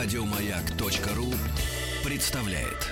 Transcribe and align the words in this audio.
Радиомаяк.ру 0.00 1.26
представляет. 2.08 2.86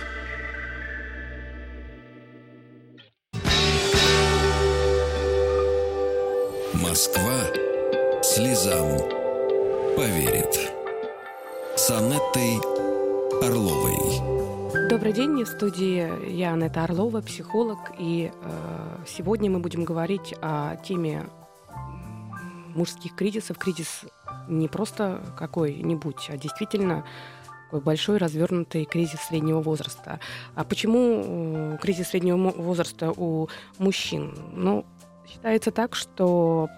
Москва 6.75 7.45
слезам 8.25 8.99
поверит. 9.97 10.73
С 11.77 11.91
Анеттой 11.93 12.57
Орловой. 13.41 14.89
Добрый 14.91 15.13
день, 15.13 15.45
в 15.45 15.47
студии 15.47 16.11
я 16.29 16.55
Анетта 16.55 16.83
Орлова, 16.83 17.21
психолог, 17.21 17.79
и 18.01 18.33
э, 18.35 18.99
сегодня 19.07 19.49
мы 19.49 19.61
будем 19.61 19.85
говорить 19.85 20.35
о 20.43 20.75
теме 20.75 21.25
мужских 22.75 23.15
кризисов. 23.15 23.59
Кризис 23.59 24.07
не 24.49 24.69
просто 24.69 25.23
какой-нибудь, 25.37 26.29
а 26.31 26.37
действительно 26.37 27.05
такой 27.67 27.81
большой 27.81 28.19
развернутый 28.19 28.85
кризис 28.85 29.21
среднего 29.21 29.61
возраста. 29.61 30.21
А 30.55 30.65
почему 30.65 31.23
э, 31.25 31.79
кризис 31.83 32.09
среднего 32.09 32.37
возраста 32.37 33.13
у 33.17 33.49
мужчин? 33.79 34.35
Ну, 34.53 34.85
считается 35.29 35.71
так, 35.71 35.95
что 35.95 36.69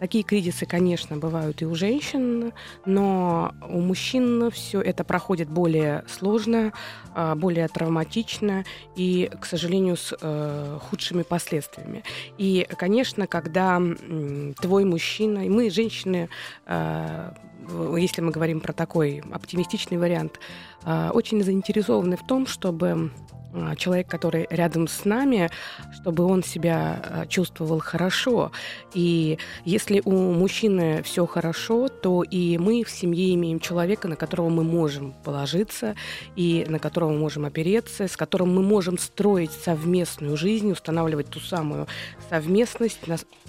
Такие 0.00 0.22
кризисы, 0.22 0.64
конечно, 0.64 1.16
бывают 1.16 1.60
и 1.62 1.66
у 1.66 1.74
женщин, 1.74 2.52
но 2.86 3.52
у 3.68 3.80
мужчин 3.80 4.50
все 4.50 4.80
это 4.80 5.02
проходит 5.02 5.48
более 5.48 6.04
сложно, 6.08 6.72
а, 7.14 7.34
более 7.34 7.66
травматично 7.68 8.64
и, 8.94 9.30
к 9.40 9.44
сожалению, 9.44 9.96
с 9.96 10.16
э, 10.20 10.78
худшими 10.80 11.22
последствиями. 11.22 12.04
И, 12.38 12.66
конечно, 12.78 13.26
когда 13.26 13.80
твой 14.60 14.84
мужчина, 14.84 15.46
и 15.46 15.48
мы, 15.48 15.70
женщины, 15.70 16.28
э, 16.66 17.32
если 17.98 18.22
мы 18.22 18.30
говорим 18.30 18.60
про 18.60 18.72
такой 18.72 19.22
оптимистичный 19.32 19.98
вариант, 19.98 20.38
э, 20.84 21.10
очень 21.12 21.42
заинтересованы 21.42 22.16
в 22.16 22.26
том, 22.26 22.46
чтобы 22.46 23.10
человек, 23.76 24.08
который 24.08 24.46
рядом 24.50 24.88
с 24.88 25.04
нами, 25.04 25.50
чтобы 25.92 26.24
он 26.24 26.42
себя 26.42 27.00
а, 27.02 27.26
чувствовал 27.26 27.78
хорошо. 27.80 28.52
И 28.94 29.38
если 29.64 30.02
у 30.04 30.12
мужчины 30.12 31.02
все 31.02 31.26
хорошо, 31.26 31.88
то 31.88 32.22
и 32.22 32.58
мы 32.58 32.84
в 32.84 32.90
семье 32.90 33.34
имеем 33.34 33.60
человека, 33.60 34.08
на 34.08 34.16
которого 34.16 34.48
мы 34.48 34.64
можем 34.64 35.14
положиться 35.24 35.94
и 36.36 36.66
на 36.68 36.78
которого 36.78 37.12
мы 37.12 37.18
можем 37.18 37.44
опереться, 37.44 38.06
с 38.06 38.16
которым 38.16 38.54
мы 38.54 38.62
можем 38.62 38.98
строить 38.98 39.52
совместную 39.52 40.36
жизнь, 40.36 40.70
устанавливать 40.70 41.28
ту 41.28 41.40
самую 41.40 41.86
совместность. 42.28 43.00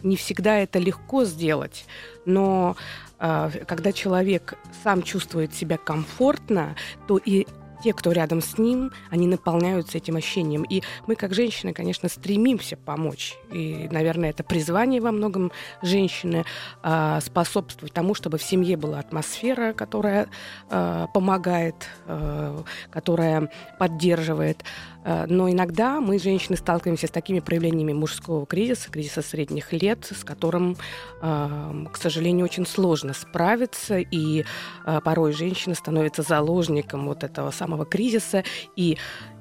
Не 0.03 0.15
всегда 0.15 0.57
это 0.57 0.79
легко 0.79 1.25
сделать, 1.25 1.85
но 2.25 2.77
а, 3.19 3.51
когда 3.67 3.91
человек 3.91 4.57
сам 4.83 5.03
чувствует 5.03 5.53
себя 5.53 5.77
комфортно, 5.77 6.75
то 7.07 7.17
и 7.17 7.45
те, 7.83 7.93
кто 7.93 8.11
рядом 8.11 8.41
с 8.41 8.57
ним, 8.57 8.91
они 9.09 9.27
наполняются 9.27 9.97
этим 9.97 10.15
ощущением. 10.15 10.63
И 10.63 10.83
мы, 11.07 11.15
как 11.15 11.33
женщины, 11.33 11.73
конечно, 11.73 12.09
стремимся 12.09 12.77
помочь. 12.77 13.37
И, 13.51 13.87
наверное, 13.91 14.29
это 14.31 14.43
призвание 14.43 15.01
во 15.01 15.11
многом 15.11 15.51
женщины 15.81 16.45
э, 16.83 17.19
способствовать 17.21 17.93
тому, 17.93 18.13
чтобы 18.13 18.37
в 18.37 18.43
семье 18.43 18.77
была 18.77 18.99
атмосфера, 18.99 19.73
которая 19.73 20.27
э, 20.69 21.07
помогает, 21.13 21.75
э, 22.05 22.63
которая 22.91 23.51
поддерживает. 23.77 24.63
Э, 25.03 25.25
но 25.27 25.49
иногда 25.49 25.99
мы, 26.01 26.19
женщины, 26.19 26.57
сталкиваемся 26.57 27.07
с 27.07 27.11
такими 27.11 27.39
проявлениями 27.39 27.93
мужского 27.93 28.45
кризиса, 28.45 28.91
кризиса 28.91 29.21
средних 29.21 29.73
лет, 29.73 30.05
с 30.05 30.23
которым, 30.23 30.75
э, 31.21 31.85
к 31.91 31.97
сожалению, 31.97 32.45
очень 32.45 32.65
сложно 32.65 33.13
справиться. 33.13 33.99
И 33.99 34.43
э, 34.85 34.99
порой 35.03 35.33
женщина 35.33 35.75
становится 35.75 36.21
заложником 36.21 37.07
вот 37.07 37.23
этого 37.23 37.51
самого 37.51 37.85
кризиса. 37.85 38.43
И 38.75 38.97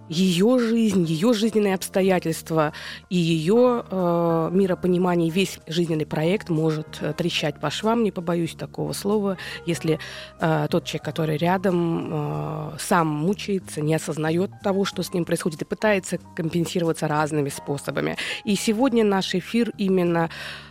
ее 0.08 0.58
жизнь, 0.58 1.04
ее 1.04 1.32
жизненные 1.32 1.74
обстоятельства 1.74 2.72
и 3.10 3.16
ее 3.16 3.84
э, 3.90 4.50
миропонимание, 4.52 5.30
весь 5.30 5.60
жизненный 5.66 6.06
проект 6.06 6.48
может 6.48 6.98
э, 7.00 7.12
трещать 7.12 7.60
по 7.60 7.70
швам, 7.70 8.02
не 8.02 8.10
побоюсь 8.10 8.54
такого 8.54 8.92
слова, 8.92 9.36
если 9.66 9.98
э, 10.40 10.66
тот 10.70 10.84
человек, 10.84 11.04
который 11.04 11.36
рядом, 11.36 12.08
э, 12.10 12.76
сам 12.78 13.08
мучается, 13.08 13.80
не 13.80 13.94
осознает 13.94 14.50
того, 14.62 14.84
что 14.84 15.02
с 15.02 15.12
ним 15.12 15.24
происходит, 15.24 15.62
и 15.62 15.64
пытается 15.64 16.18
компенсироваться 16.36 17.08
разными 17.08 17.48
способами. 17.48 18.16
И 18.44 18.56
сегодня 18.56 19.04
наш 19.04 19.34
эфир 19.34 19.72
именно 19.78 20.30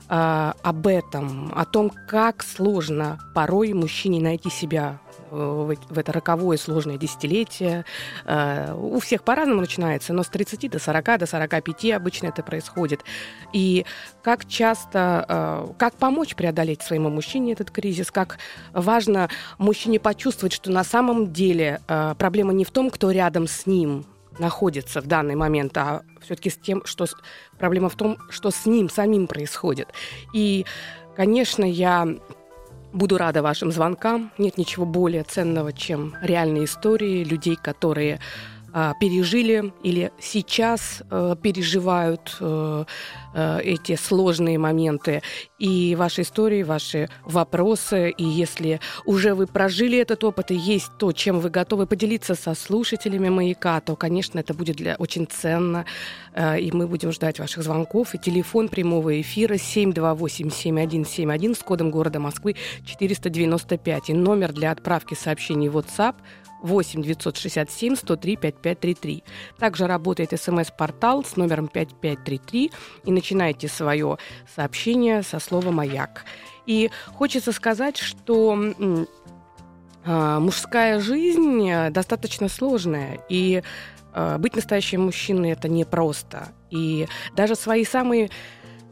э, 0.09 0.53
об 0.61 0.87
этом, 0.87 1.51
о 1.55 1.65
том, 1.65 1.91
как 2.07 2.43
сложно 2.43 3.19
порой 3.33 3.73
мужчине 3.73 4.19
найти 4.19 4.49
себя 4.49 4.99
в, 5.31 5.75
это 5.95 6.11
роковое 6.11 6.57
сложное 6.57 6.97
десятилетие. 6.97 7.85
Э, 8.25 8.73
у 8.73 8.99
всех 8.99 9.23
по-разному 9.23 9.61
начинается, 9.61 10.13
но 10.13 10.23
с 10.23 10.27
30 10.27 10.69
до 10.71 10.79
40, 10.79 11.19
до 11.19 11.25
45 11.25 11.91
обычно 11.91 12.27
это 12.27 12.43
происходит. 12.43 13.03
И 13.53 13.85
как 14.23 14.47
часто, 14.47 15.25
э, 15.27 15.73
как 15.77 15.95
помочь 15.95 16.35
преодолеть 16.35 16.81
своему 16.81 17.09
мужчине 17.09 17.53
этот 17.53 17.71
кризис, 17.71 18.11
как 18.11 18.37
важно 18.73 19.29
мужчине 19.57 19.99
почувствовать, 19.99 20.53
что 20.53 20.71
на 20.71 20.83
самом 20.83 21.33
деле 21.33 21.81
э, 21.87 22.15
проблема 22.17 22.53
не 22.53 22.65
в 22.65 22.71
том, 22.71 22.89
кто 22.89 23.11
рядом 23.11 23.47
с 23.47 23.65
ним, 23.65 24.05
находится 24.39 25.01
в 25.01 25.07
данный 25.07 25.35
момент, 25.35 25.75
а 25.77 26.03
все-таки 26.21 26.49
с 26.49 26.57
тем, 26.57 26.85
что 26.85 27.07
проблема 27.57 27.89
в 27.89 27.95
том, 27.95 28.17
что 28.29 28.51
с 28.51 28.65
ним 28.65 28.89
самим 28.89 29.27
происходит. 29.27 29.89
И, 30.33 30.65
конечно, 31.15 31.63
я 31.63 32.07
Буду 32.93 33.17
рада 33.17 33.41
вашим 33.41 33.71
звонкам. 33.71 34.31
Нет 34.37 34.57
ничего 34.57 34.85
более 34.85 35.23
ценного, 35.23 35.73
чем 35.73 36.15
реальные 36.21 36.65
истории 36.65 37.23
людей, 37.23 37.55
которые 37.55 38.19
пережили 38.99 39.73
или 39.83 40.11
сейчас 40.19 41.01
э, 41.09 41.35
переживают 41.41 42.37
э, 42.39 42.85
э, 43.33 43.61
эти 43.63 43.95
сложные 43.95 44.59
моменты. 44.59 45.23
И 45.57 45.95
ваши 45.95 46.21
истории, 46.21 46.61
ваши 46.63 47.09
вопросы, 47.23 48.11
и 48.11 48.23
если 48.23 48.79
уже 49.05 49.33
вы 49.33 49.47
прожили 49.47 49.97
этот 49.97 50.23
опыт, 50.23 50.51
и 50.51 50.55
есть 50.55 50.91
то, 50.99 51.11
чем 51.11 51.39
вы 51.39 51.49
готовы 51.49 51.87
поделиться 51.87 52.35
со 52.35 52.53
слушателями 52.53 53.29
«Маяка», 53.29 53.81
то, 53.81 53.95
конечно, 53.95 54.37
это 54.39 54.53
будет 54.53 54.75
для, 54.75 54.95
очень 54.97 55.27
ценно, 55.27 55.85
и 56.35 56.69
мы 56.71 56.87
будем 56.87 57.11
ждать 57.11 57.39
ваших 57.39 57.63
звонков. 57.63 58.13
И 58.13 58.19
телефон 58.19 58.69
прямого 58.69 59.19
эфира 59.19 59.55
728-7171 59.55 61.55
с 61.55 61.63
кодом 61.63 61.89
города 61.89 62.19
Москвы 62.19 62.55
495. 62.85 64.09
И 64.09 64.13
номер 64.13 64.53
для 64.53 64.69
отправки 64.71 65.15
сообщений 65.15 65.69
в 65.69 65.77
WhatsApp– 65.77 66.13
8 66.61 67.01
967 67.01 67.95
103 67.95 68.35
5533. 68.35 69.23
Также 69.57 69.87
работает 69.87 70.39
смс-портал 70.39 71.23
с 71.23 71.35
номером 71.35 71.67
5533 71.67 72.71
и 73.05 73.11
начинайте 73.11 73.67
свое 73.67 74.17
сообщение 74.55 75.23
со 75.23 75.39
слова 75.39 75.71
«Маяк». 75.71 76.25
И 76.65 76.89
хочется 77.15 77.51
сказать, 77.53 77.97
что 77.97 78.57
э, 78.57 80.39
мужская 80.39 80.99
жизнь 80.99 81.69
достаточно 81.91 82.49
сложная, 82.49 83.19
и 83.29 83.63
э, 84.13 84.37
быть 84.37 84.55
настоящим 84.55 85.03
мужчиной 85.05 85.51
это 85.51 85.69
непросто. 85.69 86.49
И 86.69 87.07
даже 87.35 87.55
свои 87.55 87.85
самые 87.85 88.29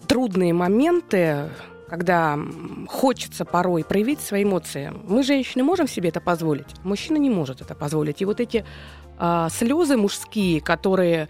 трудные 0.08 0.54
моменты 0.54 1.50
когда 1.90 2.38
хочется 2.88 3.46
порой 3.46 3.84
проявить 3.84 4.20
свои 4.20 4.44
эмоции. 4.44 4.94
Мы, 5.08 5.24
женщины, 5.24 5.64
можем 5.64 5.88
себе 5.88 6.10
это 6.10 6.22
позволить, 6.22 6.68
мужчина 6.84 7.18
не 7.18 7.30
может 7.30 7.62
это 7.62 7.76
позволить. 7.76 8.22
И 8.22 8.26
вот 8.26 8.40
эти 8.40 8.66
э, 9.20 9.48
слезы 9.52 9.98
мужские, 9.98 10.62
которые 10.62 11.28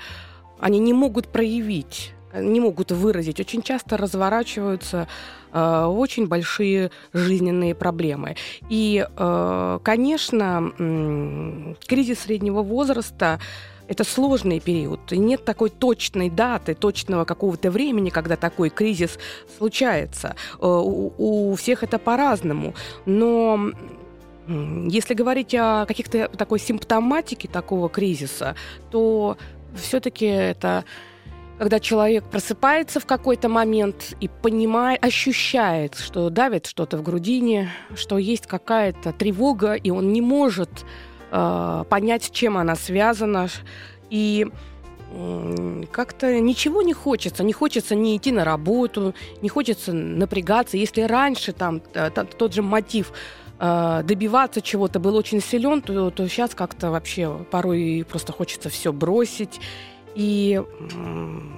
они 0.59 0.79
не 0.79 0.93
могут 0.93 1.27
проявить, 1.27 2.13
не 2.33 2.59
могут 2.59 2.91
выразить, 2.91 3.39
очень 3.39 3.61
часто 3.61 3.97
разворачиваются 3.97 5.07
э, 5.51 5.85
очень 5.85 6.27
большие 6.27 6.91
жизненные 7.13 7.75
проблемы. 7.75 8.35
И, 8.69 9.05
э, 9.07 9.79
конечно, 9.83 10.71
э, 10.77 11.73
кризис 11.87 12.19
среднего 12.19 12.61
возраста 12.61 13.39
это 13.87 14.03
сложный 14.03 14.59
период. 14.59 15.11
И 15.11 15.17
нет 15.17 15.45
такой 15.45 15.69
точной 15.69 16.29
даты, 16.29 16.73
точного 16.73 17.25
какого-то 17.25 17.71
времени, 17.71 18.09
когда 18.09 18.35
такой 18.35 18.69
кризис 18.69 19.19
случается. 19.57 20.35
Э, 20.59 20.65
у, 20.65 21.13
у 21.17 21.55
всех 21.55 21.83
это 21.83 21.99
по-разному. 21.99 22.73
Но 23.05 23.71
если 24.47 25.13
говорить 25.13 25.55
о 25.55 25.85
каких-то 25.85 26.27
такой 26.27 26.59
симптоматике 26.59 27.47
такого 27.47 27.89
кризиса, 27.89 28.55
то 28.91 29.37
все-таки 29.75 30.25
это 30.25 30.85
когда 31.57 31.79
человек 31.79 32.25
просыпается 32.25 32.99
в 32.99 33.05
какой-то 33.05 33.47
момент 33.47 34.15
и 34.19 34.27
понимает, 34.27 35.03
ощущает, 35.03 35.95
что 35.95 36.29
давит 36.29 36.65
что-то 36.65 36.97
в 36.97 37.01
грудине, 37.01 37.71
что 37.95 38.17
есть 38.17 38.45
какая-то 38.45 39.13
тревога, 39.13 39.73
и 39.73 39.89
он 39.89 40.11
не 40.11 40.19
может 40.19 40.69
э, 41.31 41.83
понять, 41.89 42.23
с 42.25 42.29
чем 42.29 42.57
она 42.57 42.75
связана. 42.75 43.47
И 44.09 44.47
как-то 45.91 46.39
ничего 46.39 46.81
не 46.81 46.93
хочется. 46.93 47.43
Не 47.43 47.53
хочется 47.53 47.95
не 47.95 48.17
идти 48.17 48.31
на 48.31 48.43
работу, 48.43 49.13
не 49.41 49.49
хочется 49.49 49.93
напрягаться. 49.93 50.77
Если 50.77 51.01
раньше 51.01 51.53
там 51.53 51.81
тот 52.37 52.53
же 52.53 52.61
мотив 52.61 53.13
э, 53.59 54.01
добиваться 54.03 54.61
чего-то 54.61 54.99
был 54.99 55.15
очень 55.15 55.41
силен, 55.41 55.81
то, 55.81 56.09
то 56.11 56.27
сейчас 56.27 56.53
как-то 56.53 56.91
вообще 56.91 57.45
порой 57.49 58.05
просто 58.09 58.33
хочется 58.33 58.69
все 58.69 58.91
бросить 58.91 59.61
и 60.15 60.61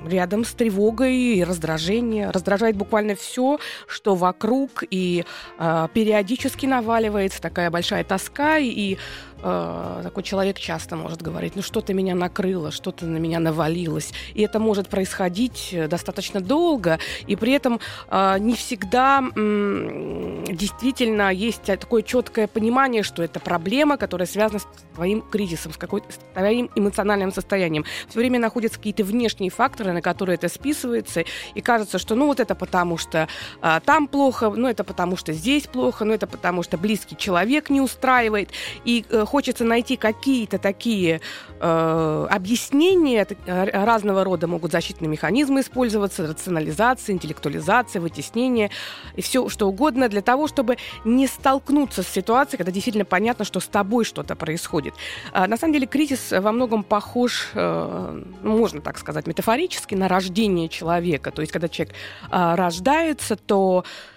рядом 0.08 0.44
с 0.44 0.52
тревогой 0.54 1.16
и 1.16 1.44
раздражением. 1.44 2.32
Раздражает 2.32 2.76
буквально 2.76 3.16
все, 3.16 3.60
что 3.88 4.16
вокруг, 4.16 4.84
и 4.90 5.26
э, 5.60 5.88
периодически 5.94 6.66
наваливается 6.66 7.40
такая 7.42 7.70
большая 7.70 8.04
тоска, 8.04 8.58
и 8.58 8.98
э, 9.42 10.00
такой 10.04 10.24
человек 10.24 10.60
часто 10.60 10.96
может 10.96 11.22
говорить, 11.22 11.56
ну 11.56 11.62
что-то 11.62 11.94
меня 11.94 12.16
накрыло, 12.16 12.72
что-то 12.72 13.06
на 13.06 13.18
меня 13.18 13.40
навалилось. 13.40 14.14
И 14.34 14.42
это 14.42 14.60
может 14.60 14.90
происходить 14.90 15.70
э, 15.72 15.88
достаточно 15.88 16.42
долго, 16.42 17.00
и 17.28 17.36
при 17.36 17.54
этом 17.54 17.80
э, 18.10 18.38
не 18.40 18.56
всегда 18.56 19.24
э, 19.36 20.46
действительно 20.50 21.32
есть 21.32 21.64
такое 21.64 22.02
четкое 22.02 22.48
понимание, 22.48 23.04
что 23.04 23.24
это 23.24 23.40
проблема, 23.40 23.98
которая 23.98 24.28
связана 24.28 24.60
с 24.60 24.68
твоим 24.96 25.22
кризисом, 25.22 25.74
с, 25.74 25.78
какой, 25.78 26.02
с 26.10 26.20
твоим 26.34 26.70
эмоциональным 26.76 27.32
состоянием. 27.32 27.86
Все 28.10 28.20
время 28.20 28.40
находятся 28.40 28.78
какие-то 28.78 29.04
внешние 29.04 29.52
факторы, 29.52 29.94
на 29.94 30.02
которые 30.02 30.36
это 30.36 30.50
списывается, 30.50 31.24
и 31.54 31.62
кажется, 31.62 32.00
что 32.00 32.16
ну 32.16 32.26
вот 32.28 32.40
это 32.40 32.56
потому, 32.56 32.98
что 32.98 33.28
э, 33.62 33.80
там 33.86 34.08
плохо, 34.08 34.50
ну 34.50 34.68
это 34.68 34.84
потому, 34.84 35.18
что 35.18 35.34
здесь 35.34 35.68
плохо, 35.68 36.06
ну 36.06 36.14
это 36.14 36.28
потому, 36.28 36.64
что 36.64 36.78
близкий 36.78 37.16
человек 37.16 37.70
не 37.70 37.82
устраивает. 37.82 38.50
И 38.86 39.06
э, 39.10 39.26
хочется 39.28 39.66
найти 39.66 39.98
какие-то 39.98 40.58
такие 40.58 41.22
э, 41.60 42.28
объяснения, 42.30 43.28
э, 43.46 43.86
разного 43.86 44.24
рода 44.24 44.48
могут 44.48 44.72
защитные 44.72 45.10
механизмы 45.10 45.60
использоваться, 45.60 46.26
рационализация, 46.26 47.14
интеллектуализация, 47.14 48.02
вытеснение 48.02 48.72
и 49.16 49.22
все 49.22 49.50
что 49.50 49.68
угодно 49.68 50.10
для 50.10 50.22
того, 50.22 50.48
чтобы 50.48 50.78
не 51.04 51.28
столкнуться 51.28 52.04
с 52.04 52.08
ситуацией, 52.08 52.58
когда 52.58 52.72
действительно 52.72 53.06
понятно, 53.06 53.46
что 53.46 53.60
с 53.60 53.68
тобой 53.68 54.06
что-то 54.06 54.36
происходит. 54.36 54.94
А, 55.34 55.48
на 55.48 55.58
самом 55.58 55.74
деле 55.74 55.88
кризис 55.88 56.32
во 56.32 56.52
многом 56.52 56.84
похож, 56.84 57.50
э, 57.54 58.24
можно 58.42 58.82
так 58.82 58.98
сказать, 58.98 59.28
метафорически 59.28 59.96
на 59.96 60.08
рождение 60.08 60.70
человека. 60.70 61.32
То 61.32 61.42
есть, 61.42 61.52
когда 61.52 61.68
человек 61.68 61.94
э, 62.32 62.56
рождается, 62.56 63.36
то 63.36 63.84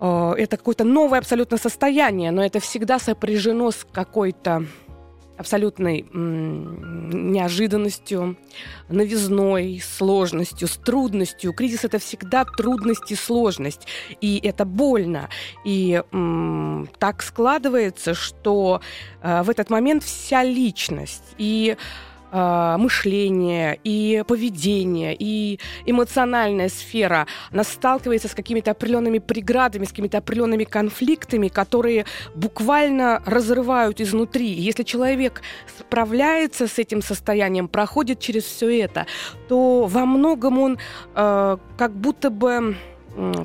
это 0.00 0.56
какое-то 0.56 0.84
новое 0.84 1.18
абсолютно 1.18 1.58
состояние, 1.58 2.30
но 2.30 2.42
это 2.42 2.60
всегда 2.60 2.98
сопряжено 2.98 3.70
с 3.70 3.86
какой-то 3.92 4.64
абсолютной 5.40 6.06
неожиданностью, 6.12 8.36
новизной, 8.90 9.82
сложностью, 9.82 10.68
с 10.68 10.76
трудностью. 10.76 11.54
Кризис 11.54 11.84
это 11.84 11.98
всегда 11.98 12.44
трудность 12.44 13.10
и 13.10 13.14
сложность, 13.14 13.86
и 14.20 14.38
это 14.42 14.66
больно. 14.66 15.30
И 15.64 16.02
так 16.98 17.22
складывается, 17.22 18.12
что 18.12 18.82
э, 19.22 19.42
в 19.42 19.48
этот 19.48 19.70
момент 19.70 20.04
вся 20.04 20.44
личность 20.44 21.34
и 21.38 21.78
э, 22.30 22.76
мышление, 22.78 23.78
и 23.84 24.22
поведение, 24.26 25.16
и 25.18 25.58
эмоциональная 25.86 26.68
сфера, 26.68 27.26
она 27.52 27.64
сталкивается 27.64 28.28
с 28.28 28.34
какими-то 28.34 28.70
определенными 28.70 29.18
преградами, 29.18 29.84
с 29.84 29.90
какими-то 29.90 30.18
определенными 30.18 30.64
конфликтами, 30.64 31.48
которые 31.48 32.04
буквально 32.34 33.22
разрывают 33.26 34.00
изнутри. 34.00 34.52
И 34.52 34.60
если 34.60 34.82
человек 34.82 35.42
справляется 35.78 36.66
с 36.66 36.78
этим 36.78 37.02
состоянием, 37.02 37.68
проходит 37.68 38.20
через 38.20 38.44
все 38.44 38.80
это, 38.80 39.06
то 39.48 39.86
во 39.86 40.06
многом 40.06 40.58
он 40.58 40.78
э, 41.14 41.56
как 41.76 41.92
будто 41.92 42.30
бы 42.30 42.76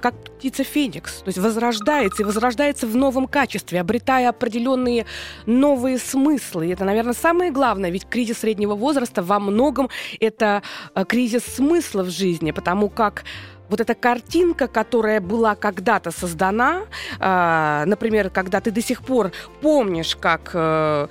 как 0.02 0.16
птица 0.38 0.64
Феникс, 0.64 1.22
то 1.22 1.28
есть 1.28 1.38
возрождается 1.38 2.22
и 2.22 2.26
возрождается 2.26 2.88
в 2.88 2.96
новом 2.96 3.28
качестве, 3.28 3.82
обретая 3.82 4.30
определенные 4.30 5.06
новые 5.46 5.98
смыслы. 5.98 6.68
И 6.68 6.70
это, 6.70 6.86
наверное, 6.86 7.14
самое 7.14 7.52
главное, 7.52 7.90
ведь 7.90 8.06
кризис 8.08 8.40
среднего 8.40 8.76
возраста 8.76 9.24
во 9.24 9.40
многом 9.40 9.90
это 10.20 10.62
э, 10.94 11.06
кризис 11.06 11.44
смысла 11.44 12.04
в 12.04 12.10
жизни, 12.10 12.52
потому 12.52 12.90
как 12.90 13.24
вот 13.70 13.82
эта 13.82 13.96
картинка, 13.96 14.68
которая 14.68 15.20
была 15.20 15.56
когда-то 15.56 16.12
создана, 16.12 16.84
э, 17.20 17.84
например, 17.86 18.30
когда 18.30 18.62
ты 18.62 18.72
до 18.72 18.82
сих 18.82 19.02
пор 19.02 19.32
помнишь, 19.62 20.16
как 20.16 20.52
э, 20.54 21.08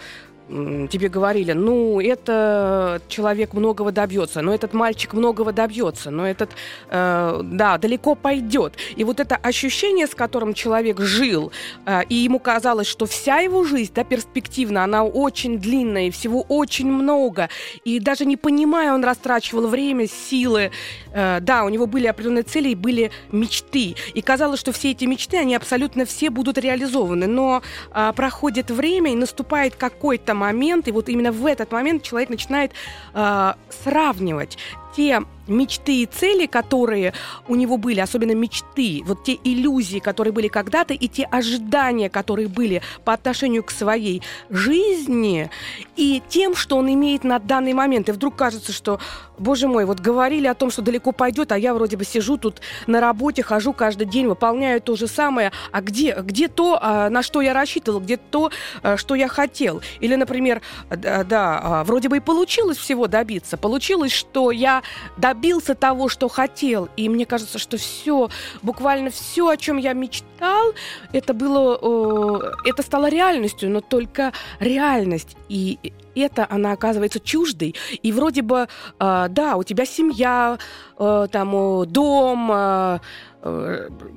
тебе 0.48 1.08
говорили, 1.08 1.52
ну, 1.52 2.00
это 2.00 3.00
человек 3.08 3.54
многого 3.54 3.92
добьется, 3.92 4.42
но 4.42 4.54
этот 4.54 4.74
мальчик 4.74 5.14
многого 5.14 5.52
добьется, 5.52 6.10
но 6.10 6.26
этот, 6.26 6.50
э, 6.90 7.40
да, 7.42 7.78
далеко 7.78 8.14
пойдет. 8.14 8.74
И 8.94 9.04
вот 9.04 9.20
это 9.20 9.36
ощущение, 9.36 10.06
с 10.06 10.14
которым 10.14 10.52
человек 10.52 11.00
жил, 11.00 11.50
э, 11.86 12.02
и 12.10 12.16
ему 12.16 12.38
казалось, 12.38 12.86
что 12.86 13.06
вся 13.06 13.38
его 13.38 13.64
жизнь, 13.64 13.92
да, 13.94 14.04
перспективна, 14.04 14.84
она 14.84 15.04
очень 15.04 15.58
длинная, 15.58 16.08
и 16.08 16.10
всего 16.10 16.42
очень 16.42 16.92
много, 16.92 17.48
и 17.84 17.98
даже 17.98 18.26
не 18.26 18.36
понимая, 18.36 18.92
он 18.92 19.02
растрачивал 19.02 19.68
время, 19.68 20.06
силы, 20.06 20.70
э, 21.12 21.38
да, 21.40 21.64
у 21.64 21.70
него 21.70 21.86
были 21.86 22.06
определенные 22.06 22.42
цели 22.42 22.68
и 22.68 22.74
были 22.74 23.10
мечты, 23.32 23.96
и 24.12 24.20
казалось, 24.20 24.60
что 24.60 24.72
все 24.72 24.90
эти 24.90 25.06
мечты, 25.06 25.38
они 25.38 25.54
абсолютно 25.54 26.04
все 26.04 26.28
будут 26.28 26.58
реализованы, 26.58 27.26
но 27.26 27.62
э, 27.94 28.12
проходит 28.14 28.70
время, 28.70 29.10
и 29.12 29.16
наступает 29.16 29.74
какой-то 29.76 30.33
момент, 30.34 30.88
и 30.88 30.92
вот 30.92 31.08
именно 31.08 31.32
в 31.32 31.46
этот 31.46 31.72
момент 31.72 32.02
человек 32.02 32.30
начинает 32.30 32.72
э, 33.14 33.54
сравнивать 33.68 34.58
те 34.96 35.22
мечты 35.46 36.02
и 36.02 36.06
цели, 36.06 36.46
которые 36.46 37.12
у 37.48 37.54
него 37.54 37.76
были, 37.76 38.00
особенно 38.00 38.32
мечты, 38.32 39.02
вот 39.04 39.24
те 39.24 39.38
иллюзии, 39.44 39.98
которые 39.98 40.32
были 40.32 40.48
когда-то, 40.48 40.94
и 40.94 41.08
те 41.08 41.24
ожидания, 41.24 42.08
которые 42.08 42.48
были 42.48 42.82
по 43.04 43.12
отношению 43.12 43.62
к 43.62 43.70
своей 43.70 44.22
жизни, 44.50 45.50
и 45.96 46.22
тем, 46.28 46.54
что 46.54 46.76
он 46.76 46.92
имеет 46.92 47.24
на 47.24 47.38
данный 47.38 47.74
момент. 47.74 48.08
И 48.08 48.12
вдруг 48.12 48.36
кажется, 48.36 48.72
что, 48.72 49.00
боже 49.38 49.68
мой, 49.68 49.84
вот 49.84 50.00
говорили 50.00 50.46
о 50.46 50.54
том, 50.54 50.70
что 50.70 50.82
далеко 50.82 51.12
пойдет, 51.12 51.52
а 51.52 51.58
я 51.58 51.74
вроде 51.74 51.96
бы 51.96 52.04
сижу 52.04 52.36
тут 52.36 52.60
на 52.86 53.00
работе, 53.00 53.42
хожу 53.42 53.72
каждый 53.72 54.06
день, 54.06 54.26
выполняю 54.26 54.80
то 54.80 54.96
же 54.96 55.06
самое. 55.06 55.52
А 55.72 55.80
где, 55.80 56.14
где 56.20 56.48
то, 56.48 56.78
а, 56.80 57.10
на 57.10 57.22
что 57.22 57.40
я 57.40 57.52
рассчитывал, 57.52 58.00
где 58.00 58.16
то, 58.16 58.50
а, 58.82 58.96
что 58.96 59.14
я 59.14 59.28
хотел? 59.28 59.82
Или, 60.00 60.14
например, 60.14 60.62
да, 60.88 61.60
а, 61.62 61.84
вроде 61.84 62.08
бы 62.08 62.16
и 62.16 62.20
получилось 62.20 62.78
всего 62.78 63.06
добиться. 63.06 63.56
Получилось, 63.56 64.12
что 64.12 64.50
я 64.50 64.82
добился 65.16 65.74
того, 65.74 66.08
что 66.08 66.28
хотел. 66.28 66.88
И 66.96 67.08
мне 67.08 67.26
кажется, 67.26 67.58
что 67.58 67.76
все, 67.76 68.28
буквально 68.62 69.10
все, 69.10 69.48
о 69.48 69.56
чем 69.56 69.76
я 69.76 69.92
мечтал, 69.92 70.72
это 71.12 71.34
было, 71.34 72.54
это 72.64 72.82
стало 72.82 73.08
реальностью, 73.08 73.70
но 73.70 73.80
только 73.80 74.32
реальность. 74.60 75.36
И 75.48 75.78
это 76.14 76.46
она 76.48 76.72
оказывается 76.72 77.20
чуждой. 77.20 77.74
И 78.02 78.12
вроде 78.12 78.42
бы, 78.42 78.68
э, 79.00 79.26
да, 79.30 79.56
у 79.56 79.64
тебя 79.64 79.84
семья, 79.84 80.58
э, 80.98 81.28
там, 81.30 81.86
дом, 81.86 82.52
Э, 82.54 83.00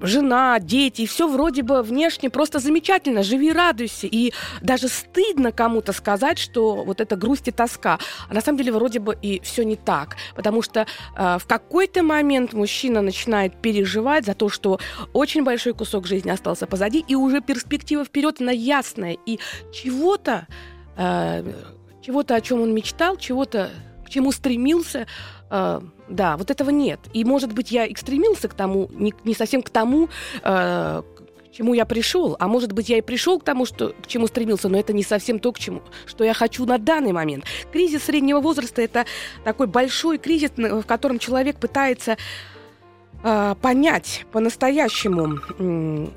жена, 0.01 0.60
дети, 0.60 1.05
все 1.05 1.27
вроде 1.27 1.62
бы 1.62 1.81
внешне 1.81 2.29
просто 2.29 2.60
замечательно, 2.60 3.24
живи, 3.24 3.51
радуйся. 3.51 4.07
И 4.07 4.34
даже 4.62 4.88
стыдно 4.88 5.51
кому-то 5.51 5.91
сказать, 5.91 6.39
что 6.39 6.84
вот 6.84 7.01
это 7.01 7.15
грусть 7.15 7.48
и 7.48 7.51
тоска. 7.51 8.00
А 8.29 8.34
на 8.34 8.41
самом 8.41 8.57
деле 8.57 8.72
вроде 8.72 9.00
бы 9.00 9.17
и 9.22 9.41
все 9.41 9.63
не 9.63 9.75
так. 9.75 10.15
Потому 10.36 10.62
что 10.62 10.81
э, 11.15 11.38
в 11.39 11.46
какой-то 11.46 12.03
момент 12.03 12.53
мужчина 12.53 13.01
начинает 13.01 13.62
переживать 13.62 14.25
за 14.25 14.34
то, 14.34 14.50
что 14.50 14.79
очень 15.13 15.43
большой 15.43 15.74
кусок 15.74 16.07
жизни 16.07 16.29
остался 16.29 16.65
позади, 16.65 17.03
и 17.05 17.15
уже 17.15 17.41
перспектива 17.41 18.05
вперед, 18.05 18.39
она 18.39 18.51
ясная. 18.51 19.17
И 19.25 19.39
чего-то, 19.74 20.48
э, 20.96 21.43
чего-то, 22.01 22.36
о 22.36 22.41
чем 22.41 22.62
он 22.62 22.74
мечтал, 22.74 23.17
чего-то, 23.17 23.72
к 24.05 24.10
чему 24.10 24.31
стремился, 24.31 25.05
э, 25.50 25.81
да, 26.09 26.37
вот 26.37 26.51
этого 26.51 26.69
нет. 26.69 26.99
И, 27.13 27.23
может 27.25 27.53
быть, 27.53 27.71
я 27.71 27.89
экстремился 27.91 28.47
к 28.47 28.53
тому, 28.53 28.89
не, 28.91 29.13
не 29.23 29.33
совсем 29.33 29.61
к 29.61 29.69
тому, 29.69 30.09
э, 30.43 31.01
к 31.03 31.51
чему 31.51 31.73
я 31.73 31.85
пришел, 31.85 32.35
а 32.39 32.47
может 32.47 32.71
быть, 32.71 32.89
я 32.89 32.97
и 32.97 33.01
пришел 33.01 33.39
к 33.39 33.43
тому, 33.43 33.65
что, 33.65 33.93
к 34.01 34.07
чему 34.07 34.27
стремился, 34.27 34.69
но 34.69 34.77
это 34.77 34.93
не 34.93 35.03
совсем 35.03 35.39
то, 35.39 35.51
к 35.51 35.59
чему, 35.59 35.81
что 36.05 36.23
я 36.23 36.33
хочу 36.33 36.65
на 36.65 36.77
данный 36.77 37.11
момент. 37.11 37.45
Кризис 37.71 38.03
среднего 38.03 38.39
возраста– 38.39 38.81
это 38.83 39.05
такой 39.43 39.67
большой 39.67 40.17
кризис, 40.17 40.51
в 40.55 40.83
котором 40.83 41.19
человек 41.19 41.57
пытается 41.59 42.17
э, 43.24 43.55
понять 43.62 44.25
по-настоящему, 44.31 45.39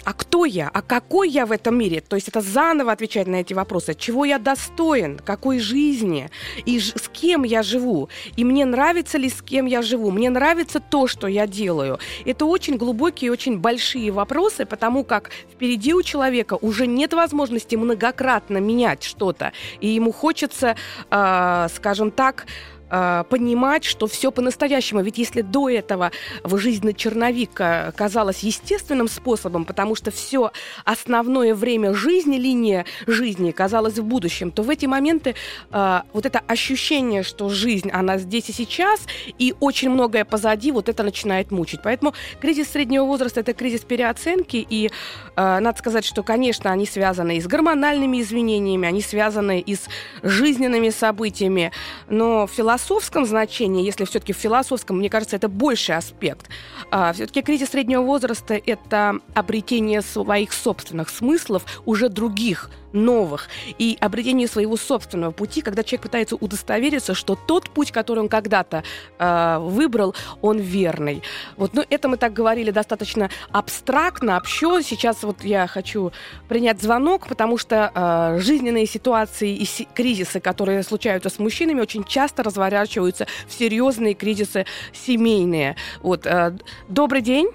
а 0.04 0.12
кто 0.12 0.44
я, 0.44 0.70
а 0.72 0.82
какой 0.82 1.28
я 1.28 1.46
в 1.46 1.52
этом 1.52 1.78
мире. 1.78 2.00
То 2.00 2.16
есть 2.16 2.28
это 2.28 2.40
заново 2.40 2.92
отвечать 2.92 3.26
на 3.26 3.36
эти 3.36 3.54
вопросы. 3.54 3.94
Чего 3.94 4.24
я 4.24 4.38
достоин, 4.38 5.18
какой 5.18 5.58
жизни 5.58 6.30
и 6.64 6.78
с 6.80 7.08
кем 7.12 7.44
я 7.44 7.62
живу. 7.62 8.08
И 8.36 8.44
мне 8.44 8.64
нравится 8.64 9.18
ли 9.18 9.28
с 9.28 9.42
кем 9.42 9.66
я 9.66 9.82
живу. 9.82 10.10
Мне 10.10 10.30
нравится 10.30 10.80
то, 10.80 11.06
что 11.06 11.26
я 11.26 11.46
делаю. 11.46 11.98
Это 12.24 12.44
очень 12.44 12.76
глубокие, 12.76 13.32
очень 13.32 13.58
большие 13.58 14.10
вопросы, 14.10 14.66
потому 14.66 15.04
как 15.04 15.30
впереди 15.52 15.94
у 15.94 16.02
человека 16.02 16.58
уже 16.60 16.86
нет 16.86 17.12
возможности 17.12 17.76
многократно 17.76 18.58
менять 18.58 19.02
что-то. 19.02 19.52
И 19.80 19.88
ему 19.88 20.12
хочется, 20.12 20.76
э, 21.10 21.68
скажем 21.74 22.10
так, 22.10 22.46
э, 22.90 23.24
понимать, 23.28 23.84
что 23.84 24.06
все 24.06 24.30
по-настоящему. 24.30 25.02
Ведь 25.02 25.18
если 25.18 25.42
до 25.42 25.68
этого 25.68 26.10
в 26.42 26.58
жизни 26.58 26.92
черновика 26.92 27.92
казалось 27.96 28.40
естественным 28.40 29.08
способом, 29.08 29.64
потому 29.64 29.94
что 29.94 30.10
все 30.10 30.52
основное 30.84 31.54
время 31.54 31.94
жизни, 31.94 32.36
линия 32.36 32.84
жизни 33.06 33.50
казалась 33.50 33.98
в 33.98 34.04
будущем, 34.04 34.50
то 34.50 34.62
в 34.62 34.70
эти 34.70 34.86
моменты 34.86 35.34
э, 35.70 36.00
вот 36.12 36.26
это 36.26 36.40
ощущение, 36.46 37.22
что 37.22 37.48
жизнь, 37.48 37.90
она 37.90 38.18
здесь 38.18 38.48
и 38.48 38.52
сейчас, 38.52 39.00
и 39.38 39.54
очень 39.60 39.90
многое 39.90 40.24
позади, 40.24 40.72
вот 40.72 40.88
это 40.88 41.02
начинает 41.02 41.50
мучить. 41.50 41.80
Поэтому 41.82 42.14
кризис 42.40 42.70
среднего 42.70 43.04
возраста– 43.04 43.40
это 43.42 43.52
кризис 43.54 43.80
переоценки, 43.80 44.66
и 44.68 44.90
э, 45.36 45.58
надо 45.60 45.78
сказать, 45.78 46.04
что, 46.04 46.22
конечно, 46.22 46.70
они 46.70 46.86
связаны 46.86 47.36
и 47.36 47.40
с 47.40 47.46
гормональными 47.46 48.20
изменениями, 48.20 48.88
они 48.88 49.02
связаны 49.02 49.60
и 49.60 49.74
с 49.74 49.88
жизненными 50.22 50.90
событиями, 50.90 51.72
но 52.08 52.46
в 52.46 52.50
философском 52.80 53.26
значении, 53.26 53.84
если 53.84 54.04
все-таки 54.04 54.32
в 54.32 54.36
философском, 54.36 54.98
мне 54.98 55.10
кажется, 55.10 55.36
это 55.36 55.48
больший 55.48 55.96
аспект. 55.96 56.48
А, 56.90 57.12
все-таки 57.12 57.42
кризис 57.42 57.70
среднего 57.70 58.02
возраста– 58.02 58.54
это 58.66 59.18
обретение 59.34 60.02
своих 60.02 60.52
собственных 60.52 61.10
смыслов, 61.10 61.64
уже 61.84 62.08
других, 62.08 62.70
новых, 62.92 63.48
и 63.78 63.96
обретение 64.00 64.48
своего 64.48 64.76
собственного 64.76 65.32
пути, 65.32 65.62
когда 65.62 65.82
человек 65.82 66.02
пытается 66.02 66.36
удостовериться, 66.36 67.14
что 67.14 67.36
тот 67.36 67.70
путь, 67.70 67.92
который 67.92 68.20
он 68.20 68.28
когда-то 68.28 68.82
э, 69.18 69.58
выбрал, 69.60 70.14
он 70.40 70.58
верный. 70.58 71.22
Вот, 71.56 71.74
ну, 71.74 71.84
это 71.88 72.08
мы 72.08 72.16
так 72.16 72.32
говорили 72.32 72.70
достаточно 72.70 73.30
абстрактно, 73.50 74.36
общо. 74.36 74.82
Сейчас 74.82 75.22
вот 75.22 75.44
я 75.44 75.66
хочу 75.66 76.12
принять 76.48 76.80
звонок, 76.82 77.26
потому 77.26 77.58
что 77.58 77.90
э, 77.94 78.40
жизненные 78.40 78.86
ситуации 78.86 79.54
и 79.56 79.64
си- 79.64 79.88
кризисы, 79.94 80.40
которые 80.40 80.82
случаются 80.82 81.30
с 81.30 81.38
мужчинами, 81.38 81.80
очень 81.80 82.04
часто 82.04 82.42
разворачиваются 82.42 83.26
в 83.46 83.52
серьезные 83.52 84.14
кризисы 84.14 84.66
семейные. 84.92 85.76
Вот, 86.02 86.26
э, 86.26 86.56
добрый 86.88 87.22
день. 87.22 87.48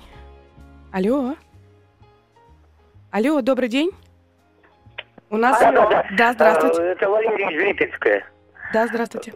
Алло. 0.91 1.35
Алло, 3.11 3.41
добрый 3.41 3.69
день. 3.69 3.91
У 5.29 5.37
нас... 5.37 5.59
Да, 5.59 5.71
да, 5.71 5.87
да. 5.87 6.05
да 6.17 6.33
здравствуйте. 6.33 6.81
А, 6.81 6.85
Это 6.85 7.09
Валерия 7.09 7.49
из 7.49 7.61
Липецка. 7.63 8.23
Да, 8.73 8.87
здравствуйте. 8.87 9.33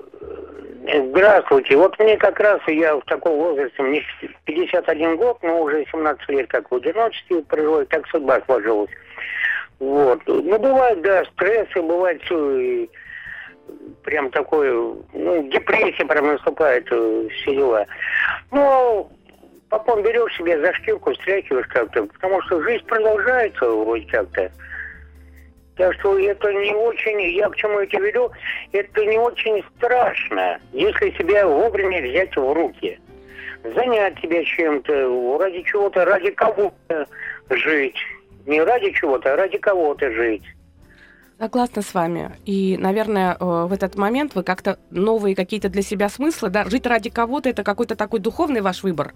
Здравствуйте. 0.81 1.77
Вот 1.77 1.99
мне 1.99 2.17
как 2.17 2.39
раз, 2.39 2.59
я 2.67 2.95
в 2.95 3.01
таком 3.05 3.37
возрасте, 3.37 3.81
мне 3.81 4.03
51 4.45 5.17
год, 5.17 5.37
но 5.43 5.61
уже 5.61 5.85
17 5.91 6.29
лет 6.29 6.49
как 6.49 6.71
в 6.71 6.75
одиночестве 6.75 7.41
проживаю, 7.43 7.85
так 7.87 8.07
судьба 8.07 8.41
сложилась. 8.45 8.89
Вот. 9.79 10.21
Ну, 10.25 10.59
бывает, 10.59 11.01
да, 11.01 11.23
стрессы, 11.25 11.81
бывает 11.81 12.21
все, 12.23 12.57
и 12.57 12.89
прям 14.03 14.29
такое, 14.31 14.73
ну, 15.13 15.49
депрессия 15.49 16.05
прям 16.05 16.27
наступает, 16.27 16.87
э, 16.91 17.27
все 17.29 17.55
дела. 17.55 17.85
Но 18.51 19.09
потом 19.69 20.01
берешь 20.01 20.35
себе 20.35 20.59
за 20.59 20.73
шкирку, 20.73 21.13
стряхиваешь 21.15 21.67
как-то, 21.67 22.05
потому 22.05 22.41
что 22.43 22.61
жизнь 22.63 22.85
продолжается 22.85 23.69
вроде 23.69 24.05
как-то. 24.07 24.51
Так 25.79 25.93
что 25.93 26.19
это 26.19 26.51
не 26.51 26.73
очень, 26.73 27.21
я 27.37 27.47
к 27.47 27.55
чему 27.55 27.79
это 27.79 27.97
веду, 27.99 28.29
это 28.73 29.05
не 29.05 29.17
очень 29.17 29.63
страшно, 29.77 30.59
если 30.73 31.09
себя 31.11 31.47
вовремя 31.47 32.01
взять 32.01 32.35
в 32.35 32.53
руки. 32.53 32.99
Занять 33.63 34.19
себя 34.19 34.43
чем-то, 34.43 35.37
ради 35.37 35.61
чего-то, 35.61 36.03
ради 36.03 36.31
кого-то 36.31 37.07
жить. 37.49 37.95
Не 38.45 38.61
ради 38.61 38.91
чего-то, 38.91 39.31
а 39.31 39.35
ради 39.37 39.57
кого-то 39.57 40.11
жить. 40.11 40.43
Согласна 41.39 41.81
с 41.81 41.93
вами. 41.93 42.31
И, 42.45 42.75
наверное, 42.77 43.37
э, 43.39 43.45
в 43.45 43.71
этот 43.71 43.95
момент 43.95 44.35
вы 44.35 44.43
как-то 44.43 44.79
новые 44.89 45.33
какие-то 45.33 45.69
для 45.69 45.81
себя 45.81 46.09
смыслы, 46.09 46.49
да, 46.49 46.65
жить 46.65 46.85
ради 46.87 47.09
кого-то, 47.09 47.47
это 47.47 47.63
какой-то 47.63 47.95
такой 47.95 48.19
духовный 48.19 48.59
ваш 48.59 48.83
выбор? 48.83 49.13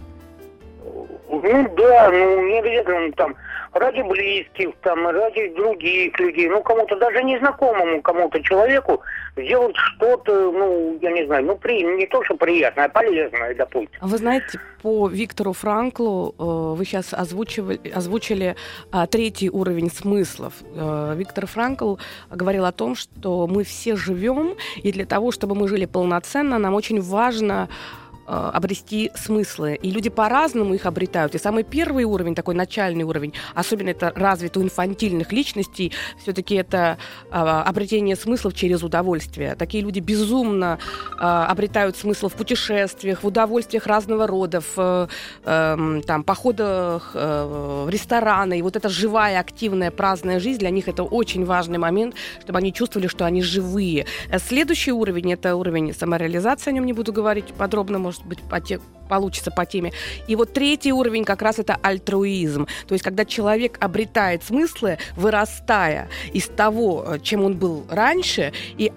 Ну 1.29 1.75
да, 1.75 2.09
ну 2.09 2.47
не 2.47 2.59
обязательно 2.59 3.11
там 3.11 3.35
ради 3.73 4.01
близких, 4.01 4.69
там, 4.81 5.07
ради 5.07 5.53
других 5.55 6.19
людей, 6.19 6.49
ну 6.49 6.61
кому-то 6.61 6.95
даже 6.97 7.23
незнакомому 7.23 8.01
кому-то 8.01 8.41
человеку 8.43 9.01
сделать 9.35 9.75
что-то, 9.75 10.51
ну, 10.51 10.97
я 11.01 11.11
не 11.11 11.25
знаю, 11.25 11.45
ну 11.45 11.55
при, 11.55 11.83
не 11.83 12.05
то, 12.07 12.23
что 12.23 12.35
приятное, 12.35 12.85
а 12.85 12.89
полезное, 12.89 13.55
допустим. 13.55 13.89
Вы 14.01 14.17
знаете, 14.17 14.59
по 14.81 15.07
Виктору 15.07 15.53
Франклу 15.53 16.35
э, 16.37 16.77
вы 16.77 16.85
сейчас 16.85 17.13
озвучивали, 17.13 17.79
озвучили 17.89 18.55
а, 18.91 19.07
третий 19.07 19.49
уровень 19.49 19.89
смыслов. 19.89 20.53
Э, 20.75 21.13
Виктор 21.15 21.47
Франкл 21.47 21.95
говорил 22.29 22.65
о 22.65 22.71
том, 22.71 22.95
что 22.95 23.47
мы 23.47 23.63
все 23.63 23.95
живем, 23.95 24.55
и 24.75 24.91
для 24.91 25.05
того, 25.05 25.31
чтобы 25.31 25.55
мы 25.55 25.67
жили 25.67 25.85
полноценно, 25.85 26.59
нам 26.59 26.75
очень 26.75 27.01
важно 27.01 27.69
э, 27.69 28.02
обрести 28.25 29.11
смыслы. 29.15 29.75
И 29.75 29.91
люди 29.91 30.09
по-разному 30.09 30.73
их 30.73 30.85
обретают. 30.85 31.35
И 31.35 31.37
самый 31.37 31.63
первый 31.63 32.03
уровень, 32.03 32.35
такой 32.35 32.55
начальный 32.55 33.03
уровень, 33.03 33.33
особенно 33.55 33.89
это 33.89 34.11
развит 34.15 34.57
у 34.57 34.61
инфантильных 34.61 35.31
личностей, 35.31 35.91
все-таки 36.21 36.55
это 36.55 36.97
э, 37.31 37.35
обретение 37.35 38.15
смыслов 38.15 38.53
через 38.53 38.83
удовольствие. 38.83 39.55
Такие 39.55 39.83
люди 39.83 39.99
безумно 39.99 40.79
э, 41.11 41.23
обретают 41.23 41.97
смысл 41.97 42.29
в 42.29 42.33
путешествиях, 42.33 43.23
в 43.23 43.27
удовольствиях 43.27 43.87
разного 43.87 44.27
рода, 44.27 44.61
в 44.61 44.77
э, 44.77 45.07
э, 45.45 46.01
там, 46.05 46.23
походах 46.23 47.11
э, 47.13 47.85
в 47.85 47.89
рестораны. 47.89 48.59
И 48.59 48.61
вот 48.61 48.75
эта 48.75 48.89
живая, 48.89 49.39
активная, 49.39 49.91
праздная 49.91 50.39
жизнь, 50.39 50.59
для 50.59 50.69
них 50.69 50.87
это 50.87 51.03
очень 51.03 51.45
важный 51.45 51.77
момент, 51.77 52.15
чтобы 52.41 52.59
они 52.59 52.73
чувствовали, 52.73 53.07
что 53.07 53.25
они 53.25 53.41
живые. 53.41 54.05
Э, 54.29 54.39
Следующий 54.39 54.91
уровень, 54.91 55.33
это 55.33 55.55
уровень 55.55 55.93
самореализации, 55.93 56.69
о 56.69 56.73
нем 56.73 56.85
не 56.85 56.93
буду 56.93 57.11
говорить 57.13 57.53
подробно, 57.57 57.99
может 57.99 58.12
быть, 58.21 58.41
по 58.41 58.59
те, 58.61 58.79
получится 59.09 59.51
по 59.51 59.65
теме. 59.65 59.91
И 60.27 60.35
вот 60.35 60.53
третий 60.53 60.93
уровень 60.93 61.25
как 61.25 61.41
раз 61.41 61.59
это 61.59 61.77
альтруизм. 61.81 62.67
То 62.87 62.93
есть, 62.93 63.03
когда 63.03 63.25
человек 63.25 63.77
обретает 63.79 64.43
смыслы, 64.43 64.97
вырастая 65.15 66.09
из 66.31 66.47
того, 66.47 67.03
э, 67.05 67.19
чем 67.19 67.43
он 67.43 67.57
был 67.57 67.85
раньше, 67.89 68.53
и 68.77 68.91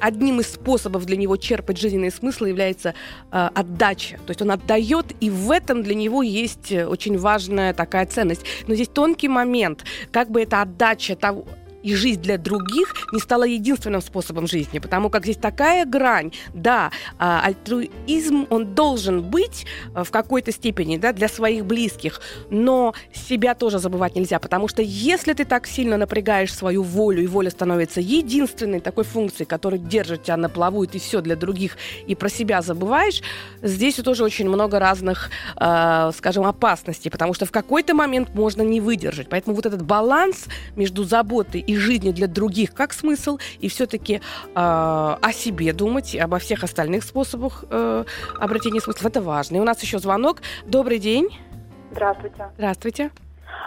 одним 0.00 0.40
из 0.40 0.52
способов 0.52 1.04
для 1.04 1.16
него 1.16 1.36
черпать 1.36 1.78
жизненные 1.78 2.10
смыслы 2.10 2.48
является 2.48 2.94
э, 3.30 3.50
отдача. 3.54 4.16
То 4.26 4.30
есть 4.30 4.42
он 4.42 4.50
отдает, 4.50 5.06
и 5.20 5.30
в 5.30 5.50
этом 5.50 5.82
для 5.82 5.94
него 5.94 6.22
есть 6.22 6.72
э, 6.72 6.86
очень 6.86 7.18
важная 7.18 7.74
такая 7.74 8.06
ценность. 8.06 8.44
Но 8.66 8.74
здесь 8.74 8.88
тонкий 8.88 9.28
момент, 9.28 9.84
как 10.10 10.30
бы 10.30 10.42
эта 10.42 10.62
отдача 10.62 11.16
того, 11.16 11.46
и 11.82 11.94
жизнь 11.94 12.20
для 12.20 12.38
других 12.38 12.94
не 13.12 13.20
стала 13.20 13.44
единственным 13.44 14.02
способом 14.02 14.46
жизни, 14.46 14.78
потому 14.78 15.10
как 15.10 15.24
здесь 15.24 15.36
такая 15.36 15.84
грань, 15.84 16.32
да, 16.54 16.90
а, 17.18 17.42
альтруизм, 17.44 18.46
он 18.50 18.74
должен 18.74 19.22
быть 19.22 19.66
а, 19.94 20.04
в 20.04 20.10
какой-то 20.10 20.52
степени, 20.52 20.96
да, 20.96 21.12
для 21.12 21.28
своих 21.28 21.64
близких, 21.64 22.20
но 22.50 22.94
себя 23.12 23.54
тоже 23.54 23.78
забывать 23.78 24.16
нельзя, 24.16 24.38
потому 24.38 24.68
что 24.68 24.82
если 24.82 25.32
ты 25.32 25.44
так 25.44 25.66
сильно 25.66 25.96
напрягаешь 25.96 26.54
свою 26.54 26.82
волю, 26.82 27.22
и 27.22 27.26
воля 27.26 27.50
становится 27.50 28.00
единственной 28.00 28.80
такой 28.80 29.04
функцией, 29.04 29.46
которая 29.46 29.80
держит 29.80 30.24
тебя 30.24 30.36
на 30.36 30.48
плаву, 30.48 30.84
и 30.84 30.86
ты 30.86 30.98
все 30.98 31.20
для 31.20 31.36
других, 31.36 31.76
и 32.06 32.14
про 32.14 32.28
себя 32.28 32.62
забываешь, 32.62 33.22
здесь 33.62 33.96
тоже 33.96 34.24
очень 34.24 34.48
много 34.48 34.78
разных, 34.78 35.30
э, 35.56 36.10
скажем, 36.16 36.44
опасностей, 36.46 37.10
потому 37.10 37.34
что 37.34 37.46
в 37.46 37.50
какой-то 37.50 37.94
момент 37.94 38.34
можно 38.34 38.62
не 38.62 38.80
выдержать. 38.80 39.28
Поэтому 39.28 39.54
вот 39.54 39.66
этот 39.66 39.82
баланс 39.82 40.46
между 40.76 41.04
заботой 41.04 41.60
и 41.70 41.76
жизнью 41.76 42.12
для 42.12 42.26
других 42.26 42.74
как 42.74 42.92
смысл, 42.92 43.38
и 43.58 43.68
все-таки 43.68 44.16
э, 44.16 44.20
о 44.54 45.32
себе 45.32 45.72
думать, 45.72 46.16
обо 46.16 46.38
всех 46.38 46.64
остальных 46.64 47.04
способах 47.04 47.64
э, 47.70 48.04
обретения 48.38 48.80
смысла. 48.80 49.08
Это 49.08 49.20
важно. 49.20 49.56
И 49.56 49.60
у 49.60 49.64
нас 49.64 49.82
еще 49.82 49.98
звонок. 49.98 50.38
Добрый 50.66 50.98
день. 50.98 51.28
Здравствуйте. 51.92 52.50
Здравствуйте. 52.56 53.10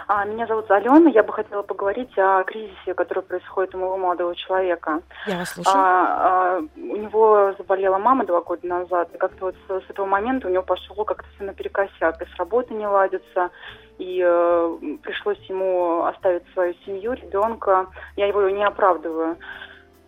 А, 0.06 0.24
меня 0.24 0.46
зовут 0.46 0.70
Алена. 0.70 1.10
Я 1.10 1.22
бы 1.22 1.32
хотела 1.32 1.62
поговорить 1.62 2.16
о 2.18 2.42
кризисе, 2.44 2.94
который 2.94 3.22
происходит 3.22 3.74
у 3.74 3.78
моего 3.78 3.96
молодого 3.96 4.34
человека. 4.34 5.00
Я 5.26 5.38
вас 5.38 5.50
слушаю. 5.50 5.74
А, 5.76 6.58
а, 6.58 6.62
у 6.76 6.96
него 6.96 7.54
заболела 7.58 7.98
мама 7.98 8.26
два 8.26 8.40
года 8.42 8.66
назад, 8.66 9.08
и 9.14 9.18
как-то 9.18 9.46
вот 9.46 9.54
с, 9.66 9.86
с 9.86 9.90
этого 9.90 10.06
момента 10.06 10.48
у 10.48 10.50
него 10.50 10.62
пошло 10.62 11.04
как-то 11.04 11.28
все 11.34 11.44
наперекосяк. 11.44 12.20
И 12.20 12.26
с 12.26 12.36
работы 12.36 12.74
не 12.74 12.86
ладится, 12.86 13.50
и 13.98 14.22
э, 14.24 14.78
пришлось 15.02 15.38
ему 15.48 16.04
оставить 16.04 16.42
свою 16.52 16.74
семью, 16.84 17.12
ребенка. 17.12 17.86
Я 18.16 18.26
его 18.26 18.48
не 18.50 18.64
оправдываю. 18.64 19.36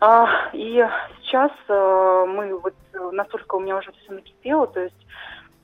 А, 0.00 0.50
и 0.52 0.84
сейчас 1.22 1.52
э, 1.68 2.24
мы 2.28 2.58
вот 2.58 2.74
настолько 3.12 3.54
у 3.54 3.60
меня 3.60 3.78
уже 3.78 3.92
все 3.92 4.12
накипело, 4.12 4.66
то 4.66 4.80
есть 4.80 5.06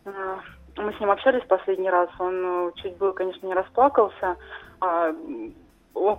э, 0.06 0.36
мы 0.76 0.92
с 0.94 1.00
ним 1.00 1.10
общались 1.10 1.44
последний 1.46 1.90
раз, 1.90 2.08
он 2.18 2.68
э, 2.68 2.72
чуть 2.76 2.96
было, 2.96 3.12
конечно, 3.12 3.46
не 3.46 3.54
расплакался. 3.54 4.36
А, 4.80 5.12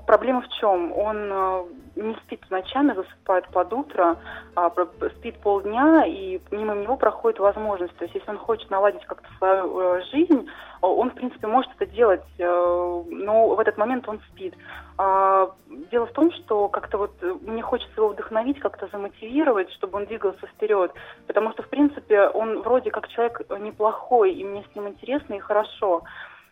проблема 0.06 0.42
в 0.42 0.50
чем? 0.60 0.92
Он 0.98 1.18
э, 1.32 1.63
не 1.96 2.15
спит 2.25 2.42
ночами, 2.50 2.94
засыпает 2.94 3.48
под 3.50 3.74
утро, 3.74 4.18
а, 4.56 4.72
спит 5.18 5.38
полдня, 5.39 6.06
и 6.06 6.39
мимо 6.51 6.75
него 6.75 6.98
проходит 6.98 7.39
возможность. 7.39 7.96
То 7.98 8.06
есть, 8.06 8.15
если 8.15 8.30
он 8.30 8.38
хочет 8.38 8.70
наладить 8.70 9.03
как-то 9.06 9.27
свою 9.38 9.80
э, 9.80 10.01
жизнь, 10.12 10.48
он, 10.82 11.12
в 11.12 11.13
принципе, 11.13 11.48
может 11.48 11.72
это 11.77 11.86
делать, 11.92 12.24
э, 12.38 13.03
но 13.10 13.56
в 13.56 13.60
этот 13.60 13.77
момент 13.77 14.08
он 14.08 14.20
спит. 14.32 14.53
А, 14.98 15.51
дело 15.92 16.06
в 16.08 16.13
том, 16.13 16.32
что 16.32 16.68
как-то 16.68 16.98
вот 16.98 17.12
мне 17.42 17.62
хочется 17.62 17.94
его 17.98 18.10
вдохновить, 18.10 18.60
как-то 18.60 18.88
замотивировать, 18.92 19.72
чтобы 19.74 19.98
он 19.98 20.06
двигался 20.06 20.46
вперед, 20.48 20.92
потому 21.27 21.51
что, 21.51 21.63
в 21.63 21.70
принципе, 21.70 22.27
он 22.27 22.62
вроде 22.62 22.92
как 22.92 23.08
человек 23.10 23.42
неплохой, 23.60 24.34
и 24.34 24.44
мне 24.44 24.63
с 24.72 24.75
ним 24.75 24.88
интересно 24.88 25.34
и 25.34 25.39
хорошо, 25.39 26.03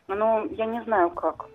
но 0.07 0.43
я 0.49 0.65
не 0.65 0.81
знаю 0.83 1.11
как. 1.11 1.45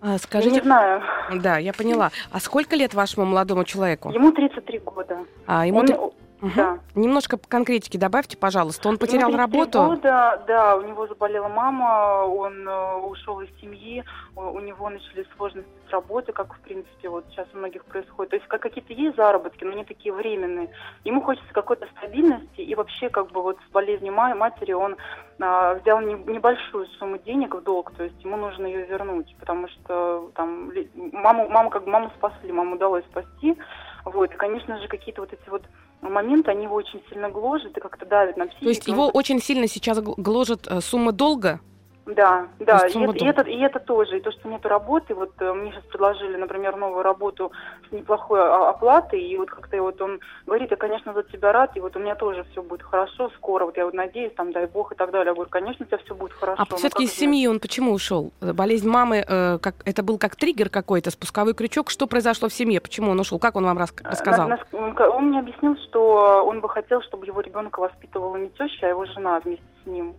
А, 0.00 0.18
скажите, 0.18 0.54
я 0.54 0.60
не 0.60 0.64
знаю. 0.64 1.02
Да, 1.34 1.58
я 1.58 1.72
поняла. 1.72 2.10
А 2.30 2.40
сколько 2.40 2.76
лет 2.76 2.94
вашему 2.94 3.26
молодому 3.26 3.64
человеку? 3.64 4.10
Ему 4.10 4.32
33 4.32 4.78
года. 4.78 5.18
А, 5.46 5.66
ему... 5.66 5.80
Он, 5.80 6.12
Угу. 6.40 6.52
Да. 6.54 6.78
Немножко 6.94 7.36
конкретики 7.36 7.96
добавьте, 7.96 8.36
пожалуйста. 8.36 8.88
Он 8.88 8.98
потерял 8.98 9.34
работу? 9.34 9.82
года, 9.84 10.42
да, 10.46 10.76
у 10.76 10.82
него 10.82 11.06
заболела 11.06 11.48
мама, 11.48 12.24
он 12.26 12.66
э, 12.66 12.94
ушел 12.96 13.40
из 13.40 13.48
семьи, 13.60 14.04
у, 14.36 14.60
него 14.60 14.88
начались 14.88 15.26
сложности 15.36 15.70
с 15.88 15.90
работой, 15.90 16.32
как 16.32 16.54
в 16.54 16.60
принципе 16.60 17.08
вот 17.08 17.24
сейчас 17.30 17.48
у 17.54 17.58
многих 17.58 17.84
происходит. 17.84 18.30
То 18.30 18.36
есть 18.36 18.48
как 18.48 18.62
какие-то 18.62 18.92
есть 18.92 19.16
заработки, 19.16 19.64
но 19.64 19.72
они 19.72 19.84
такие 19.84 20.14
временные. 20.14 20.70
Ему 21.04 21.22
хочется 21.22 21.52
какой-то 21.52 21.88
стабильности 21.96 22.60
и 22.60 22.74
вообще 22.74 23.08
как 23.08 23.32
бы 23.32 23.42
вот 23.42 23.58
с 23.68 23.72
болезнью 23.72 24.12
матери 24.12 24.72
он 24.72 24.96
а, 25.40 25.74
взял 25.74 26.00
не, 26.00 26.14
небольшую 26.14 26.86
сумму 26.98 27.18
денег 27.18 27.54
в 27.54 27.62
долг, 27.62 27.92
то 27.96 28.04
есть 28.04 28.22
ему 28.22 28.36
нужно 28.36 28.66
ее 28.66 28.86
вернуть, 28.86 29.34
потому 29.40 29.68
что 29.68 30.30
там 30.34 30.70
маму, 31.12 31.48
маму 31.48 31.70
как 31.70 31.84
бы 31.84 31.90
маму 31.90 32.10
спасли, 32.16 32.52
маму 32.52 32.76
удалось 32.76 33.04
спасти, 33.06 33.56
вот, 34.04 34.32
и, 34.32 34.36
конечно 34.36 34.78
же, 34.78 34.88
какие-то 34.88 35.22
вот 35.22 35.32
эти 35.32 35.48
вот 35.48 35.62
моменты, 36.00 36.50
они 36.50 36.64
его 36.64 36.76
очень 36.76 37.02
сильно 37.10 37.28
гложат 37.30 37.76
и 37.76 37.80
как-то 37.80 38.06
давят 38.06 38.36
на 38.36 38.46
психику. 38.46 38.64
То 38.64 38.70
есть 38.70 38.86
его 38.86 39.08
очень 39.08 39.40
сильно 39.40 39.66
сейчас 39.66 40.00
гложет 40.00 40.66
э, 40.66 40.80
сумма 40.80 41.12
долга? 41.12 41.60
Да, 42.08 42.48
да, 42.58 42.86
и, 42.86 42.92
и, 42.92 43.26
это, 43.26 43.42
и 43.42 43.58
это 43.58 43.80
тоже, 43.80 44.16
и 44.16 44.20
то, 44.20 44.32
что 44.32 44.48
нет 44.48 44.64
работы, 44.64 45.14
вот 45.14 45.32
э, 45.40 45.52
мне 45.52 45.72
сейчас 45.72 45.84
предложили, 45.84 46.36
например, 46.36 46.74
новую 46.76 47.02
работу 47.02 47.52
с 47.86 47.92
неплохой 47.92 48.40
оплатой, 48.40 49.20
и 49.22 49.36
вот 49.36 49.50
как-то 49.50 49.76
вот 49.82 50.00
он 50.00 50.18
говорит, 50.46 50.70
я, 50.70 50.78
конечно, 50.78 51.12
за 51.12 51.22
тебя 51.24 51.52
рад, 51.52 51.76
и 51.76 51.80
вот 51.80 51.96
у 51.96 51.98
меня 51.98 52.14
тоже 52.14 52.46
все 52.50 52.62
будет 52.62 52.82
хорошо 52.82 53.28
скоро, 53.36 53.66
вот 53.66 53.76
я 53.76 53.84
вот 53.84 53.92
надеюсь, 53.92 54.32
там, 54.34 54.52
дай 54.52 54.66
бог 54.66 54.92
и 54.92 54.94
так 54.94 55.10
далее. 55.10 55.28
Я 55.28 55.34
говорю, 55.34 55.50
конечно, 55.50 55.84
у 55.84 55.86
тебя 55.86 55.98
все 55.98 56.14
будет 56.14 56.32
хорошо. 56.32 56.62
А 56.62 56.76
все-таки 56.76 57.04
из 57.04 57.12
семьи 57.12 57.46
он 57.46 57.60
почему 57.60 57.92
ушел? 57.92 58.32
Болезнь 58.40 58.88
мамы, 58.88 59.22
э, 59.28 59.58
как, 59.58 59.74
это 59.84 60.02
был 60.02 60.16
как 60.16 60.34
триггер 60.34 60.70
какой-то, 60.70 61.10
спусковой 61.10 61.52
крючок, 61.52 61.90
что 61.90 62.06
произошло 62.06 62.48
в 62.48 62.54
семье, 62.54 62.80
почему 62.80 63.10
он 63.10 63.20
ушел, 63.20 63.38
как 63.38 63.54
он 63.54 63.66
вам 63.66 63.76
рас, 63.76 63.92
рассказал? 64.02 64.50
Он, 64.72 64.96
он 64.98 65.24
мне 65.26 65.40
объяснил, 65.40 65.76
что 65.88 66.42
он 66.46 66.62
бы 66.62 66.70
хотел, 66.70 67.02
чтобы 67.02 67.26
его 67.26 67.42
ребенка 67.42 67.80
воспитывала 67.80 68.36
не 68.36 68.48
теща, 68.48 68.86
а 68.86 68.88
его 68.88 69.04
жена 69.04 69.40
вместе 69.40 69.64
с 69.84 69.86
ним. 69.86 70.14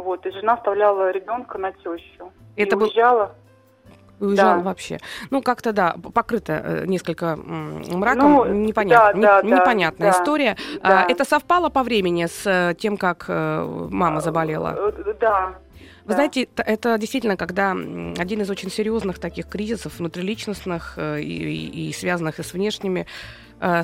Вот, 0.00 0.24
и 0.26 0.30
жена 0.30 0.54
оставляла 0.54 1.10
ребенка 1.10 1.58
на 1.58 1.72
тещу. 1.72 2.32
Это 2.56 2.76
и 2.76 2.78
был... 2.78 2.86
уезжала. 2.86 3.34
Уезжал 4.18 4.58
да. 4.58 4.62
вообще. 4.62 4.98
Ну, 5.30 5.42
как-то, 5.42 5.72
да, 5.72 5.96
покрыто 6.14 6.52
э, 6.52 6.86
несколько 6.86 7.36
мраком. 7.36 8.32
Ну, 8.32 8.44
непонятно, 8.46 9.20
да, 9.20 9.42
не, 9.42 9.50
да, 9.50 9.56
непонятная 9.56 10.12
да, 10.12 10.18
история. 10.18 10.56
Да. 10.82 11.04
А, 11.04 11.10
это 11.10 11.24
совпало 11.24 11.70
по 11.70 11.82
времени 11.82 12.26
с 12.26 12.46
э, 12.46 12.74
тем, 12.78 12.96
как 12.96 13.24
э, 13.28 13.88
мама 13.90 14.20
заболела? 14.20 14.92
Да. 15.20 15.54
Вы 16.04 16.08
да. 16.08 16.14
знаете, 16.14 16.48
это 16.56 16.98
действительно, 16.98 17.36
когда 17.36 17.70
один 17.70 18.42
из 18.42 18.50
очень 18.50 18.70
серьезных 18.70 19.18
таких 19.18 19.48
кризисов 19.48 19.98
внутриличностных 19.98 20.98
и, 20.98 21.22
и, 21.22 21.88
и 21.88 21.92
связанных 21.92 22.40
и 22.40 22.42
с 22.42 22.52
внешними 22.52 23.06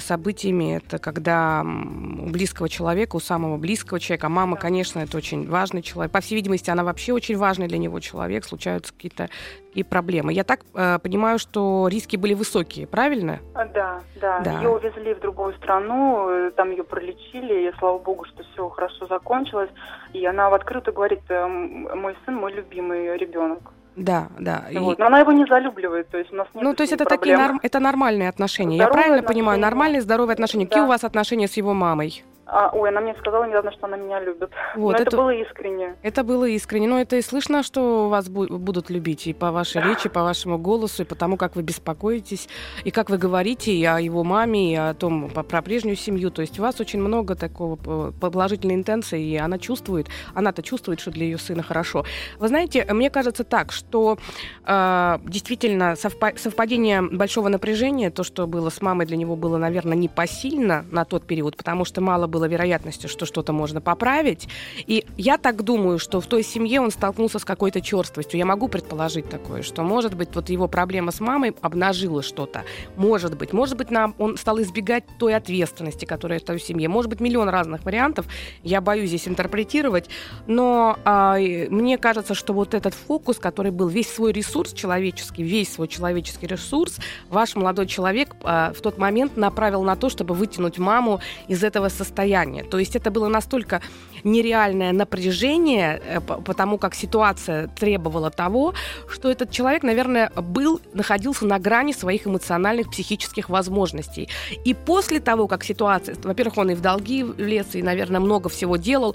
событиями. 0.00 0.76
Это 0.76 0.98
когда 0.98 1.62
у 1.62 2.30
близкого 2.30 2.68
человека, 2.68 3.16
у 3.16 3.20
самого 3.20 3.56
близкого 3.56 4.00
человека, 4.00 4.28
мама, 4.28 4.56
конечно, 4.56 5.00
это 5.00 5.16
очень 5.16 5.48
важный 5.48 5.82
человек. 5.82 6.12
По 6.12 6.20
всей 6.20 6.34
видимости, 6.36 6.70
она 6.70 6.84
вообще 6.84 7.12
очень 7.12 7.36
важный 7.36 7.68
для 7.68 7.78
него 7.78 8.00
человек. 8.00 8.44
Случаются 8.44 8.92
какие-то 8.92 9.28
и 9.76 9.82
проблемы. 9.82 10.32
Я 10.32 10.44
так 10.44 10.60
э, 10.74 10.98
понимаю, 10.98 11.38
что 11.38 11.88
риски 11.88 12.16
были 12.16 12.34
высокие, 12.34 12.86
правильно? 12.86 13.40
А, 13.54 13.66
да, 13.66 14.00
да, 14.20 14.40
да. 14.40 14.52
Ее 14.58 14.70
увезли 14.70 15.14
в 15.14 15.20
другую 15.20 15.54
страну, 15.54 16.28
э, 16.30 16.50
там 16.56 16.70
ее 16.70 16.82
пролечили, 16.82 17.68
и 17.68 17.78
слава 17.78 17.98
богу, 17.98 18.24
что 18.24 18.42
все 18.42 18.68
хорошо 18.70 19.06
закончилось. 19.06 19.70
И 20.14 20.24
она 20.24 20.48
в 20.48 20.54
открытую 20.54 20.94
говорит, 20.94 21.20
э, 21.28 21.46
мой 21.46 22.16
сын, 22.24 22.34
мой 22.34 22.52
любимый 22.52 23.18
ребенок. 23.18 23.72
Да, 23.96 24.28
да. 24.38 24.64
Вот. 24.74 24.98
Но 24.98 25.06
она 25.06 25.20
его 25.20 25.32
не 25.32 25.46
залюбливает, 25.46 26.08
то 26.10 26.18
есть 26.18 26.30
у 26.32 26.36
нас 26.36 26.46
нет 26.54 26.62
Ну, 26.62 26.74
то 26.74 26.82
есть 26.82 26.92
это 26.92 27.04
проблем. 27.04 27.20
такие 27.38 27.38
норм... 27.38 27.60
это 27.62 27.80
нормальные 27.80 28.28
отношения. 28.28 28.76
Здоровые 28.76 28.86
Я 28.86 28.92
правильно 28.92 29.16
отношения. 29.18 29.34
понимаю, 29.40 29.60
нормальные 29.60 30.02
здоровые 30.02 30.34
отношения. 30.34 30.64
Да. 30.66 30.68
Какие 30.68 30.84
у 30.84 30.88
вас 30.88 31.02
отношения 31.04 31.48
с 31.48 31.54
его 31.56 31.72
мамой? 31.72 32.22
А, 32.48 32.70
ой, 32.72 32.90
она 32.90 33.00
мне 33.00 33.14
сказала 33.18 33.44
недавно, 33.44 33.72
что 33.72 33.86
она 33.86 33.96
меня 33.96 34.20
любит. 34.20 34.50
Вот, 34.76 34.92
Но 34.92 34.98
это, 34.98 35.02
это 35.08 35.16
было 35.16 35.30
искренне. 35.30 35.96
Это 36.02 36.22
было 36.22 36.44
искренне. 36.44 36.86
Но 36.86 37.00
это 37.00 37.16
и 37.16 37.22
слышно, 37.22 37.62
что 37.62 38.08
вас 38.08 38.28
бу- 38.28 38.56
будут 38.56 38.88
любить 38.90 39.26
и 39.26 39.32
по 39.32 39.50
вашей 39.50 39.82
речи, 39.82 40.08
по 40.08 40.22
вашему 40.22 40.56
голосу, 40.58 41.02
и 41.02 41.06
по 41.06 41.14
тому, 41.16 41.36
как 41.36 41.56
вы 41.56 41.62
беспокоитесь, 41.62 42.48
и 42.84 42.90
как 42.90 43.10
вы 43.10 43.18
говорите 43.18 43.72
и 43.72 43.84
о 43.84 43.98
его 43.98 44.22
маме, 44.22 44.72
и 44.72 44.76
о 44.76 44.94
том, 44.94 45.28
про 45.30 45.60
прежнюю 45.62 45.96
семью. 45.96 46.30
То 46.30 46.42
есть 46.42 46.58
у 46.60 46.62
вас 46.62 46.78
очень 46.80 47.00
много 47.00 47.34
такого 47.34 47.76
положительной 48.12 48.74
интенции, 48.76 49.22
и 49.24 49.36
она 49.36 49.58
чувствует, 49.58 50.06
она-то 50.34 50.62
чувствует, 50.62 51.00
что 51.00 51.10
для 51.10 51.24
ее 51.24 51.38
сына 51.38 51.62
хорошо. 51.64 52.04
Вы 52.38 52.48
знаете, 52.48 52.86
мне 52.92 53.10
кажется 53.10 53.42
так, 53.42 53.72
что 53.72 54.18
э, 54.64 55.18
действительно 55.24 55.94
совпа- 55.94 56.38
совпадение 56.38 57.02
большого 57.02 57.48
напряжения, 57.48 58.10
то, 58.10 58.22
что 58.22 58.46
было 58.46 58.70
с 58.70 58.80
мамой, 58.82 59.06
для 59.06 59.16
него 59.16 59.34
было, 59.34 59.56
наверное, 59.56 59.96
непосильно 59.96 60.84
на 60.90 61.04
тот 61.04 61.26
период, 61.26 61.56
потому 61.56 61.84
что 61.84 62.00
мало 62.00 62.26
было 62.26 62.35
было 62.36 62.46
вероятностью, 62.46 63.08
что 63.08 63.24
что-то 63.24 63.54
можно 63.54 63.80
поправить. 63.80 64.46
И 64.86 65.06
я 65.16 65.38
так 65.38 65.62
думаю, 65.62 65.98
что 65.98 66.20
в 66.20 66.26
той 66.26 66.42
семье 66.42 66.82
он 66.82 66.90
столкнулся 66.90 67.38
с 67.38 67.46
какой-то 67.46 67.80
черствостью. 67.80 68.38
Я 68.38 68.44
могу 68.44 68.68
предположить 68.68 69.30
такое, 69.30 69.62
что, 69.62 69.82
может 69.82 70.14
быть, 70.14 70.28
вот 70.34 70.50
его 70.50 70.68
проблема 70.68 71.12
с 71.12 71.20
мамой 71.20 71.54
обнажила 71.62 72.22
что-то. 72.22 72.64
Может 72.96 73.38
быть. 73.38 73.54
Может 73.54 73.78
быть, 73.78 73.90
нам 73.90 74.14
он 74.18 74.36
стал 74.36 74.60
избегать 74.60 75.04
той 75.18 75.34
ответственности, 75.34 76.04
которая 76.04 76.38
в 76.38 76.44
той 76.44 76.60
семье. 76.60 76.88
Может 76.88 77.08
быть, 77.08 77.20
миллион 77.20 77.48
разных 77.48 77.84
вариантов. 77.86 78.26
Я 78.62 78.82
боюсь 78.82 79.08
здесь 79.08 79.28
интерпретировать. 79.28 80.10
Но 80.46 80.98
а, 81.04 81.38
мне 81.38 81.96
кажется, 81.96 82.34
что 82.34 82.52
вот 82.52 82.74
этот 82.74 82.92
фокус, 82.92 83.38
который 83.38 83.72
был, 83.72 83.88
весь 83.88 84.12
свой 84.12 84.32
ресурс 84.32 84.74
человеческий, 84.74 85.42
весь 85.42 85.72
свой 85.72 85.88
человеческий 85.88 86.46
ресурс, 86.46 86.98
ваш 87.30 87.56
молодой 87.56 87.86
человек 87.86 88.36
а, 88.42 88.74
в 88.74 88.82
тот 88.82 88.98
момент 88.98 89.38
направил 89.38 89.82
на 89.84 89.96
то, 89.96 90.10
чтобы 90.10 90.34
вытянуть 90.34 90.76
маму 90.76 91.20
из 91.48 91.64
этого 91.64 91.88
состояния 91.88 92.25
состояние. 92.26 92.64
То 92.64 92.78
есть 92.78 92.96
это 92.96 93.10
было 93.10 93.28
настолько 93.28 93.80
нереальное 94.24 94.92
напряжение, 94.92 96.00
э, 96.04 96.20
потому 96.20 96.78
как 96.78 96.94
ситуация 96.94 97.68
требовала 97.68 98.30
того, 98.30 98.74
что 99.08 99.30
этот 99.30 99.50
человек, 99.50 99.84
наверное, 99.84 100.30
был, 100.30 100.80
находился 100.94 101.46
на 101.46 101.58
грани 101.58 101.92
своих 101.92 102.26
эмоциональных, 102.26 102.90
психических 102.90 103.48
возможностей. 103.50 104.28
И 104.66 104.74
после 104.74 105.20
того, 105.20 105.46
как 105.46 105.64
ситуация, 105.64 106.16
во-первых, 106.24 106.58
он 106.58 106.70
и 106.70 106.74
в 106.74 106.80
долги 106.80 107.22
влез, 107.22 107.74
и, 107.74 107.82
наверное, 107.82 108.20
много 108.20 108.48
всего 108.48 108.76
делал, 108.76 109.14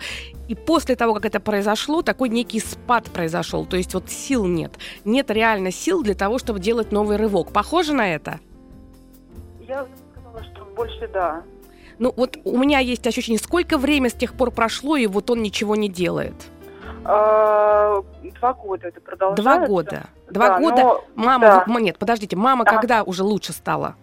и 0.49 0.55
после 0.55 0.95
того, 0.95 1.13
как 1.13 1.25
это 1.25 1.39
произошло, 1.39 2.01
такой 2.01 2.29
некий 2.29 2.61
спад 2.61 3.11
произошел. 3.13 3.65
То 3.65 3.77
есть 3.77 3.93
вот 3.93 4.09
сил 4.09 4.45
нет. 4.45 4.71
Нет 5.05 5.31
реально 5.31 5.71
сил 5.71 6.03
для 6.03 6.13
того, 6.13 6.39
чтобы 6.39 6.59
делать 6.59 6.91
новый 6.91 7.17
рывок. 7.17 7.51
Похоже 7.51 7.93
на 7.93 8.15
это? 8.15 8.39
Я 9.67 9.85
сказала, 10.13 10.43
что 10.43 10.65
больше 10.75 11.09
да. 11.13 11.43
Ну 12.01 12.11
вот 12.17 12.39
у 12.45 12.57
меня 12.57 12.79
есть 12.79 13.05
ощущение, 13.05 13.37
сколько 13.37 13.77
времени 13.77 14.09
с 14.09 14.13
тех 14.13 14.33
пор 14.33 14.49
прошло, 14.49 14.97
и 14.97 15.05
вот 15.05 15.29
он 15.29 15.43
ничего 15.43 15.75
не 15.75 15.87
делает? 15.87 16.33
А, 17.05 18.01
два 18.39 18.53
года 18.53 18.87
это 18.87 18.99
продолжается. 18.99 19.43
Два 19.43 19.67
года. 19.67 20.03
Два 20.31 20.47
да, 20.47 20.59
года. 20.59 20.81
Но... 20.81 21.03
Мама, 21.13 21.63
да. 21.67 21.79
нет, 21.79 21.99
подождите, 21.99 22.35
мама 22.35 22.65
да. 22.65 22.71
когда 22.71 23.03
уже 23.03 23.21
лучше 23.23 23.53
стала? 23.53 23.93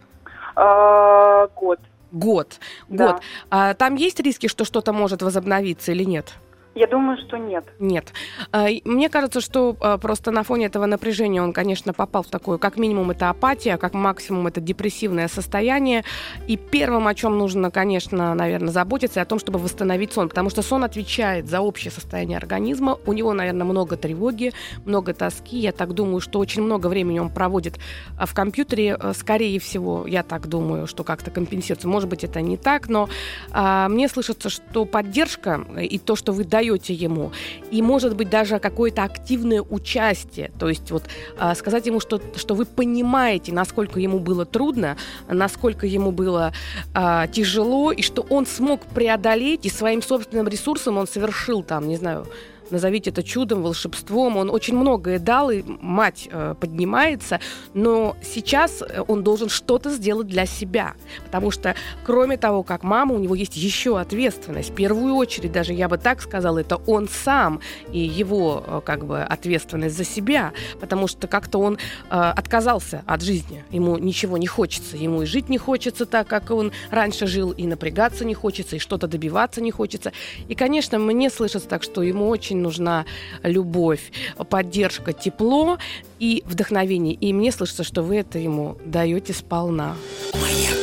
А, 0.55 1.49
год. 1.57 1.81
Год. 2.13 2.61
Да. 2.89 3.15
Год. 3.15 3.23
А, 3.51 3.75
там 3.75 3.97
есть 3.97 4.21
риски, 4.21 4.47
что 4.47 4.65
что-то 4.65 4.93
может 4.93 5.23
возобновиться 5.23 5.91
или 5.91 6.05
нет? 6.05 6.35
Я 6.79 6.87
думаю, 6.87 7.19
что 7.19 7.37
нет. 7.39 7.65
Нет. 7.81 8.13
А, 8.53 8.69
мне 8.85 9.09
кажется, 9.09 9.41
что 9.41 9.77
а, 9.81 9.99
просто 9.99 10.31
на 10.31 10.45
фоне 10.45 10.67
этого 10.67 10.87
напряжения 10.87 11.43
он, 11.43 11.53
конечно, 11.53 11.93
попал 11.93 12.23
в 12.23 12.29
такое, 12.29 12.57
как 12.57 12.77
минимум, 12.77 13.11
это 13.11 13.31
апатия, 13.31 13.77
как 13.79 13.95
максимум 13.95 14.47
это 14.47 14.61
депрессивное 14.61 15.27
состояние. 15.27 16.05
И 16.47 16.57
первым, 16.57 17.09
о 17.09 17.17
чем 17.17 17.37
нужно, 17.37 17.73
конечно, 17.73 18.33
наверное, 18.37 18.69
заботиться, 18.69 19.21
о 19.21 19.25
том, 19.25 19.41
чтобы 19.41 19.59
восстановить 19.59 20.13
сон, 20.13 20.29
потому 20.29 20.51
что 20.51 20.63
сон 20.63 20.85
отвечает 20.85 21.49
за 21.49 21.63
общее 21.63 21.91
состояние 21.91 22.39
организма. 22.39 22.97
У 23.07 23.13
него, 23.13 23.33
наверное, 23.33 23.65
много 23.65 23.97
тревоги, 23.97 24.53
много 24.85 25.15
тоски. 25.15 25.59
Я 25.59 25.73
так 25.73 25.95
думаю, 25.95 26.21
что 26.21 26.39
очень 26.39 26.63
много 26.63 26.87
времени 26.87 27.19
он 27.19 27.31
проводит 27.31 27.81
а, 28.17 28.25
в 28.25 28.35
компьютере. 28.35 28.97
Скорее 29.15 29.59
всего, 29.59 30.07
я 30.07 30.23
так 30.23 30.47
думаю, 30.47 30.87
что 30.87 31.03
как-то 31.03 31.33
компенсируется. 31.33 31.89
Может 31.89 32.09
быть, 32.09 32.23
это 32.23 32.41
не 32.41 32.57
так, 32.57 32.89
но 32.89 33.09
мне 33.53 34.09
слышится, 34.09 34.49
что 34.49 34.85
поддержка 34.85 35.67
и 35.77 35.99
то, 35.99 36.15
что 36.15 36.33
вы 36.33 36.45
даете 36.45 36.68
даете 36.69 36.95
ему, 36.95 37.33
и, 37.71 37.83
может 37.83 38.17
быть, 38.17 38.31
даже 38.31 38.59
какое-то 38.59 39.03
активное 39.05 39.63
участие. 39.63 40.51
То 40.59 40.69
есть 40.69 40.91
вот 40.91 41.05
а, 41.39 41.55
сказать 41.55 41.87
ему, 41.87 42.01
что, 42.01 42.21
что 42.37 42.55
вы 42.55 42.65
понимаете, 42.65 43.53
насколько 43.53 44.01
ему 44.01 44.19
было 44.19 44.45
трудно, 44.45 44.97
насколько 45.29 45.87
ему 45.87 46.13
было 46.13 46.53
а, 46.95 47.27
тяжело, 47.27 47.93
и 47.93 48.03
что 48.03 48.23
он 48.29 48.47
смог 48.47 48.83
преодолеть, 48.87 49.67
и 49.67 49.71
своим 49.71 50.03
собственным 50.03 50.49
ресурсом 50.49 50.99
он 50.99 51.07
совершил 51.07 51.63
там, 51.63 51.89
не 51.89 51.97
знаю, 51.97 52.27
назовите 52.71 53.11
это 53.11 53.23
чудом, 53.23 53.63
волшебством. 53.63 54.37
Он 54.37 54.51
очень 54.51 54.77
многое 54.77 55.19
дал, 55.19 55.51
и 55.51 55.63
мать 55.81 56.29
э, 56.31 56.55
поднимается, 56.59 57.41
но 57.75 58.17
сейчас 58.23 58.83
э, 58.83 59.03
он 59.07 59.23
должен 59.23 59.49
что-то 59.49 59.91
сделать 59.91 60.27
для 60.27 60.47
себя. 60.47 60.95
Потому 61.25 61.51
что, 61.51 61.75
кроме 62.05 62.37
того, 62.37 62.63
как 62.63 62.83
мама, 62.83 63.15
у 63.15 63.19
него 63.19 63.35
есть 63.35 63.57
еще 63.57 63.99
ответственность. 63.99 64.71
В 64.71 64.75
первую 64.75 65.15
очередь, 65.15 65.53
даже 65.53 65.73
я 65.73 65.89
бы 65.89 65.99
так 65.99 66.21
сказала, 66.21 66.59
это 66.59 66.77
он 66.87 67.09
сам 67.09 67.61
и 67.93 67.99
его 67.99 68.65
э, 68.67 68.81
как 68.85 69.05
бы 69.05 69.23
ответственность 69.23 69.97
за 69.97 70.05
себя. 70.05 70.53
Потому 70.81 71.09
что 71.09 71.27
как-то 71.27 71.59
он 71.59 71.75
э, 71.75 71.79
отказался 72.11 73.03
от 73.07 73.23
жизни. 73.23 73.65
Ему 73.71 73.99
ничего 73.99 74.39
не 74.39 74.47
хочется. 74.47 74.97
Ему 74.97 75.23
и 75.23 75.27
жить 75.27 75.49
не 75.49 75.59
хочется 75.59 76.07
так, 76.07 76.29
как 76.29 76.51
он 76.51 76.73
раньше 76.91 77.27
жил, 77.27 77.51
и 77.51 77.67
напрягаться 77.67 78.25
не 78.25 78.35
хочется, 78.35 78.77
и 78.77 78.79
что-то 78.79 79.07
добиваться 79.07 79.61
не 79.61 79.71
хочется. 79.71 80.13
И, 80.49 80.55
конечно, 80.55 80.99
мне 80.99 81.31
слышится 81.31 81.69
так, 81.69 81.83
что 81.83 82.03
ему 82.03 82.29
очень 82.29 82.58
очень 82.59 82.63
нужна 82.63 83.07
любовь, 83.43 84.13
поддержка, 84.51 85.13
тепло 85.13 85.79
и 86.19 86.43
вдохновение. 86.47 87.15
И 87.15 87.33
мне 87.33 87.53
слышится, 87.53 87.85
что 87.85 88.03
вы 88.03 88.17
это 88.17 88.39
ему 88.39 88.77
даете 88.85 89.33
сполна. 89.33 89.97
Маяк. 90.35 90.79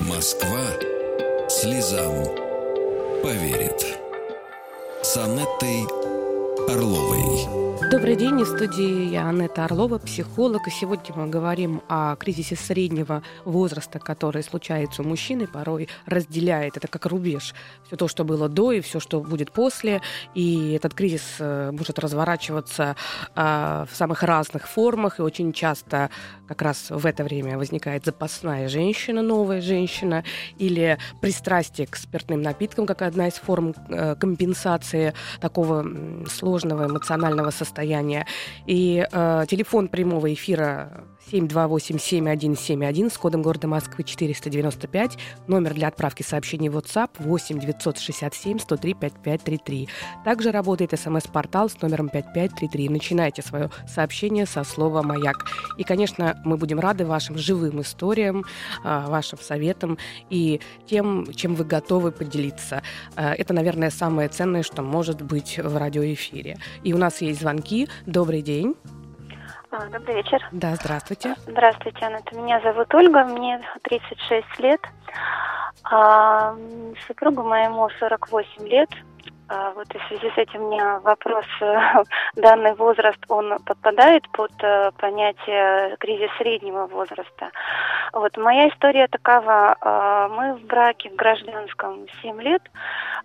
Москва 0.00 0.66
слезам 1.48 2.24
поверит. 3.22 3.98
С 5.02 5.16
Анеттой 5.16 5.84
Орловой. 6.68 7.67
Добрый 7.90 8.16
день, 8.16 8.42
в 8.42 8.44
студии 8.44 9.08
я 9.08 9.30
Анетта 9.30 9.64
Орлова, 9.64 9.96
психолог. 9.96 10.68
И 10.68 10.70
сегодня 10.70 11.14
мы 11.16 11.26
говорим 11.28 11.80
о 11.88 12.16
кризисе 12.16 12.54
среднего 12.54 13.22
возраста, 13.46 13.98
который 13.98 14.42
случается 14.42 15.00
у 15.00 15.06
мужчины, 15.06 15.46
порой 15.46 15.88
разделяет, 16.04 16.76
это 16.76 16.86
как 16.86 17.06
рубеж, 17.06 17.54
все 17.86 17.96
то, 17.96 18.06
что 18.06 18.24
было 18.24 18.50
до 18.50 18.72
и 18.72 18.82
все, 18.82 19.00
что 19.00 19.20
будет 19.20 19.52
после. 19.52 20.02
И 20.34 20.72
этот 20.72 20.92
кризис 20.92 21.36
э, 21.38 21.70
может 21.72 21.98
разворачиваться 21.98 22.94
а, 23.34 23.86
в 23.90 23.96
самых 23.96 24.22
разных 24.22 24.68
формах, 24.68 25.18
и 25.18 25.22
очень 25.22 25.54
часто 25.54 26.10
как 26.46 26.60
раз 26.60 26.90
в 26.90 27.06
это 27.06 27.24
время 27.24 27.56
возникает 27.56 28.04
запасная 28.04 28.68
женщина, 28.68 29.22
новая 29.22 29.62
женщина, 29.62 30.24
или 30.58 30.98
пристрастие 31.22 31.86
к 31.86 31.96
спиртным 31.96 32.42
напиткам, 32.42 32.84
как 32.84 33.00
одна 33.00 33.28
из 33.28 33.34
форм 33.34 33.74
э, 33.88 34.14
компенсации 34.14 35.14
такого 35.40 35.86
сложного 36.28 36.84
эмоционального 36.84 37.50
состояния 37.50 37.77
состояния. 37.78 38.26
И 38.66 39.06
э, 39.10 39.44
телефон 39.48 39.88
прямого 39.88 40.32
эфира 40.32 41.04
728-7171 41.30 43.10
с 43.10 43.18
кодом 43.18 43.42
города 43.42 43.68
Москвы 43.68 44.04
495. 44.04 45.18
Номер 45.46 45.74
для 45.74 45.88
отправки 45.88 46.22
сообщений 46.22 46.68
в 46.68 46.76
WhatsApp 46.76 47.10
8 47.18 47.58
967 47.58 48.58
103 48.58 48.94
5533. 48.94 49.88
Также 50.24 50.50
работает 50.50 50.98
смс-портал 50.98 51.68
с 51.68 51.80
номером 51.82 52.08
5533. 52.08 52.88
Начинайте 52.88 53.42
свое 53.42 53.70
сообщение 53.86 54.46
со 54.46 54.64
слова 54.64 55.02
«Маяк». 55.02 55.46
И, 55.76 55.84
конечно, 55.84 56.40
мы 56.44 56.56
будем 56.56 56.80
рады 56.80 57.04
вашим 57.04 57.36
живым 57.36 57.80
историям, 57.80 58.44
э, 58.84 59.04
вашим 59.06 59.38
советам 59.38 59.98
и 60.30 60.60
тем, 60.86 61.26
чем 61.34 61.54
вы 61.54 61.64
готовы 61.64 62.12
поделиться. 62.12 62.82
Э, 63.16 63.32
это, 63.32 63.52
наверное, 63.52 63.90
самое 63.90 64.28
ценное, 64.28 64.62
что 64.62 64.82
может 64.82 65.22
быть 65.22 65.58
в 65.58 65.76
радиоэфире. 65.76 66.58
И 66.82 66.92
у 66.92 66.98
нас 66.98 67.20
есть 67.20 67.40
звонки. 67.40 67.88
Добрый 68.06 68.42
день. 68.42 68.74
Добрый 69.70 70.16
вечер. 70.16 70.40
Да, 70.52 70.74
здравствуйте. 70.76 71.34
Здравствуйте, 71.46 71.98
Анна. 72.04 72.20
Меня 72.32 72.60
зовут 72.60 72.92
Ольга, 72.94 73.24
мне 73.24 73.60
36 73.82 74.58
лет. 74.60 74.80
А, 75.84 76.56
супругу 77.06 77.42
моему 77.42 77.88
48 77.98 78.66
лет. 78.66 78.88
А, 79.48 79.72
вот 79.72 79.86
и 79.94 79.98
в 79.98 80.02
связи 80.08 80.30
с 80.30 80.36
этим 80.36 80.64
у 80.64 80.70
меня 80.70 81.00
вопрос, 81.00 81.46
э, 81.60 82.02
данный 82.36 82.74
возраст, 82.74 83.18
он 83.28 83.58
подпадает 83.64 84.28
под 84.32 84.52
э, 84.62 84.90
понятие 84.98 85.96
кризис 85.98 86.30
среднего 86.36 86.86
возраста. 86.86 87.50
Вот 88.12 88.36
моя 88.36 88.68
история 88.68 89.08
такова, 89.08 89.76
а, 89.80 90.28
мы 90.28 90.54
в 90.54 90.66
браке 90.66 91.10
в 91.10 91.16
гражданском 91.16 92.06
7 92.20 92.42
лет, 92.42 92.62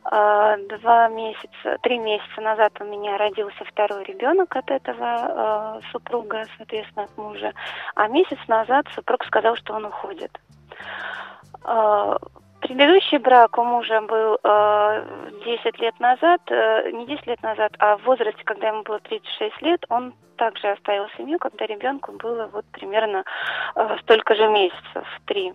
а, 0.06 0.58
два 0.58 1.10
месяца, 1.10 1.78
три 1.82 2.00
месяца 2.00 2.42
назад 2.42 2.74
у 2.80 2.86
меня 2.86 3.18
родился 3.18 3.66
второй 3.66 4.04
ребенок 4.06 4.56
от 4.56 4.70
этого 4.72 5.82
супруга, 5.92 6.46
соответственно, 6.58 7.06
от 7.06 7.18
мужа, 7.18 7.54
а 7.96 8.08
месяц 8.08 8.40
назад 8.48 8.86
супруг 8.94 9.26
сказал, 9.26 9.56
что 9.56 9.74
он 9.74 9.86
уходит. 9.86 10.32
Предыдущий 12.64 13.18
брак 13.18 13.58
у 13.58 13.64
мужа 13.66 14.00
был 14.02 14.40
э, 14.42 15.32
10 15.46 15.80
лет 15.80 16.00
назад, 16.00 16.40
э, 16.50 16.92
не 16.92 17.06
10 17.06 17.28
лет 17.28 17.44
назад, 17.44 17.74
а 17.78 17.98
в 17.98 18.04
возрасте, 18.04 18.42
когда 18.46 18.70
ему 18.70 18.84
было 18.84 19.00
36 19.02 19.62
лет, 19.62 19.84
он 19.90 20.14
также 20.38 20.70
оставил 20.70 21.08
семью, 21.18 21.40
когда 21.40 21.66
ребенку 21.66 22.14
было 22.14 22.50
вот 22.54 22.64
примерно 22.72 23.26
э, 23.76 23.98
столько 24.04 24.36
же 24.36 24.48
месяцев, 24.48 25.06
три. 25.26 25.54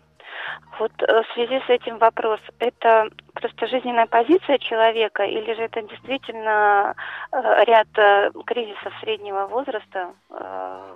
Вот 0.78 0.92
э, 1.02 1.22
в 1.22 1.34
связи 1.34 1.60
с 1.66 1.68
этим 1.68 1.98
вопрос, 1.98 2.40
это 2.60 3.08
просто 3.34 3.66
жизненная 3.66 4.06
позиция 4.06 4.58
человека 4.58 5.24
или 5.24 5.54
же 5.54 5.62
это 5.62 5.82
действительно 5.82 6.94
э, 7.32 7.64
ряд 7.64 7.88
э, 7.96 8.30
кризисов 8.46 8.92
среднего 9.00 9.46
возраста? 9.46 10.12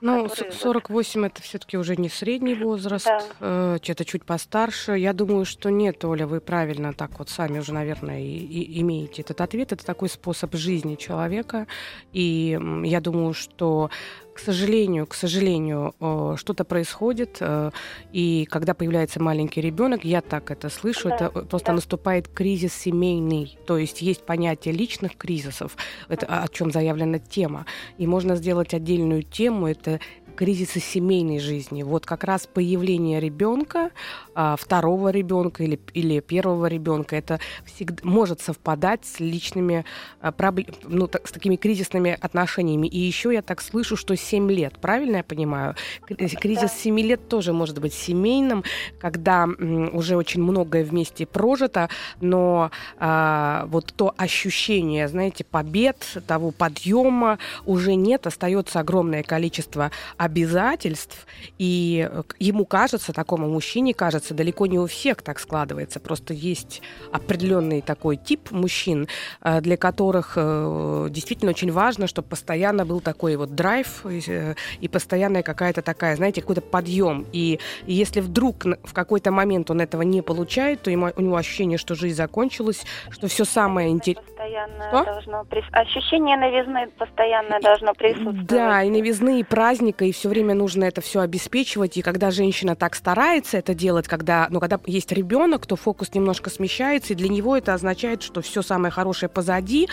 Ну, 0.00 0.28
48 0.28 1.26
это 1.26 1.42
все-таки 1.42 1.76
уже 1.76 1.96
не 1.96 2.08
средний 2.08 2.54
возраст, 2.54 3.10
да. 3.40 3.76
это 3.76 4.04
чуть 4.04 4.24
постарше. 4.24 4.92
Я 4.92 5.12
думаю, 5.12 5.44
что 5.44 5.70
нет, 5.70 6.04
Оля, 6.04 6.26
вы 6.26 6.40
правильно 6.40 6.92
так 6.92 7.18
вот 7.18 7.28
сами 7.28 7.58
уже, 7.58 7.72
наверное, 7.72 8.20
и, 8.20 8.38
и 8.38 8.80
имеете 8.82 9.22
этот 9.22 9.40
ответ. 9.40 9.72
Это 9.72 9.84
такой 9.84 10.08
способ 10.08 10.54
жизни 10.54 10.96
человека. 10.96 11.66
И 12.12 12.58
я 12.84 13.00
думаю, 13.00 13.32
что 13.32 13.90
к 14.34 14.38
сожалению, 14.38 15.06
к 15.06 15.14
сожалению, 15.14 15.94
что-то 16.36 16.64
происходит, 16.64 17.38
э, 17.40 17.70
и 18.12 18.46
когда 18.50 18.74
появляется 18.74 19.20
маленький 19.20 19.60
ребенок, 19.60 20.04
я 20.04 20.20
так 20.20 20.50
это 20.50 20.68
слышу, 20.68 21.08
да, 21.10 21.16
это 21.16 21.30
просто 21.30 21.68
да. 21.68 21.74
наступает 21.74 22.28
кризис 22.28 22.72
семейный, 22.74 23.58
то 23.66 23.76
есть 23.76 24.02
есть 24.02 24.24
понятие 24.24 24.74
личных 24.74 25.16
кризисов, 25.16 25.76
это 26.08 26.26
о 26.26 26.48
чем 26.48 26.70
заявлена 26.70 27.18
тема, 27.18 27.66
и 27.98 28.06
можно 28.06 28.36
сделать 28.36 28.74
отдельную 28.74 29.22
тему, 29.22 29.68
это 29.68 30.00
кризисы 30.32 30.80
семейной 30.80 31.38
жизни. 31.38 31.82
Вот 31.82 32.06
как 32.06 32.24
раз 32.24 32.46
появление 32.46 33.20
ребенка, 33.20 33.90
а, 34.34 34.56
второго 34.56 35.10
ребенка 35.10 35.62
или, 35.64 35.78
или 35.94 36.20
первого 36.20 36.66
ребенка, 36.66 37.16
это 37.16 37.40
всегда 37.64 38.00
может 38.02 38.40
совпадать 38.40 39.04
с 39.04 39.20
личными 39.20 39.84
а, 40.20 40.32
проблемами, 40.32 40.74
ну, 40.84 41.06
так, 41.06 41.26
с 41.26 41.32
такими 41.32 41.56
кризисными 41.56 42.16
отношениями. 42.20 42.86
И 42.86 42.98
еще 42.98 43.32
я 43.32 43.42
так 43.42 43.60
слышу, 43.60 43.96
что 43.96 44.16
7 44.16 44.50
лет, 44.50 44.78
правильно 44.78 45.16
я 45.16 45.24
понимаю? 45.24 45.74
Кризис 46.06 46.62
да. 46.62 46.68
7 46.68 47.00
лет 47.00 47.28
тоже 47.28 47.52
может 47.52 47.80
быть 47.80 47.94
семейным, 47.94 48.64
когда 48.98 49.44
м, 49.44 49.94
уже 49.94 50.16
очень 50.16 50.42
многое 50.42 50.84
вместе 50.84 51.26
прожито, 51.26 51.88
но 52.20 52.70
а, 52.98 53.66
вот 53.66 53.92
то 53.96 54.14
ощущение, 54.16 55.08
знаете, 55.08 55.44
побед, 55.44 55.96
того 56.26 56.50
подъема 56.50 57.38
уже 57.66 57.94
нет, 57.94 58.26
остается 58.26 58.80
огромное 58.80 59.22
количество 59.22 59.90
обязательств, 60.16 61.26
и 61.58 62.08
э, 62.10 62.22
ему 62.38 62.64
кажется, 62.64 63.12
такому 63.12 63.48
мужчине 63.48 63.94
кажется, 63.94 64.21
далеко 64.30 64.66
не 64.66 64.78
у 64.78 64.86
всех 64.86 65.22
так 65.22 65.38
складывается, 65.38 66.00
просто 66.00 66.34
есть 66.34 66.82
определенный 67.12 67.80
такой 67.80 68.16
тип 68.16 68.50
мужчин, 68.50 69.08
э, 69.42 69.60
для 69.60 69.76
которых 69.76 70.34
э, 70.36 71.08
действительно 71.10 71.50
очень 71.50 71.72
важно, 71.72 72.06
чтобы 72.06 72.28
постоянно 72.28 72.84
был 72.86 73.00
такой 73.00 73.36
вот 73.36 73.54
драйв 73.54 74.04
и 74.06 74.88
постоянная 74.88 75.42
какая-то 75.42 75.82
такая, 75.82 76.16
знаете, 76.16 76.40
какой-то 76.40 76.60
подъем. 76.60 77.26
И 77.32 77.58
если 77.86 78.20
вдруг 78.20 78.64
в 78.64 78.92
какой-то 78.92 79.30
момент 79.30 79.70
он 79.70 79.80
этого 79.80 80.02
не 80.02 80.22
получает, 80.22 80.82
то 80.82 80.90
ему, 80.90 81.10
у 81.16 81.20
него 81.20 81.36
ощущение, 81.36 81.78
что 81.78 81.94
жизнь 81.94 82.16
закончилась, 82.16 82.82
что 83.10 83.28
все 83.28 83.44
самое 83.44 83.90
интересное 83.90 84.31
постоянно 84.42 84.88
Что? 84.88 85.04
должно 85.04 85.44
прис... 85.44 85.64
ощущение 85.72 86.36
новизны 86.36 86.88
постоянно 86.98 87.60
должно 87.60 87.94
присутствовать. 87.94 88.46
Да, 88.46 88.82
и 88.82 88.90
новизны, 88.90 89.40
и 89.40 89.44
праздника, 89.44 90.04
и 90.04 90.12
все 90.12 90.28
время 90.28 90.54
нужно 90.54 90.84
это 90.84 91.00
все 91.00 91.20
обеспечивать. 91.20 91.96
И 91.96 92.02
когда 92.02 92.30
женщина 92.30 92.74
так 92.74 92.94
старается 92.94 93.58
это 93.58 93.74
делать, 93.74 94.08
когда, 94.08 94.46
ну, 94.50 94.60
когда 94.60 94.78
есть 94.86 95.12
ребенок, 95.12 95.66
то 95.66 95.76
фокус 95.76 96.14
немножко 96.14 96.50
смещается, 96.50 97.12
и 97.12 97.16
для 97.16 97.28
него 97.28 97.56
это 97.56 97.74
означает, 97.74 98.22
что 98.22 98.40
все 98.42 98.62
самое 98.62 98.90
хорошее 98.90 99.28
позади, 99.28 99.88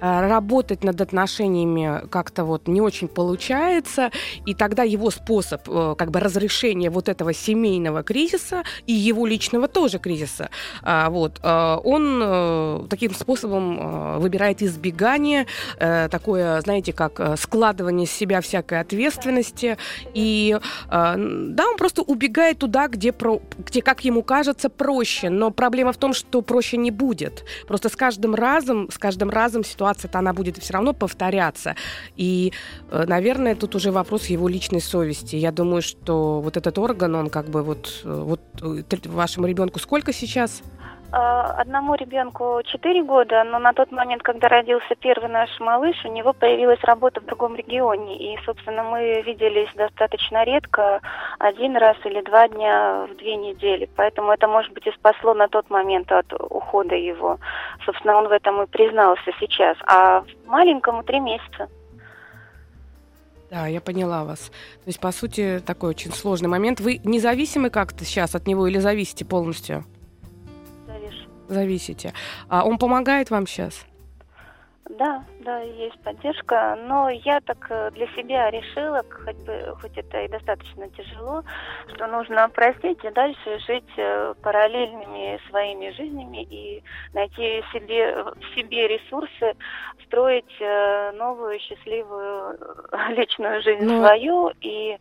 а, 0.00 0.28
работать 0.28 0.82
над 0.82 1.00
отношениями 1.00 2.08
как-то 2.08 2.44
вот 2.44 2.66
не 2.66 2.80
очень 2.80 3.08
получается, 3.08 4.10
и 4.46 4.54
тогда 4.54 4.82
его 4.82 5.10
способ 5.10 5.62
э, 5.68 5.94
как 5.96 6.10
бы 6.10 6.18
разрешения 6.18 6.90
вот 6.90 7.08
этого 7.08 7.32
семейного 7.32 8.02
кризиса 8.02 8.64
и 8.86 8.92
его 8.92 9.26
личного 9.26 9.68
тоже 9.68 10.00
кризиса, 10.00 10.50
а, 10.82 11.08
вот, 11.08 11.38
э, 11.42 11.76
он 11.84 12.20
э, 12.20 12.86
таким 12.90 13.14
способом 13.14 13.91
выбирает 14.18 14.62
избегание, 14.62 15.46
такое, 15.78 16.60
знаете, 16.60 16.92
как 16.92 17.38
складывание 17.38 18.06
с 18.06 18.10
себя 18.10 18.40
всякой 18.40 18.80
ответственности, 18.80 19.76
и 20.14 20.58
да, 20.88 21.64
он 21.68 21.76
просто 21.76 22.02
убегает 22.02 22.58
туда, 22.58 22.88
где, 22.88 23.12
про, 23.12 23.40
где, 23.58 23.82
как 23.82 24.04
ему 24.04 24.22
кажется, 24.22 24.68
проще, 24.68 25.30
но 25.30 25.50
проблема 25.50 25.92
в 25.92 25.96
том, 25.96 26.14
что 26.14 26.42
проще 26.42 26.76
не 26.76 26.90
будет. 26.90 27.44
Просто 27.66 27.88
с 27.88 27.96
каждым 27.96 28.34
разом, 28.34 28.90
с 28.90 28.98
каждым 28.98 29.30
разом 29.30 29.64
ситуация-то 29.64 30.18
она 30.18 30.32
будет 30.32 30.58
все 30.58 30.74
равно 30.74 30.92
повторяться. 30.92 31.76
И, 32.16 32.52
наверное, 32.90 33.54
тут 33.54 33.74
уже 33.74 33.90
вопрос 33.92 34.26
его 34.26 34.48
личной 34.48 34.80
совести. 34.80 35.36
Я 35.36 35.52
думаю, 35.52 35.82
что 35.82 36.40
вот 36.40 36.56
этот 36.56 36.78
орган, 36.78 37.14
он 37.14 37.30
как 37.30 37.48
бы 37.48 37.62
вот, 37.62 38.00
вот 38.04 38.40
вашему 39.06 39.46
ребенку 39.46 39.78
сколько 39.78 40.12
сейчас? 40.12 40.62
А, 41.14 41.60
одному 41.60 41.94
ребенку 41.94 42.62
4 42.64 43.04
года, 43.04 43.44
но 43.44 43.58
на 43.58 43.74
тот 43.74 43.92
момент, 43.92 44.22
когда 44.22 44.48
родился 44.48 44.94
первый 44.98 45.28
наш 45.28 45.60
малыш, 45.60 46.02
у 46.06 46.08
него 46.08 46.32
появилась 46.32 46.82
работа 46.84 47.20
в 47.20 47.26
другом 47.26 47.54
регионе. 47.54 48.16
И, 48.16 48.38
собственно, 48.46 48.82
мы 48.82 49.20
виделись 49.20 49.68
достаточно 49.74 50.42
редко, 50.44 51.02
один 51.38 51.76
раз 51.76 51.98
или 52.06 52.22
два 52.22 52.48
дня 52.48 53.06
в 53.10 53.16
две 53.18 53.36
недели. 53.36 53.90
Поэтому 53.94 54.32
это, 54.32 54.48
может 54.48 54.72
быть, 54.72 54.86
и 54.86 54.92
спасло 54.92 55.34
на 55.34 55.48
тот 55.48 55.68
момент 55.68 56.10
от 56.10 56.32
ухода 56.32 56.94
его. 56.94 57.38
Собственно, 57.84 58.16
он 58.16 58.28
в 58.28 58.32
этом 58.32 58.62
и 58.62 58.66
признался 58.66 59.32
сейчас. 59.38 59.76
А 59.86 60.24
маленькому 60.46 61.02
три 61.02 61.20
месяца. 61.20 61.68
Да, 63.50 63.66
я 63.66 63.82
поняла 63.82 64.24
вас. 64.24 64.48
То 64.48 64.86
есть, 64.86 64.98
по 64.98 65.12
сути, 65.12 65.60
такой 65.66 65.90
очень 65.90 66.10
сложный 66.10 66.48
момент. 66.48 66.80
Вы 66.80 67.02
независимы 67.04 67.68
как-то 67.68 68.06
сейчас 68.06 68.34
от 68.34 68.46
него 68.46 68.66
или 68.66 68.78
зависите 68.78 69.26
полностью? 69.26 69.84
Зависите. 71.52 72.12
А 72.48 72.64
он 72.64 72.78
помогает 72.78 73.30
вам 73.30 73.46
сейчас? 73.46 73.86
Да, 74.98 75.24
да, 75.40 75.60
есть 75.60 75.98
поддержка, 76.02 76.76
но 76.86 77.08
я 77.08 77.40
так 77.40 77.66
э, 77.70 77.90
для 77.92 78.06
себя 78.08 78.50
решила, 78.50 79.02
хоть 79.24 79.36
бы, 79.36 79.76
хоть 79.80 79.96
это 79.96 80.22
и 80.22 80.28
достаточно 80.28 80.88
тяжело, 80.90 81.44
что 81.94 82.06
нужно 82.08 82.48
простить 82.48 83.02
и 83.04 83.10
дальше 83.10 83.58
жить 83.66 83.88
э, 83.96 84.34
параллельными 84.42 85.40
своими 85.48 85.90
жизнями 85.90 86.42
и 86.42 86.82
найти 87.14 87.62
себе, 87.72 88.22
в 88.22 88.54
себе 88.54 88.88
ресурсы, 88.88 89.54
строить 90.04 90.60
э, 90.60 91.12
новую 91.12 91.58
счастливую 91.60 92.58
личную 93.16 93.62
жизнь 93.62 93.84
но... 93.84 94.04
свою 94.04 94.52
и 94.60 94.98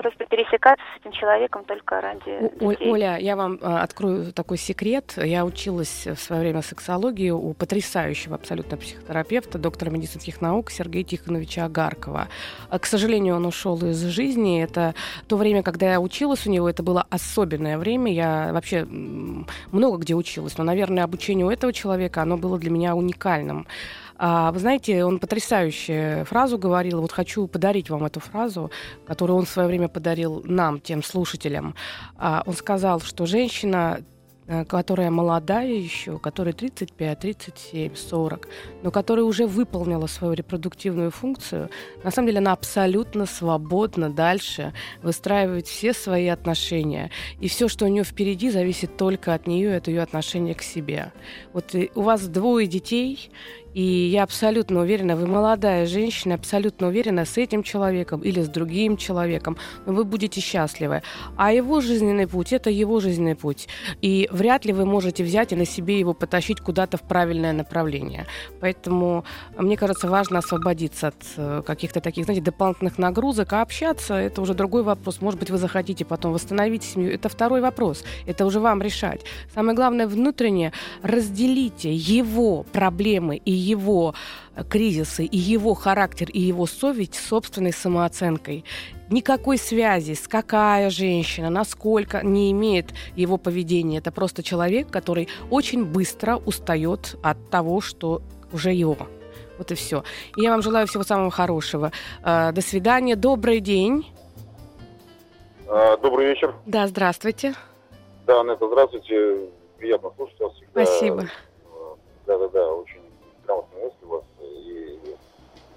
просто 0.00 0.24
пересекаться 0.24 0.82
с 0.94 1.00
этим 1.00 1.12
человеком 1.12 1.64
только 1.64 2.00
ради 2.00 2.50
детей. 2.58 2.90
Оля, 2.90 3.18
я 3.18 3.36
вам 3.36 3.58
э, 3.60 3.66
открою 3.66 4.32
такой 4.32 4.56
секрет. 4.56 5.12
Я 5.16 5.44
училась 5.44 6.06
в 6.06 6.16
свое 6.16 6.40
время 6.40 6.62
сексологии 6.62 7.30
у 7.30 7.52
потрясающего 7.52 8.36
абсолютно 8.36 8.78
психотерапевта, 8.78 9.58
доктора 9.58 9.90
медицинских 9.90 10.40
наук 10.40 10.70
Сергея 10.70 11.04
Тихоновича 11.04 11.66
Агаркова. 11.66 12.28
А, 12.70 12.78
к 12.78 12.86
сожалению, 12.86 13.36
он 13.36 13.44
ушел 13.44 13.76
из 13.84 14.02
жизни. 14.04 14.62
Это 14.62 14.94
то 15.28 15.36
время, 15.36 15.62
когда 15.62 15.92
я 15.92 16.00
училась 16.00 16.46
у 16.46 16.50
него, 16.50 16.68
это 16.68 16.82
было 16.82 17.06
особенное 17.10 17.76
время. 17.76 18.12
Я 18.12 18.50
вообще 18.52 18.84
много 18.84 19.98
где 19.98 20.14
училась, 20.14 20.56
но, 20.56 20.64
наверное, 20.64 21.04
обучение 21.04 21.44
у 21.44 21.50
этого 21.50 21.72
человека, 21.72 22.22
оно 22.22 22.38
было 22.38 22.58
для 22.58 22.70
меня 22.70 22.94
уникальным. 22.94 23.66
А, 24.22 24.52
вы 24.52 24.58
знаете, 24.58 25.02
он 25.02 25.18
потрясающую 25.18 26.26
фразу 26.26 26.58
говорил. 26.58 27.00
Вот 27.00 27.10
хочу 27.10 27.46
подарить 27.46 27.88
вам 27.88 28.04
эту 28.04 28.20
фразу, 28.20 28.70
которую 29.06 29.38
он 29.38 29.46
в 29.46 29.48
свое 29.48 29.66
время 29.66 29.88
подарил 29.88 30.42
нам, 30.44 30.78
тем 30.78 31.02
слушателям. 31.02 31.74
А, 32.18 32.42
он 32.44 32.52
сказал, 32.52 33.00
что 33.00 33.24
женщина 33.24 34.00
э, 34.46 34.66
которая 34.66 35.10
молодая 35.10 35.72
еще, 35.72 36.18
которая 36.18 36.52
35, 36.52 37.18
37, 37.18 37.94
40, 37.94 38.48
но 38.82 38.90
которая 38.90 39.24
уже 39.24 39.46
выполнила 39.46 40.06
свою 40.06 40.34
репродуктивную 40.34 41.10
функцию, 41.10 41.70
на 42.04 42.10
самом 42.10 42.26
деле 42.26 42.40
она 42.40 42.52
абсолютно 42.52 43.24
свободна 43.24 44.10
дальше 44.10 44.74
выстраивать 45.02 45.66
все 45.66 45.94
свои 45.94 46.26
отношения. 46.26 47.10
И 47.40 47.48
все, 47.48 47.68
что 47.68 47.86
у 47.86 47.88
нее 47.88 48.04
впереди, 48.04 48.50
зависит 48.50 48.98
только 48.98 49.32
от 49.32 49.46
нее, 49.46 49.76
от 49.76 49.88
ее 49.88 50.02
отношения 50.02 50.54
к 50.54 50.60
себе. 50.60 51.12
Вот 51.54 51.74
у 51.94 52.02
вас 52.02 52.28
двое 52.28 52.66
детей, 52.66 53.30
и 53.74 53.82
я 53.82 54.24
абсолютно 54.24 54.80
уверена, 54.80 55.16
вы 55.16 55.26
молодая 55.26 55.86
женщина, 55.86 56.34
абсолютно 56.34 56.88
уверена 56.88 57.24
с 57.24 57.38
этим 57.38 57.62
человеком 57.62 58.20
или 58.20 58.40
с 58.40 58.48
другим 58.48 58.96
человеком, 58.96 59.56
но 59.86 59.92
вы 59.92 60.04
будете 60.04 60.40
счастливы. 60.40 61.02
А 61.36 61.52
его 61.52 61.80
жизненный 61.80 62.26
путь– 62.26 62.52
это 62.54 62.70
его 62.70 63.00
жизненный 63.00 63.36
путь. 63.36 63.68
И 64.02 64.28
вряд 64.32 64.64
ли 64.64 64.72
вы 64.72 64.84
можете 64.86 65.22
взять 65.22 65.52
и 65.52 65.56
на 65.56 65.64
себе 65.64 65.98
его 65.98 66.14
потащить 66.14 66.60
куда-то 66.60 66.96
в 66.96 67.02
правильное 67.02 67.52
направление. 67.52 68.26
Поэтому, 68.60 69.24
мне 69.56 69.76
кажется, 69.76 70.08
важно 70.08 70.38
освободиться 70.38 71.08
от 71.08 71.24
э, 71.36 71.62
каких-то 71.64 72.00
таких, 72.00 72.24
знаете, 72.24 72.42
дополнительных 72.42 72.98
нагрузок, 72.98 73.52
а 73.52 73.62
общаться– 73.62 74.14
это 74.16 74.42
уже 74.42 74.54
другой 74.54 74.82
вопрос. 74.82 75.20
Может 75.20 75.38
быть, 75.38 75.50
вы 75.50 75.58
захотите 75.58 76.04
потом 76.04 76.32
восстановить 76.32 76.82
семью. 76.82 77.12
Это 77.12 77.28
второй 77.28 77.60
вопрос. 77.60 78.04
Это 78.26 78.46
уже 78.46 78.58
вам 78.58 78.82
решать. 78.82 79.20
Самое 79.54 79.76
главное, 79.76 80.06
внутренне 80.08 80.72
разделите 81.02 81.92
его 81.94 82.64
проблемы 82.72 83.36
и 83.36 83.59
его 83.60 84.14
э, 84.56 84.64
кризисы, 84.64 85.24
и 85.24 85.36
его 85.36 85.74
характер, 85.74 86.28
и 86.30 86.40
его 86.40 86.66
совесть 86.66 87.14
с 87.14 87.28
собственной 87.28 87.72
самооценкой. 87.72 88.64
Никакой 89.10 89.58
связи 89.58 90.14
с 90.14 90.26
какая 90.26 90.90
женщина, 90.90 91.50
насколько 91.50 92.24
не 92.24 92.50
имеет 92.52 92.92
его 93.16 93.36
поведение. 93.36 93.98
Это 93.98 94.12
просто 94.12 94.42
человек, 94.42 94.90
который 94.90 95.28
очень 95.50 95.84
быстро 95.84 96.36
устает 96.36 97.16
от 97.22 97.50
того, 97.50 97.80
что 97.80 98.22
уже 98.52 98.72
его. 98.72 98.96
Вот 99.58 99.70
и 99.70 99.74
все. 99.74 100.04
И 100.36 100.42
я 100.42 100.50
вам 100.50 100.62
желаю 100.62 100.86
всего 100.86 101.02
самого 101.02 101.30
хорошего. 101.30 101.92
Э, 102.24 102.52
до 102.52 102.62
свидания. 102.62 103.16
Добрый 103.16 103.60
день. 103.60 104.06
А, 105.68 105.96
добрый 105.98 106.26
вечер. 106.26 106.54
Да, 106.66 106.88
здравствуйте. 106.88 107.54
Да, 108.26 108.40
Анетта, 108.40 108.66
здравствуйте. 108.66 109.50
Приятно 109.78 110.10
слушать 110.16 110.40
вас 110.40 110.52
всегда. 110.54 110.84
Спасибо. 110.84 111.24
Да-да-да, 112.26 112.72
очень 112.74 112.99
грамотные 113.50 113.84
мысли 113.84 114.04
у 114.04 114.08
вас 114.08 114.24
и 114.40 114.98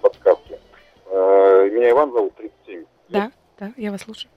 подсказки. 0.00 0.58
Э, 1.06 1.68
меня 1.70 1.90
Иван 1.90 2.12
зовут, 2.12 2.34
37. 2.36 2.84
Да, 3.08 3.30
да, 3.58 3.72
я 3.76 3.90
вас 3.90 4.02
слушаю. 4.02 4.30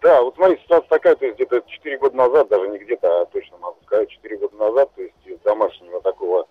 Да, 0.00 0.22
вот 0.22 0.34
смотрите, 0.34 0.62
ситуация 0.62 0.88
такая, 0.88 1.14
то 1.16 1.24
есть 1.24 1.36
где-то 1.36 1.62
4 1.66 1.98
года 1.98 2.16
назад, 2.16 2.48
даже 2.48 2.68
не 2.68 2.78
где-то, 2.78 3.22
а 3.22 3.26
точно 3.26 3.58
могу 3.58 3.78
сказать, 3.84 4.10
4 4.10 4.36
года 4.38 4.56
назад, 4.56 4.90
то 4.94 5.02
есть 5.02 5.14
из 5.24 5.38
домашнего 5.40 6.00
такого 6.00 6.48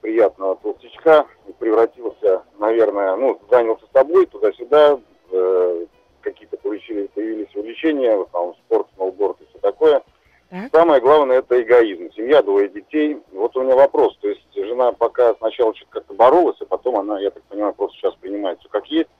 приятного 0.00 0.56
толстячка 0.56 1.26
превратился, 1.58 2.44
наверное, 2.58 3.16
ну, 3.16 3.40
занялся 3.50 3.84
собой, 3.92 4.26
туда-сюда, 4.26 5.00
э, 5.30 5.86
какие-то 6.20 6.56
появились, 6.58 7.10
появились 7.10 7.54
увлечения, 7.56 8.16
в 8.16 8.22
основном 8.22 8.54
спорт, 8.66 8.86
сноуборд 8.94 9.40
и 9.40 9.46
все 9.46 9.58
такое– 9.58 10.02
так. 10.54 10.70
Самое 10.72 11.00
главное 11.00 11.38
это 11.38 11.60
эгоизм. 11.60 12.10
Семья, 12.14 12.42
двое 12.42 12.68
детей. 12.68 13.18
Вот 13.32 13.56
у 13.56 13.62
меня 13.62 13.74
вопрос. 13.74 14.16
То 14.20 14.28
есть 14.28 14.46
жена 14.54 14.92
пока 14.92 15.34
сначала 15.34 15.74
что-то 15.74 15.90
как-то 15.92 16.14
боролась, 16.14 16.56
а 16.60 16.66
потом 16.66 16.96
она, 16.96 17.18
я 17.20 17.30
так 17.30 17.42
понимаю, 17.44 17.74
просто 17.74 17.96
сейчас 17.98 18.14
принимает 18.14 18.60
все 18.60 18.68
как 18.68 18.86
есть. 18.86 19.10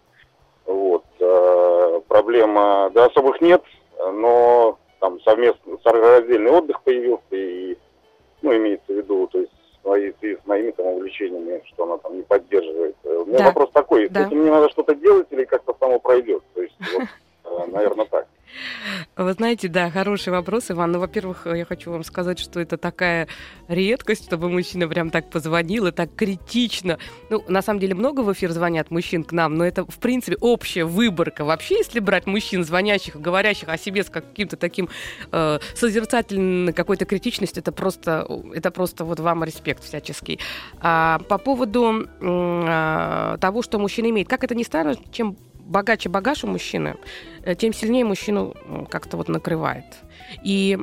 Вот. 0.66 1.04
Э, 1.18 2.00
проблема, 2.08 2.90
да, 2.94 3.06
особых 3.06 3.40
нет, 3.40 3.62
но 3.98 4.78
там 5.00 5.20
совместно, 5.20 5.76
раздельный 5.84 6.50
отдых 6.50 6.82
появился 6.82 7.22
и, 7.32 7.76
ну, 8.40 8.56
имеется 8.56 8.92
в 8.92 8.96
виду, 8.96 9.26
то 9.26 9.40
есть 9.40 9.52
свои, 9.82 10.12
с 10.20 10.46
моими 10.46 10.70
там 10.70 10.86
увлечениями, 10.86 11.62
что 11.66 11.84
она 11.84 11.98
там 11.98 12.16
не 12.16 12.22
поддерживает. 12.22 12.96
У 13.04 13.26
меня 13.26 13.38
да. 13.38 13.44
вопрос 13.46 13.70
такой, 13.72 14.08
да. 14.08 14.26
этим 14.26 14.38
мне 14.38 14.50
надо 14.50 14.70
что-то 14.70 14.94
делать 14.94 15.26
или 15.30 15.44
как-то 15.44 15.76
само 15.78 15.98
пройдет? 15.98 16.42
То 16.54 16.62
есть, 16.62 16.74
вот, 16.94 17.02
э, 17.02 17.06
наверное, 17.72 18.06
так. 18.06 18.26
Вы 19.16 19.32
знаете, 19.32 19.68
да, 19.68 19.90
хороший 19.90 20.32
вопрос, 20.32 20.70
Иван. 20.70 20.92
Ну, 20.92 20.98
во-первых, 20.98 21.46
я 21.46 21.64
хочу 21.64 21.90
вам 21.90 22.04
сказать, 22.04 22.38
что 22.38 22.60
это 22.60 22.76
такая 22.76 23.28
редкость, 23.68 24.24
чтобы 24.24 24.48
мужчина 24.48 24.88
прям 24.88 25.10
так 25.10 25.30
позвонил 25.30 25.86
и 25.86 25.92
так 25.92 26.14
критично. 26.14 26.98
Ну, 27.30 27.44
на 27.48 27.62
самом 27.62 27.80
деле, 27.80 27.94
много 27.94 28.20
в 28.20 28.32
эфир 28.32 28.52
звонят 28.52 28.90
мужчин 28.90 29.24
к 29.24 29.32
нам, 29.32 29.54
но 29.54 29.64
это, 29.64 29.84
в 29.84 29.98
принципе, 29.98 30.36
общая 30.40 30.84
выборка. 30.84 31.44
Вообще, 31.44 31.78
если 31.78 32.00
брать 32.00 32.26
мужчин, 32.26 32.64
звонящих, 32.64 33.20
говорящих 33.20 33.68
о 33.68 33.78
себе 33.78 34.02
с 34.04 34.10
каким-то 34.10 34.56
таким 34.56 34.88
э, 35.32 35.58
созерцательной 35.74 36.72
какой-то 36.72 37.04
критичностью, 37.04 37.60
это 37.60 37.72
просто, 37.72 38.26
это 38.54 38.70
просто 38.70 39.04
вот 39.04 39.20
вам 39.20 39.44
респект 39.44 39.82
всяческий. 39.84 40.38
А, 40.80 41.18
по 41.28 41.38
поводу 41.38 42.06
э, 42.20 43.36
того, 43.40 43.62
что 43.62 43.78
мужчина 43.78 44.10
имеет, 44.10 44.28
как 44.28 44.44
это 44.44 44.54
ни 44.54 44.62
странно, 44.62 44.96
чем 45.12 45.36
богаче 45.64 46.08
багаж 46.08 46.44
у 46.44 46.46
мужчины, 46.46 46.94
э, 47.44 47.54
тем 47.54 47.72
сильнее 47.72 48.04
мужчину 48.04 48.54
как-то 48.90 49.16
вот 49.16 49.28
накрывает. 49.28 49.84
И 50.42 50.78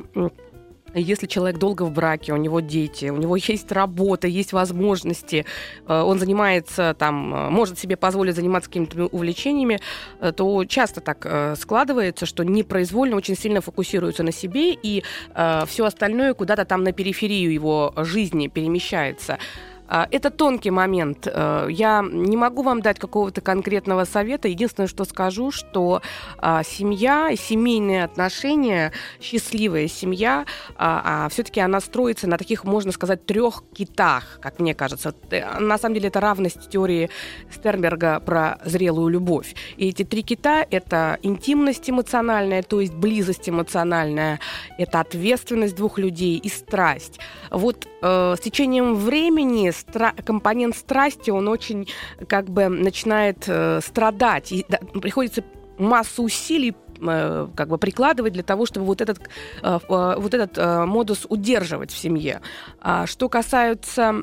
если 0.94 1.26
человек 1.26 1.58
долго 1.58 1.84
в 1.84 1.90
браке, 1.90 2.34
у 2.34 2.36
него 2.36 2.60
дети, 2.60 3.06
у 3.06 3.16
него 3.16 3.36
есть 3.48 3.72
работа, 3.72 4.28
есть 4.28 4.52
возможности, 4.52 5.46
э, 5.86 6.00
он 6.00 6.18
занимается 6.18 6.94
там, 6.98 7.34
э, 7.34 7.50
может 7.50 7.78
себе 7.78 7.96
позволить 7.96 8.36
заниматься 8.36 8.68
какими-то 8.68 9.06
увлечениями, 9.06 9.80
то 10.36 10.64
часто 10.64 11.00
так 11.00 11.56
складывается, 11.58 12.26
что 12.26 12.44
непроизвольно 12.44 13.16
очень 13.16 13.36
сильно 13.36 13.60
фокусируется 13.60 14.22
на 14.22 14.32
себе, 14.32 14.72
и 14.74 15.02
все 15.66 15.84
остальное 15.84 16.34
куда-то 16.34 16.64
там 16.64 16.84
на 16.84 16.92
периферию 16.92 17.52
его 17.52 17.92
жизни 17.96 18.48
перемещается. 18.48 19.38
А, 19.94 20.08
это 20.10 20.30
тонкий 20.30 20.70
момент. 20.70 21.28
Э, 21.30 21.66
я 21.68 22.02
не 22.02 22.38
могу 22.38 22.62
вам 22.62 22.80
дать 22.80 22.98
какого-то 22.98 23.42
конкретного 23.42 24.06
совета. 24.06 24.48
Единственное, 24.48 24.86
что 24.86 25.04
скажу, 25.04 25.50
что 25.50 26.00
а, 26.38 26.62
семья, 26.62 27.36
семейные 27.36 28.04
отношения, 28.04 28.92
счастливая 29.20 29.88
семья, 29.88 30.46
а, 30.76 31.28
все-таки 31.28 31.60
она 31.60 31.80
строится 31.80 32.26
на 32.26 32.38
таких, 32.38 32.64
можно 32.64 32.90
сказать, 32.90 33.26
трех 33.26 33.64
китах, 33.74 34.38
как 34.40 34.60
мне 34.60 34.74
кажется. 34.74 35.14
На 35.60 35.76
самом 35.76 35.96
деле 35.96 36.08
это 36.08 36.20
равность 36.20 36.70
теории 36.70 37.10
Стернберга 37.50 38.20
про 38.20 38.60
зрелую 38.64 39.08
любовь. 39.08 39.54
И 39.76 39.90
эти 39.90 40.04
три 40.04 40.22
кита— 40.22 40.66
это 40.70 41.18
интимность 41.22 41.90
эмоциональная, 41.90 42.62
то 42.62 42.80
есть 42.80 42.94
близость 42.94 43.46
эмоциональная, 43.50 44.40
это 44.78 45.00
ответственность 45.00 45.76
двух 45.76 45.98
людей 45.98 46.38
и 46.38 46.48
страсть. 46.48 47.18
Вот 47.50 47.86
э, 48.00 48.34
с 48.38 48.40
течением 48.40 48.94
времени 48.94 49.70
стра- 49.86 50.20
компонент 50.22 50.76
страсти, 50.76 51.30
он 51.30 51.48
очень 51.48 51.88
как 52.28 52.48
бы 52.50 52.68
начинает 52.68 53.44
э, 53.46 53.80
страдать. 53.82 54.52
И 54.52 54.64
да, 54.68 54.78
приходится 55.00 55.42
массу 55.78 56.22
усилий 56.22 56.74
э, 57.00 57.48
как 57.54 57.68
бы 57.68 57.78
прикладывать 57.78 58.32
для 58.32 58.42
того, 58.42 58.66
чтобы 58.66 58.86
вот 58.86 59.00
этот, 59.00 59.20
э, 59.62 59.78
э, 59.88 60.14
вот 60.18 60.34
этот 60.34 60.86
модус 60.86 61.26
удерживать 61.28 61.90
в 61.90 61.98
семье. 61.98 62.40
А 62.80 63.06
что 63.06 63.28
касается 63.28 64.22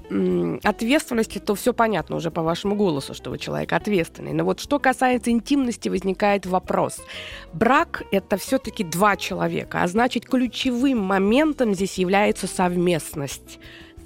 ответственности, 0.64 1.40
то 1.40 1.56
все 1.56 1.74
понятно 1.74 2.16
уже 2.16 2.32
по 2.32 2.42
вашему 2.42 2.76
голосу, 2.76 3.14
что 3.14 3.30
вы 3.30 3.38
человек 3.38 3.74
ответственный. 3.74 4.34
Но 4.34 4.44
вот 4.44 4.60
что 4.60 4.80
касается 4.80 5.32
интимности, 5.32 5.90
возникает 5.90 6.46
вопрос. 6.46 7.02
Брак— 7.54 8.04
это 8.12 8.38
все-таки 8.38 8.84
два 8.84 9.18
человека, 9.18 9.84
а 9.84 9.88
значит, 9.88 10.26
ключевым 10.26 11.00
моментом 11.00 11.74
здесь 11.74 11.98
является 11.98 12.48
совместность 12.48 13.60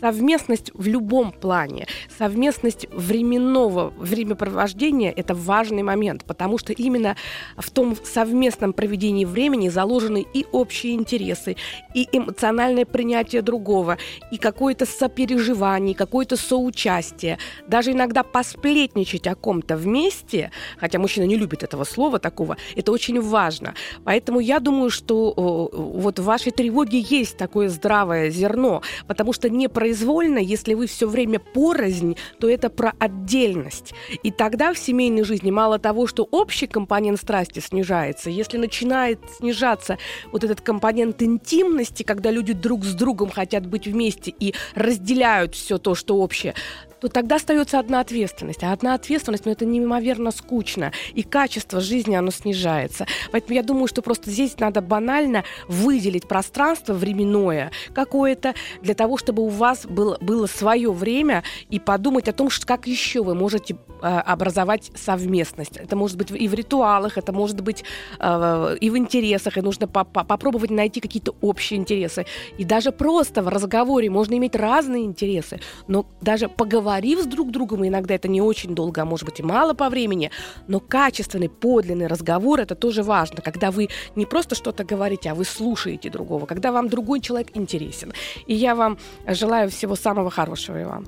совместность 0.04 0.70
в 0.74 0.86
любом 0.86 1.32
плане, 1.32 1.88
совместность 2.18 2.88
временного 2.92 3.94
времяпровождения– 3.98 5.14
это 5.16 5.34
важный 5.34 5.82
момент, 5.82 6.26
потому 6.26 6.58
что 6.58 6.74
именно 6.74 7.16
в 7.56 7.72
том 7.72 7.96
совместном 8.04 8.74
проведении 8.74 9.24
времени 9.24 9.70
заложены 9.70 10.26
и 10.34 10.46
общие 10.52 10.96
интересы, 10.96 11.56
и 11.94 12.10
эмоциональное 12.12 12.84
принятие 12.84 13.42
другого, 13.42 13.98
и 14.30 14.38
какое-то 14.38 14.86
сопереживание, 14.86 15.96
какое-то 15.96 16.36
соучастие. 16.36 17.38
Даже 17.70 17.94
иногда 17.94 18.24
посплетничать 18.24 19.26
о 19.28 19.36
ком-то 19.36 19.78
вместе, 19.78 20.52
хотя 20.78 21.00
мужчина 21.00 21.24
не 21.24 21.38
любит 21.38 21.64
этого 21.64 21.86
слова 21.86 22.20
такого, 22.20 22.58
это 22.76 22.92
очень 22.92 23.22
важно. 23.22 23.74
Поэтому 24.04 24.42
я 24.42 24.60
думаю, 24.60 24.90
что 24.90 25.70
вот 25.72 26.20
в 26.20 26.26
вашей 26.26 26.52
тревоге 26.52 27.00
есть 27.00 27.38
такое 27.38 27.70
здравое 27.70 28.30
зерно, 28.30 28.82
потому 29.08 29.32
что 29.32 29.50
не 29.50 29.70
произошло 29.70 29.93
произвольно, 29.94 30.40
если 30.40 30.74
вы 30.74 30.88
все 30.88 31.08
время 31.08 31.40
порознь, 31.40 32.18
то 32.40 32.50
это 32.50 32.72
про 32.72 32.94
отдельность. 32.98 33.94
И 34.24 34.32
тогда 34.32 34.74
в 34.74 34.80
семейной 34.80 35.24
жизни 35.24 35.52
мало 35.52 35.78
того, 35.78 36.08
что 36.08 36.28
общий 36.32 36.66
компонент 36.66 37.20
страсти 37.20 37.60
снижается, 37.60 38.32
если 38.32 38.58
начинает 38.58 39.20
снижаться 39.38 40.00
вот 40.32 40.44
этот 40.44 40.62
компонент 40.62 41.22
интимности, 41.22 42.02
когда 42.02 42.32
люди 42.32 42.54
друг 42.54 42.86
с 42.86 42.96
другом 42.96 43.30
хотят 43.30 43.68
быть 43.68 43.86
вместе 43.86 44.34
и 44.40 44.56
разделяют 44.74 45.54
все 45.54 45.78
то, 45.78 45.94
что 45.94 46.16
общее, 46.16 46.56
то 47.04 47.10
тогда 47.10 47.36
остается 47.36 47.80
одна 47.80 48.00
ответственность. 48.00 48.64
А 48.64 48.72
одна 48.72 48.94
ответственность, 48.94 49.44
ну, 49.44 49.52
это 49.52 49.66
неимоверно 49.66 50.32
скучно. 50.32 50.94
И 51.14 51.24
качество 51.24 51.82
жизни, 51.82 52.16
оно 52.16 52.32
снижается. 52.32 53.06
Поэтому 53.34 53.56
я 53.56 53.62
думаю, 53.62 53.88
что 53.90 54.02
просто 54.02 54.32
здесь 54.32 54.58
надо 54.58 54.80
банально 54.80 55.44
выделить 55.68 56.30
пространство 56.30 56.94
временное 56.94 57.72
какое-то 57.94 58.54
для 58.82 58.94
того, 58.94 59.18
чтобы 59.18 59.44
у 59.44 59.50
вас 59.50 59.73
было, 59.86 60.18
было 60.22 60.48
свое 60.48 60.92
время 60.92 61.44
и 61.70 61.80
подумать 61.80 62.28
о 62.28 62.34
том, 62.34 62.50
что 62.50 62.66
как 62.66 62.88
еще 62.88 63.24
вы 63.24 63.36
можете 63.36 63.76
э, 64.02 64.08
образовать 64.08 64.92
совместность. 64.96 65.78
Это 65.78 65.96
может 65.96 66.18
быть 66.18 66.32
и 66.32 66.48
в 66.48 66.54
ритуалах, 66.54 67.18
это 67.18 67.32
может 67.32 67.62
быть 67.62 67.84
э, 68.20 68.78
и 68.80 68.90
в 68.90 68.98
интересах, 68.98 69.58
и 69.58 69.62
нужно 69.62 69.88
по 69.88 70.00
-по 70.00 70.26
попробовать 70.26 70.72
найти 70.72 71.00
какие-то 71.00 71.36
общие 71.42 71.80
интересы. 71.80 72.26
И 72.58 72.64
даже 72.64 72.92
просто 72.92 73.42
в 73.42 73.48
разговоре 73.48 74.10
можно 74.10 74.36
иметь 74.36 74.56
разные 74.56 75.04
интересы, 75.04 75.60
но 75.88 76.06
даже 76.22 76.50
поговорив 76.50 77.20
с 77.20 77.26
друг 77.26 77.52
другом, 77.52 77.86
иногда 77.88 78.16
это 78.16 78.28
не 78.28 78.42
очень 78.42 78.76
долго, 78.76 79.02
а 79.02 79.06
может 79.06 79.26
быть 79.26 79.40
и 79.40 79.44
мало 79.44 79.74
по 79.74 79.90
времени, 79.90 80.32
но 80.68 80.80
качественный, 80.80 81.50
подлинный 81.50 82.08
разговор 82.08 82.60
это 82.60 82.76
тоже 82.76 83.04
важно, 83.04 83.42
когда 83.42 83.72
вы 83.72 83.90
не 84.16 84.26
просто 84.26 84.56
что-то 84.56 84.84
говорите, 84.84 85.32
а 85.32 85.36
вы 85.36 85.46
слушаете 85.46 86.10
другого, 86.10 86.46
когда 86.46 86.72
вам 86.72 86.90
другой 86.90 87.20
человек 87.20 87.50
интересен. 87.54 88.14
И 88.48 88.54
я 88.54 88.76
вам 88.76 88.98
желаю 89.28 89.63
всего 89.72 89.96
самого 89.96 90.30
хорошего, 90.30 90.82
Иван. 90.82 91.08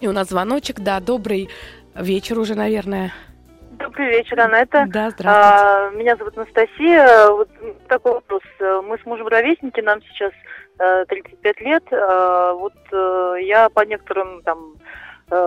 И 0.00 0.08
у 0.08 0.12
нас 0.12 0.28
звоночек, 0.28 0.80
да, 0.80 1.00
добрый 1.00 1.48
вечер 1.94 2.38
уже, 2.38 2.54
наверное. 2.54 3.12
Добрый 3.78 4.08
вечер, 4.08 4.40
Анетта. 4.40 4.86
Да, 4.88 5.10
здравствуйте. 5.10 5.28
А, 5.28 5.90
меня 5.90 6.16
зовут 6.16 6.36
Анастасия. 6.38 7.30
Вот 7.30 7.48
такой 7.88 8.12
вопрос. 8.12 8.42
Мы 8.60 8.98
с 8.98 9.04
мужем 9.04 9.26
ровесники, 9.28 9.80
нам 9.80 10.00
сейчас 10.02 10.32
35 11.08 11.60
лет. 11.60 11.84
А, 11.92 12.52
вот 12.54 12.74
э, 12.92 13.34
я 13.42 13.68
по 13.70 13.84
некоторым 13.84 14.42
там 14.42 14.74
э, 14.74 14.85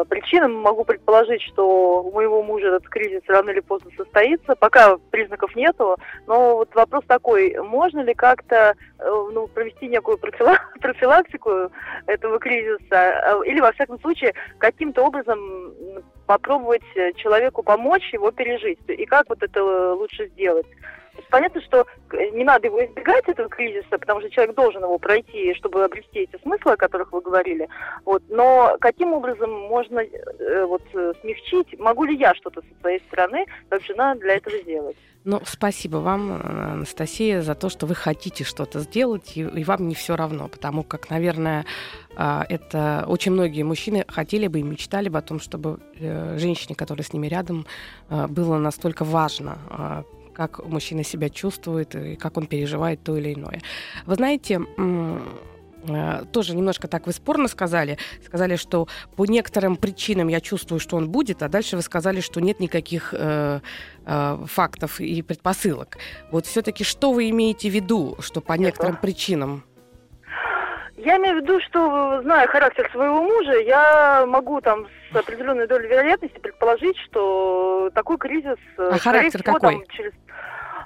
причинам 0.10 0.56
могу 0.56 0.84
предположить, 0.84 1.42
что 1.42 2.04
у 2.04 2.12
моего 2.12 2.44
мужа 2.44 2.68
этот 2.68 2.90
кризис 2.90 3.22
рано 3.28 3.50
или 3.52 3.62
поздно 3.62 3.92
состоится. 3.96 4.56
Пока 4.56 4.98
признаков 5.12 5.56
нету, 5.56 5.98
но 6.28 6.58
вот 6.58 6.74
вопрос 6.76 7.04
такой, 7.08 7.56
можно 7.60 8.02
ли 8.02 8.14
как-то 8.14 8.76
э, 9.00 9.28
ну, 9.32 9.48
провести 9.48 9.88
некую 9.88 10.18
профилактику 10.82 11.72
этого 12.08 12.40
кризиса, 12.40 13.42
или, 13.46 13.62
во 13.62 13.72
всяком 13.72 14.00
случае, 14.02 14.34
каким-то 14.58 15.04
образом 15.06 15.40
попробовать 16.26 16.84
человеку 17.16 17.64
помочь 17.64 18.14
его 18.14 18.32
пережить? 18.32 18.80
И 18.88 19.06
как 19.06 19.30
вот 19.30 19.42
это 19.42 19.94
лучше 19.94 20.28
сделать? 20.28 20.68
Понятно, 21.30 21.62
что 21.62 21.86
не 22.34 22.44
надо 22.44 22.68
его 22.68 22.84
избегать, 22.84 23.28
этого 23.28 23.50
кризиса, 23.50 23.98
потому 23.98 24.22
что 24.22 24.30
человек 24.30 24.56
должен 24.56 24.84
его 24.84 24.98
пройти, 24.98 25.54
чтобы 25.56 25.84
обрести 25.84 26.20
эти 26.20 26.42
смыслы, 26.42 26.74
о 26.74 26.78
которых 26.78 27.12
вы 27.12 27.22
говорили. 27.22 27.68
Вот. 28.06 28.24
Но 28.30 28.78
каким 28.80 29.14
образом 29.14 29.52
можно 29.52 30.00
э, 30.00 30.66
вот, 30.66 30.82
смягчить? 31.22 31.80
Могу 31.80 32.06
ли 32.06 32.16
я 32.16 32.34
что-то 32.36 32.62
со 32.62 32.82
своей 32.82 33.00
стороны, 33.08 33.46
как 33.70 33.82
жена, 33.84 34.16
для 34.16 34.36
этого 34.36 34.58
сделать? 34.60 34.98
Ну, 35.26 35.42
спасибо 35.46 35.98
вам, 35.98 36.42
Анастасия, 36.42 37.42
за 37.42 37.54
то, 37.54 37.70
что 37.70 37.86
вы 37.86 37.94
хотите 37.94 38.46
что-то 38.46 38.80
сделать, 38.80 39.36
и, 39.36 39.42
и 39.42 39.64
вам 39.66 39.90
не 39.90 39.94
все 39.94 40.16
равно, 40.16 40.48
потому 40.48 40.84
как, 40.84 41.10
наверное, 41.10 41.66
а, 42.16 42.46
это 42.48 43.04
очень 43.06 43.34
многие 43.34 43.64
мужчины 43.64 44.06
хотели 44.08 44.48
бы 44.48 44.60
и 44.60 44.64
мечтали 44.64 45.10
бы 45.10 45.18
о 45.18 45.22
том, 45.22 45.40
чтобы 45.40 45.80
э, 46.00 46.38
женщине, 46.38 46.76
которая 46.76 47.04
с 47.04 47.12
ними 47.12 47.28
рядом, 47.28 47.66
э, 48.10 48.28
было 48.28 48.58
настолько 48.58 49.04
важно 49.04 49.60
а, 49.70 50.04
как 50.40 50.66
мужчина 50.66 51.04
себя 51.04 51.30
чувствует 51.30 51.96
и 51.96 52.16
как 52.16 52.38
он 52.38 52.48
переживает 52.48 53.04
то 53.04 53.18
или 53.18 53.34
иное. 53.34 53.62
Вы 54.06 54.16
знаете, 54.16 54.62
э, 54.78 56.24
тоже 56.32 56.56
немножко 56.56 56.88
так 56.88 57.08
вы 57.08 57.12
спорно 57.12 57.50
сказали. 57.50 57.98
Сказали, 58.26 58.56
что 58.56 58.88
по 59.18 59.26
некоторым 59.26 59.76
причинам 59.76 60.30
я 60.30 60.40
чувствую, 60.40 60.80
что 60.80 60.96
он 60.96 61.10
будет, 61.10 61.44
а 61.44 61.50
дальше 61.50 61.76
вы 61.76 61.82
сказали, 61.82 62.22
что 62.22 62.40
нет 62.40 62.62
никаких 62.62 63.14
э, 63.14 63.60
э, 64.06 64.46
фактов 64.46 65.02
и 65.02 65.22
предпосылок. 65.22 65.98
Вот 66.32 66.46
все-таки 66.46 66.86
что 66.86 67.12
вы 67.12 67.30
имеете 67.32 67.70
в 67.70 67.74
виду, 67.74 68.16
что 68.22 68.40
по 68.40 68.54
некоторым 68.54 68.96
причинам? 68.96 69.66
Я 71.00 71.16
имею 71.18 71.40
в 71.40 71.44
виду, 71.44 71.62
что, 71.62 72.22
зная 72.24 72.46
характер 72.48 72.90
своего 72.92 73.24
мужа, 73.24 73.58
я 73.60 74.26
могу 74.28 74.60
там 74.60 74.86
с 75.12 75.16
определенной 75.16 75.66
долей 75.66 75.88
вероятности 75.88 76.38
предположить, 76.40 76.98
что 76.98 77.90
такой 77.94 78.18
кризис... 78.18 78.58
А 78.78 78.98
характер 78.98 79.42
всего, 79.42 79.54
какой? 79.54 79.76
Там, 79.76 79.88
через 79.88 80.12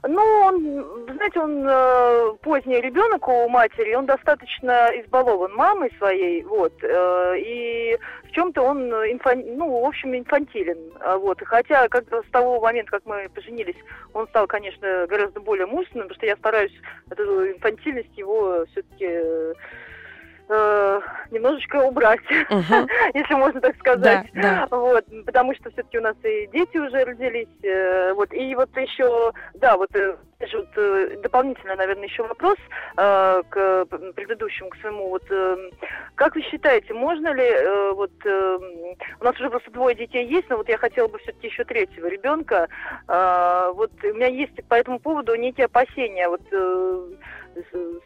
Ну, 0.07 0.21
он, 0.21 0.85
знаете, 1.15 1.39
он 1.39 1.65
э, 1.67 2.33
поздний 2.43 2.79
ребенок 2.79 3.27
у 3.27 3.49
матери, 3.49 3.95
он 3.95 4.05
достаточно 4.05 4.91
избалован 5.01 5.51
мамой 5.55 5.91
своей, 5.97 6.43
вот, 6.43 6.73
э, 6.83 7.39
и 7.39 7.97
в 8.25 8.31
чем-то 8.33 8.61
он, 8.61 8.93
инфан, 8.93 9.41
ну, 9.57 9.81
в 9.81 9.85
общем, 9.85 10.15
инфантилен, 10.15 10.77
а, 10.99 11.17
вот, 11.17 11.41
и 11.41 11.45
хотя 11.45 11.87
как 11.87 12.03
с 12.05 12.31
того 12.31 12.61
момента, 12.61 12.91
как 12.91 13.05
мы 13.05 13.29
поженились, 13.33 13.77
он 14.13 14.27
стал, 14.27 14.45
конечно, 14.45 15.07
гораздо 15.07 15.39
более 15.39 15.65
мужественным, 15.65 16.07
потому 16.07 16.17
что 16.17 16.27
я 16.27 16.35
стараюсь 16.35 16.73
эту 17.09 17.51
инфантильность 17.51 18.15
его 18.15 18.63
все-таки 18.71 19.55
э, 20.49 21.01
немножечко 21.31 21.77
убрать, 21.77 22.21
uh-huh. 22.49 22.87
если 23.13 23.33
можно 23.35 23.61
так 23.61 23.75
сказать. 23.77 24.27
Да, 24.33 24.67
да. 24.69 24.77
Вот, 24.77 25.05
потому 25.25 25.55
что 25.55 25.69
все-таки 25.71 25.97
у 25.97 26.01
нас 26.01 26.15
и 26.23 26.47
дети 26.51 26.77
уже 26.77 27.03
родились. 27.03 27.47
Э, 27.63 28.13
вот, 28.13 28.33
и 28.33 28.55
вот 28.55 28.75
еще, 28.77 29.31
да, 29.55 29.77
вот, 29.77 29.95
э, 29.95 30.15
вот 30.39 30.69
э, 30.75 31.17
дополнительно, 31.21 31.75
наверное, 31.75 32.05
еще 32.05 32.23
вопрос 32.23 32.57
э, 32.97 33.41
к 33.49 33.85
предыдущему, 34.15 34.69
к 34.69 34.77
своему. 34.77 35.09
Вот, 35.09 35.23
э, 35.29 35.69
как 36.15 36.35
вы 36.35 36.41
считаете, 36.41 36.93
можно 36.93 37.33
ли, 37.33 37.43
э, 37.43 37.91
вот, 37.93 38.11
э, 38.25 38.57
у 39.19 39.23
нас 39.23 39.35
уже 39.39 39.49
просто 39.49 39.71
двое 39.71 39.95
детей 39.95 40.27
есть, 40.27 40.49
но 40.49 40.57
вот 40.57 40.69
я 40.69 40.77
хотела 40.77 41.07
бы 41.07 41.19
все-таки 41.19 41.47
еще 41.47 41.63
третьего 41.63 42.07
ребенка. 42.07 42.67
Э, 43.07 43.71
вот 43.73 43.91
у 44.03 44.13
меня 44.13 44.27
есть 44.27 44.63
по 44.67 44.75
этому 44.75 44.99
поводу 44.99 45.35
некие 45.35 45.65
опасения. 45.65 46.27
Вот, 46.27 46.41
э, 46.51 47.09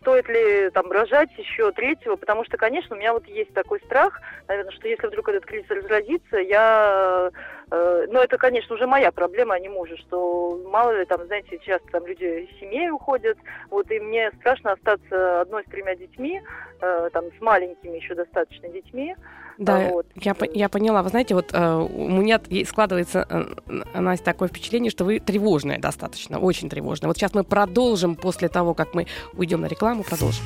стоит 0.01 0.27
ли 0.29 0.69
там 0.71 0.91
рожать 0.91 1.29
еще 1.37 1.71
третьего, 1.71 2.15
потому 2.15 2.45
что, 2.45 2.57
конечно, 2.57 2.95
у 2.95 2.99
меня 2.99 3.13
вот 3.13 3.27
есть 3.27 3.53
такой 3.53 3.79
страх, 3.81 4.21
наверное, 4.47 4.71
что 4.71 4.87
если 4.87 5.07
вдруг 5.07 5.29
этот 5.29 5.45
кризис 5.45 5.69
разразится, 5.69 6.37
я, 6.37 7.31
э, 7.71 8.05
ну 8.09 8.19
это, 8.19 8.37
конечно, 8.37 8.75
уже 8.75 8.87
моя 8.87 9.11
проблема, 9.11 9.55
а 9.55 9.59
не 9.59 9.69
мужа, 9.69 9.97
что 9.97 10.61
мало 10.67 10.97
ли 10.97 11.05
там, 11.05 11.25
знаете, 11.25 11.59
часто 11.59 11.87
там 11.91 12.05
люди 12.05 12.23
из 12.23 12.59
семьи 12.59 12.89
уходят, 12.89 13.37
вот 13.69 13.89
и 13.91 13.99
мне 13.99 14.31
страшно 14.39 14.73
остаться 14.73 15.41
одной 15.41 15.63
с 15.63 15.71
тремя 15.71 15.95
детьми, 15.95 16.41
э, 16.81 17.09
там 17.13 17.25
с 17.37 17.41
маленькими 17.41 17.97
еще 17.97 18.15
достаточно 18.15 18.69
детьми, 18.69 19.15
да, 19.57 19.89
вот. 19.89 20.05
я, 20.15 20.35
я 20.53 20.69
поняла. 20.69 21.03
Вы 21.03 21.09
знаете, 21.09 21.33
вот 21.35 21.49
э, 21.51 21.75
у 21.75 22.09
меня 22.09 22.39
складывается, 22.65 23.25
э, 23.29 23.99
Настя, 23.99 24.25
такое 24.25 24.49
впечатление, 24.49 24.91
что 24.91 25.05
вы 25.05 25.19
тревожная 25.19 25.79
достаточно, 25.79 26.39
очень 26.39 26.69
тревожная. 26.69 27.07
Вот 27.07 27.17
сейчас 27.17 27.33
мы 27.33 27.43
продолжим 27.43 28.15
после 28.15 28.49
того, 28.49 28.73
как 28.73 28.93
мы 28.93 29.07
уйдем 29.33 29.61
на 29.61 29.67
рекламу, 29.67 30.03
продолжим. 30.03 30.43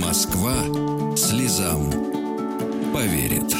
Москва 0.00 0.54
слезам 1.16 1.90
поверит. 2.92 3.52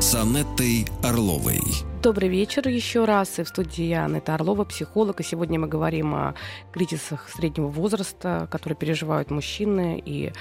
С 0.00 0.14
Анеттой 0.14 0.86
Орловой. 1.02 1.60
Добрый 2.00 2.28
вечер 2.28 2.68
еще 2.68 3.04
раз. 3.04 3.40
И 3.40 3.42
в 3.42 3.48
студии 3.48 3.82
я, 3.82 4.04
Анетта 4.04 4.34
Орлова, 4.34 4.64
психолог. 4.64 5.18
И 5.20 5.24
сегодня 5.24 5.58
мы 5.58 5.66
говорим 5.66 6.14
о 6.14 6.34
кризисах 6.72 7.28
среднего 7.28 7.66
возраста, 7.66 8.46
которые 8.50 8.76
переживают 8.76 9.32
мужчины, 9.32 10.00
и 10.06 10.32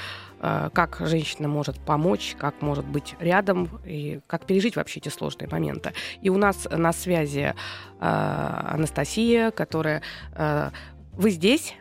как 0.74 0.98
женщина 1.00 1.48
может 1.48 1.80
помочь, 1.80 2.36
как 2.38 2.62
может 2.62 2.86
быть 2.86 3.16
рядом, 3.20 3.70
и 3.86 4.20
как 4.28 4.46
пережить 4.46 4.76
вообще 4.76 5.00
эти 5.00 5.10
сложные 5.10 5.48
моменты. 5.50 5.94
И 6.22 6.30
у 6.30 6.38
нас 6.38 6.68
на 6.70 6.94
связи 6.94 7.54
э, 7.54 7.54
Анастасия, 8.00 9.52
которая... 9.52 10.02
Э, 10.34 10.70
вы 11.14 11.30
здесь? 11.32 11.76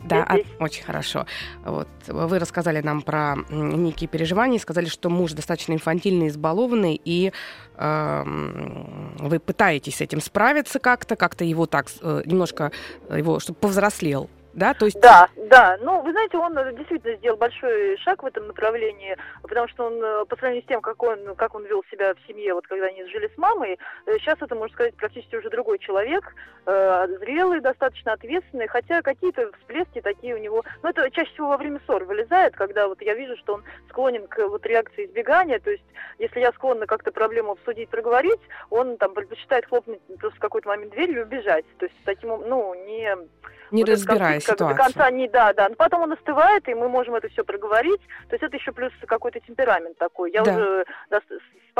Да, 0.00 0.26
да 0.26 0.38
очень 0.58 0.84
хорошо. 0.84 1.26
Вот 1.64 1.88
вы 2.06 2.38
рассказали 2.38 2.82
нам 2.82 3.00
про 3.00 3.36
некие 3.50 4.08
переживания, 4.08 4.58
сказали, 4.58 4.86
что 4.86 5.08
муж 5.08 5.32
достаточно 5.32 5.72
инфантильный, 5.72 6.28
избалованный, 6.28 7.00
и 7.02 7.32
э, 7.76 8.22
вы 9.18 9.38
пытаетесь 9.38 9.96
с 9.96 10.00
этим 10.02 10.20
справиться 10.20 10.78
как-то, 10.78 11.16
как-то 11.16 11.44
его 11.44 11.64
так 11.66 11.86
э, 12.02 12.22
немножко 12.26 12.72
его, 13.10 13.40
чтобы 13.40 13.58
повзрослел 13.58 14.28
да, 14.52 14.74
то 14.74 14.86
есть... 14.86 15.00
Да, 15.00 15.28
да. 15.36 15.78
Ну, 15.80 16.02
вы 16.02 16.10
знаете, 16.10 16.36
он 16.36 16.56
э, 16.58 16.72
действительно 16.74 17.16
сделал 17.16 17.36
большой 17.36 17.96
шаг 17.98 18.22
в 18.22 18.26
этом 18.26 18.48
направлении, 18.48 19.16
потому 19.42 19.68
что 19.68 19.86
он, 19.86 20.02
э, 20.02 20.24
по 20.24 20.36
сравнению 20.36 20.64
с 20.64 20.68
тем, 20.68 20.80
как 20.80 21.02
он, 21.02 21.36
как 21.36 21.54
он 21.54 21.64
вел 21.66 21.84
себя 21.90 22.14
в 22.14 22.26
семье, 22.26 22.54
вот 22.54 22.66
когда 22.66 22.86
они 22.86 23.04
жили 23.06 23.30
с 23.32 23.38
мамой, 23.38 23.78
э, 24.06 24.18
сейчас 24.18 24.38
это, 24.40 24.54
можно 24.56 24.74
сказать, 24.74 24.94
практически 24.96 25.36
уже 25.36 25.50
другой 25.50 25.78
человек, 25.78 26.34
э, 26.66 27.06
зрелый, 27.20 27.60
достаточно 27.60 28.12
ответственный, 28.12 28.66
хотя 28.66 29.02
какие-то 29.02 29.50
всплески 29.60 30.00
такие 30.00 30.34
у 30.34 30.38
него... 30.38 30.64
Ну, 30.82 30.88
это 30.88 31.08
чаще 31.10 31.30
всего 31.32 31.48
во 31.48 31.56
время 31.56 31.80
ссор 31.86 32.04
вылезает, 32.04 32.56
когда 32.56 32.88
вот 32.88 33.00
я 33.02 33.14
вижу, 33.14 33.36
что 33.36 33.54
он 33.54 33.64
склонен 33.88 34.26
к 34.26 34.48
вот 34.48 34.66
реакции 34.66 35.06
избегания, 35.06 35.60
то 35.60 35.70
есть 35.70 35.84
если 36.18 36.40
я 36.40 36.52
склонна 36.52 36.86
как-то 36.86 37.12
проблему 37.12 37.52
обсудить, 37.52 37.88
проговорить, 37.88 38.40
он 38.68 38.96
там 38.96 39.14
предпочитает 39.14 39.66
хлопнуть 39.66 40.00
просто 40.18 40.36
в 40.36 40.40
какой-то 40.40 40.68
момент 40.68 40.92
дверью 40.92 41.20
и 41.20 41.24
убежать. 41.24 41.64
То 41.78 41.86
есть 41.86 41.96
таким, 42.04 42.28
ну, 42.46 42.74
не 42.86 43.16
не 43.72 43.82
вот 43.82 43.90
разбирая 43.90 44.40
как, 44.40 44.42
ситуацию. 44.42 44.76
До 44.76 44.82
конца 44.82 45.10
не, 45.10 45.28
да, 45.28 45.52
да. 45.52 45.68
Но 45.68 45.74
потом 45.74 46.02
он 46.02 46.12
остывает, 46.12 46.68
и 46.68 46.74
мы 46.74 46.88
можем 46.88 47.14
это 47.14 47.28
все 47.28 47.44
проговорить. 47.44 48.00
То 48.28 48.34
есть 48.34 48.42
это 48.42 48.56
еще 48.56 48.72
плюс 48.72 48.92
какой-то 49.06 49.40
темперамент 49.40 49.98
такой. 49.98 50.32
Я 50.32 50.42
да. 50.42 50.52
уже 50.52 50.84
да, 51.10 51.20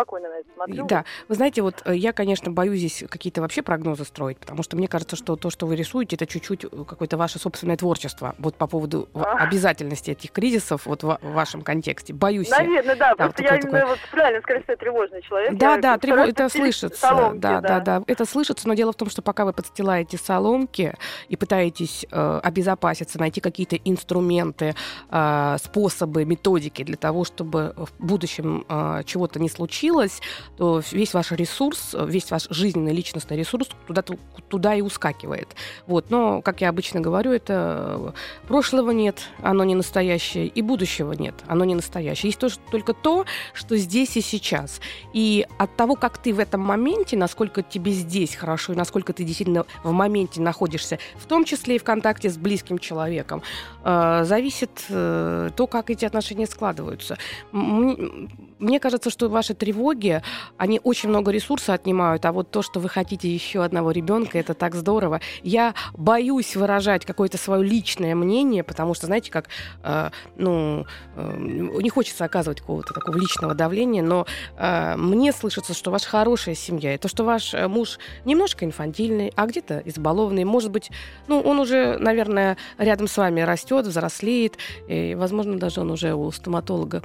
спокойно 0.00 0.28
на 0.28 0.34
это 0.34 0.48
смотрю. 0.54 0.86
Да. 0.86 1.04
Вы 1.28 1.34
знаете, 1.34 1.62
вот 1.62 1.82
э, 1.84 1.94
я, 1.94 2.12
конечно, 2.12 2.50
боюсь 2.50 2.78
здесь 2.78 3.04
какие-то 3.08 3.40
вообще 3.40 3.62
прогнозы 3.62 4.04
строить, 4.04 4.38
потому 4.38 4.62
что 4.62 4.76
мне 4.76 4.88
кажется, 4.88 5.16
что 5.16 5.36
то, 5.36 5.50
что 5.50 5.66
вы 5.66 5.76
рисуете, 5.76 6.16
это 6.16 6.26
чуть-чуть 6.26 6.64
э, 6.64 6.68
какое-то 6.86 7.16
ваше 7.16 7.38
собственное 7.38 7.76
творчество. 7.76 8.34
Вот 8.38 8.56
по 8.56 8.66
поводу 8.66 9.08
а. 9.14 9.44
обязательности 9.44 10.10
этих 10.12 10.32
кризисов 10.32 10.86
вот 10.86 11.02
в 11.02 11.18
вашем 11.22 11.62
контексте. 11.62 12.12
Боюсь. 12.12 12.50
Наверное, 12.50 12.96
да. 12.96 13.14
да 13.14 13.24
просто 13.26 13.42
вот 13.42 13.50
я 13.50 13.56
именно 13.56 13.78
такое... 13.78 13.86
вот 13.86 13.98
правильно 14.10 14.42
сказать, 14.42 14.62
что 14.62 14.72
я 14.72 14.76
тревожный 14.76 15.22
человек. 15.22 15.54
Да, 15.54 15.74
я 15.74 15.80
да, 15.80 15.98
тревож... 15.98 16.28
это 16.28 16.48
слышится. 16.48 17.00
Соломки, 17.00 17.40
да, 17.40 17.60
да, 17.60 17.80
да, 17.80 17.98
да. 17.98 18.04
Это 18.06 18.24
слышится, 18.24 18.66
но 18.68 18.74
дело 18.74 18.92
в 18.92 18.96
том, 18.96 19.10
что 19.10 19.22
пока 19.22 19.44
вы 19.44 19.52
подстилаете 19.52 20.16
соломки 20.16 20.94
и 21.28 21.36
пытаетесь 21.36 22.06
э, 22.10 22.40
обезопаситься, 22.42 23.18
найти 23.18 23.40
какие-то 23.40 23.76
инструменты, 23.76 24.74
э, 25.10 25.56
способы, 25.62 26.24
методики 26.24 26.84
для 26.84 26.96
того, 26.96 27.24
чтобы 27.24 27.74
в 27.76 27.90
будущем 27.98 28.64
э, 28.68 29.02
чего-то 29.04 29.38
не 29.40 29.48
случилось, 29.48 29.89
случилось, 29.90 30.20
то 30.56 30.82
весь 30.92 31.14
ваш 31.14 31.32
ресурс, 31.32 31.96
весь 32.06 32.30
ваш 32.30 32.46
жизненный 32.50 32.92
личностный 32.92 33.36
ресурс 33.36 33.68
туда, 33.86 34.02
туда 34.48 34.74
и 34.74 34.80
ускакивает. 34.80 35.48
Вот. 35.86 36.10
Но, 36.10 36.42
как 36.42 36.60
я 36.60 36.68
обычно 36.68 37.00
говорю, 37.00 37.32
это 37.32 38.14
прошлого 38.46 38.90
нет, 38.90 39.20
оно 39.42 39.64
не 39.64 39.74
настоящее, 39.74 40.46
и 40.46 40.62
будущего 40.62 41.12
нет, 41.12 41.34
оно 41.46 41.64
не 41.64 41.74
настоящее. 41.74 42.30
Есть 42.30 42.60
только 42.70 42.94
то, 42.94 43.24
что 43.52 43.76
здесь 43.76 44.16
и 44.16 44.20
сейчас. 44.20 44.80
И 45.12 45.46
от 45.58 45.76
того, 45.76 45.96
как 45.96 46.18
ты 46.18 46.32
в 46.32 46.38
этом 46.38 46.60
моменте, 46.60 47.16
насколько 47.16 47.62
тебе 47.62 47.92
здесь 47.92 48.34
хорошо, 48.34 48.72
и 48.72 48.76
насколько 48.76 49.12
ты 49.12 49.24
действительно 49.24 49.64
в 49.82 49.92
моменте 49.92 50.40
находишься, 50.40 50.98
в 51.16 51.26
том 51.26 51.44
числе 51.44 51.76
и 51.76 51.78
в 51.78 51.84
контакте 51.84 52.30
с 52.30 52.36
близким 52.36 52.78
человеком, 52.78 53.42
э, 53.84 54.22
зависит 54.24 54.70
э, 54.88 55.50
то, 55.56 55.66
как 55.66 55.90
эти 55.90 56.04
отношения 56.04 56.46
складываются. 56.46 57.16
Мне 57.52 58.78
кажется, 58.78 59.10
что 59.10 59.28
ваши 59.28 59.54
тревоги, 59.70 60.20
они 60.56 60.80
очень 60.82 61.08
много 61.08 61.30
ресурса 61.30 61.74
отнимают, 61.74 62.24
а 62.24 62.32
вот 62.32 62.50
то, 62.50 62.62
что 62.62 62.80
вы 62.80 62.88
хотите 62.88 63.32
еще 63.32 63.62
одного 63.62 63.92
ребенка, 63.92 64.38
это 64.38 64.54
так 64.54 64.74
здорово. 64.74 65.20
Я 65.42 65.74
боюсь 65.94 66.56
выражать 66.56 67.04
какое-то 67.06 67.38
свое 67.38 67.62
личное 67.62 68.14
мнение, 68.16 68.64
потому 68.64 68.94
что, 68.94 69.06
знаете, 69.06 69.30
как, 69.30 69.48
э, 69.84 70.10
ну, 70.36 70.86
э, 71.14 71.36
не 71.38 71.88
хочется 71.88 72.24
оказывать 72.24 72.60
какого-то 72.60 72.92
такого 72.92 73.16
личного 73.16 73.54
давления, 73.54 74.02
но 74.02 74.26
э, 74.56 74.96
мне 74.96 75.32
слышится, 75.32 75.72
что 75.72 75.92
ваша 75.92 76.08
хорошая 76.08 76.56
семья, 76.56 76.94
и 76.94 76.98
то, 76.98 77.08
что 77.08 77.24
ваш 77.24 77.54
э, 77.54 77.68
муж 77.68 77.98
немножко 78.24 78.64
инфантильный, 78.64 79.32
а 79.36 79.46
где-то 79.46 79.82
избалованный, 79.84 80.44
может 80.44 80.72
быть, 80.72 80.90
ну, 81.28 81.40
он 81.40 81.60
уже, 81.60 81.96
наверное, 81.98 82.56
рядом 82.76 83.06
с 83.06 83.16
вами 83.16 83.40
растет, 83.42 83.86
взрослеет, 83.86 84.58
и, 84.88 85.14
возможно, 85.14 85.58
даже 85.58 85.80
он 85.80 85.90
уже 85.92 86.14
у 86.14 86.32
стоматолога 86.32 87.02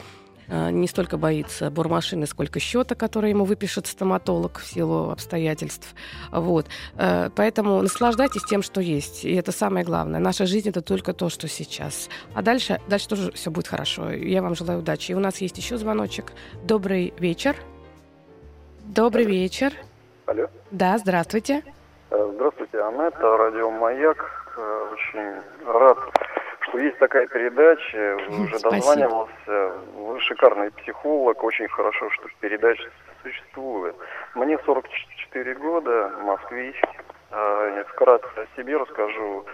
не 0.48 0.88
столько 0.88 1.18
боится 1.18 1.70
бормашины, 1.70 2.26
сколько 2.26 2.60
счета, 2.60 2.96
который 2.96 3.30
ему 3.32 3.46
выпишет 3.46 3.88
стоматолог 3.88 4.60
в 4.60 4.66
силу 4.66 5.12
обстоятельств. 5.12 5.93
Вот. 6.32 6.68
Э, 6.98 7.30
поэтому 7.36 7.82
наслаждайтесь 7.82 8.43
тем, 8.43 8.62
что 8.62 8.82
есть. 8.82 9.26
И 9.26 9.34
это 9.36 9.52
самое 9.52 9.86
главное. 9.86 10.20
Наша 10.20 10.46
жизнь— 10.46 10.70
это 10.70 10.82
только 10.82 11.14
то, 11.14 11.30
что 11.30 11.48
сейчас. 11.48 12.10
А 12.34 12.41
дальше, 12.41 12.80
дальше 12.88 13.08
тоже 13.08 13.32
все 13.32 13.52
будет 13.52 13.68
хорошо. 13.68 14.12
Я 14.12 14.41
вам 14.41 14.56
желаю 14.56 14.80
удачи. 14.80 15.12
И 15.12 15.16
у 15.16 15.20
нас 15.20 15.41
есть 15.41 15.58
еще 15.58 15.78
звоночек. 15.78 16.34
Добрый 16.64 17.14
вечер. 17.20 17.56
Добрый 18.86 19.26
вечер. 19.26 19.74
Алло. 20.26 20.48
Да, 20.72 20.98
здравствуйте. 20.98 21.64
Э, 22.12 22.32
здравствуйте, 22.36 22.80
Анетта, 22.82 23.38
радио 23.38 23.72
«Маяк». 23.72 24.18
Очень 24.93 25.41
рад 25.66 25.98
есть 26.78 26.97
такая 26.97 27.28
передача, 27.28 28.17
уже 28.30 28.59
дозванивался, 28.59 29.71
вы 29.95 30.19
шикарный 30.19 30.71
психолог, 30.71 31.43
очень 31.43 31.67
хорошо, 31.67 32.09
что 32.11 32.28
передача 32.39 32.89
существует. 33.23 33.95
Мне 34.34 34.57
44 34.65 35.55
года, 35.55 36.11
москвич, 36.23 36.82
а, 37.32 37.84
вкратце 37.89 38.28
о 38.36 38.47
себе 38.55 38.78
расскажу. 38.78 39.45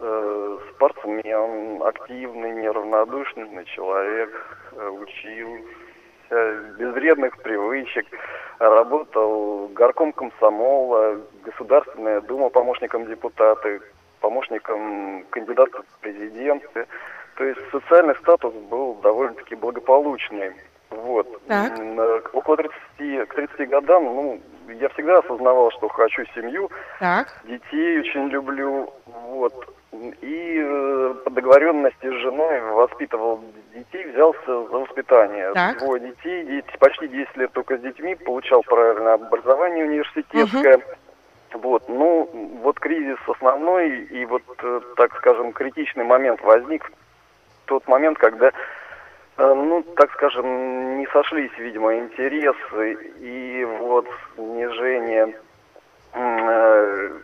Э, 0.00 0.58
спортсмен, 0.70 1.82
активный, 1.82 2.52
неравнодушный 2.52 3.64
человек, 3.64 4.30
э, 4.70 4.88
учился, 4.90 5.64
без 6.78 6.92
вредных 6.94 7.36
привычек. 7.38 8.06
работал 8.60 9.68
горком 9.68 10.12
комсомола, 10.12 11.20
Государственная 11.44 12.20
Дума, 12.20 12.48
помощником 12.48 13.06
депутата, 13.06 13.80
помощником 14.20 15.24
кандидата 15.30 15.82
в 15.82 16.00
президенты. 16.00 16.86
То 17.36 17.44
есть 17.44 17.60
социальный 17.70 18.16
статус 18.16 18.52
был 18.70 18.94
довольно-таки 19.02 19.54
благополучный. 19.54 20.52
Вот. 20.90 21.26
Так. 21.46 21.78
Около 22.34 22.56
30, 22.56 23.28
к 23.28 23.34
30 23.34 23.68
годам, 23.68 24.04
ну, 24.04 24.40
я 24.68 24.88
всегда 24.90 25.18
осознавал, 25.18 25.70
что 25.72 25.88
хочу 25.88 26.24
семью. 26.34 26.70
Так. 26.98 27.28
Детей 27.44 28.00
очень 28.00 28.28
люблю. 28.28 28.92
Вот. 29.06 29.74
И 29.92 30.62
э, 30.62 31.14
по 31.24 31.30
договоренности 31.30 32.06
с 32.06 32.14
женой 32.20 32.60
воспитывал 32.72 33.40
детей, 33.74 34.04
взялся 34.12 34.46
за 34.46 34.78
воспитание. 34.78 35.52
Так. 35.54 35.78
Двое 35.78 36.00
детей, 36.00 36.44
дети, 36.44 36.76
почти 36.78 37.08
10 37.08 37.36
лет 37.36 37.52
только 37.52 37.78
с 37.78 37.80
детьми, 37.80 38.14
получал 38.14 38.62
правильное 38.62 39.14
образование 39.14 39.86
университетское. 39.86 40.80
Вот, 41.54 41.88
ну, 41.88 42.28
вот 42.62 42.78
кризис 42.80 43.18
основной 43.26 44.02
и 44.04 44.24
вот, 44.24 44.42
э, 44.62 44.80
так 44.96 45.14
скажем, 45.16 45.52
критичный 45.52 46.04
момент 46.04 46.40
возник 46.42 46.84
в 46.84 47.68
тот 47.68 47.86
момент, 47.88 48.18
когда, 48.18 48.48
э, 48.48 48.52
ну, 49.38 49.82
так 49.96 50.12
скажем, 50.12 50.98
не 50.98 51.06
сошлись, 51.06 51.56
видимо, 51.58 51.96
интересы 51.96 52.94
и 53.20 53.64
вот 53.80 54.06
снижение 54.36 55.34
э, 56.14 57.18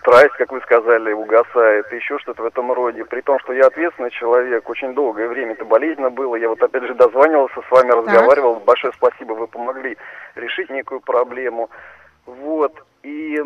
страсть, 0.00 0.34
как 0.38 0.52
вы 0.52 0.60
сказали, 0.62 1.12
угасает, 1.12 1.92
еще 1.92 2.18
что-то 2.18 2.42
в 2.42 2.46
этом 2.46 2.72
роде. 2.72 3.04
При 3.04 3.20
том, 3.20 3.38
что 3.40 3.52
я 3.52 3.66
ответственный 3.66 4.10
человек, 4.10 4.68
очень 4.68 4.94
долгое 4.94 5.28
время 5.28 5.52
это 5.52 5.64
болезненно 5.64 6.10
было. 6.10 6.36
Я 6.36 6.48
вот 6.48 6.62
опять 6.62 6.84
же 6.84 6.94
дозванивался 6.94 7.60
с 7.60 7.70
вами, 7.70 7.90
разговаривал. 7.90 8.56
Большое 8.60 8.92
спасибо, 8.94 9.32
вы 9.32 9.46
помогли 9.46 9.96
решить 10.34 10.70
некую 10.70 11.00
проблему. 11.00 11.70
Вот. 12.28 12.74
И 13.02 13.40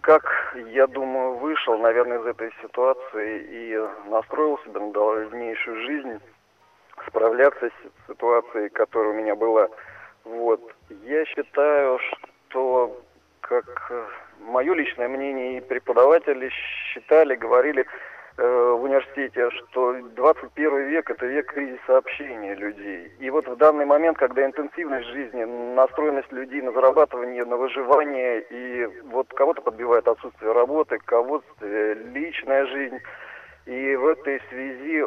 как, 0.00 0.24
я 0.70 0.86
думаю, 0.86 1.34
вышел, 1.34 1.76
наверное, 1.78 2.20
из 2.20 2.26
этой 2.26 2.52
ситуации 2.62 3.42
и 3.50 4.08
настроил 4.08 4.58
себя 4.64 4.80
на 4.80 4.92
дальнейшую 4.92 5.84
жизнь, 5.84 6.20
справляться 7.08 7.68
с 7.68 8.08
ситуацией, 8.08 8.68
которая 8.68 9.10
у 9.12 9.16
меня 9.16 9.34
была. 9.34 9.68
Вот. 10.24 10.60
Я 11.02 11.24
считаю, 11.26 11.98
что 12.48 12.96
как 13.40 13.86
э, 13.90 14.04
мое 14.40 14.74
личное 14.74 15.08
мнение 15.08 15.58
и 15.58 15.60
преподаватели 15.60 16.50
считали, 16.92 17.34
говорили 17.34 17.86
в 18.42 18.82
университете, 18.82 19.50
что 19.50 19.94
21 20.14 20.88
век 20.88 21.10
это 21.10 21.26
век 21.26 21.52
кризиса 21.52 21.96
общения 21.96 22.54
людей. 22.54 23.12
И 23.18 23.30
вот 23.30 23.46
в 23.48 23.56
данный 23.56 23.86
момент, 23.86 24.18
когда 24.18 24.44
интенсивность 24.44 25.08
жизни, 25.08 25.44
настроенность 25.74 26.30
людей 26.32 26.60
на 26.60 26.72
зарабатывание, 26.72 27.44
на 27.44 27.56
выживание, 27.56 28.42
и 28.50 28.86
вот 29.04 29.28
кого-то 29.28 29.62
подбивает 29.62 30.06
отсутствие 30.06 30.52
работы, 30.52 30.98
кого-то 31.04 31.46
э, 31.62 31.94
личная 32.12 32.66
жизнь, 32.66 32.98
и 33.64 33.96
в 33.96 34.06
этой 34.06 34.40
связи 34.50 35.04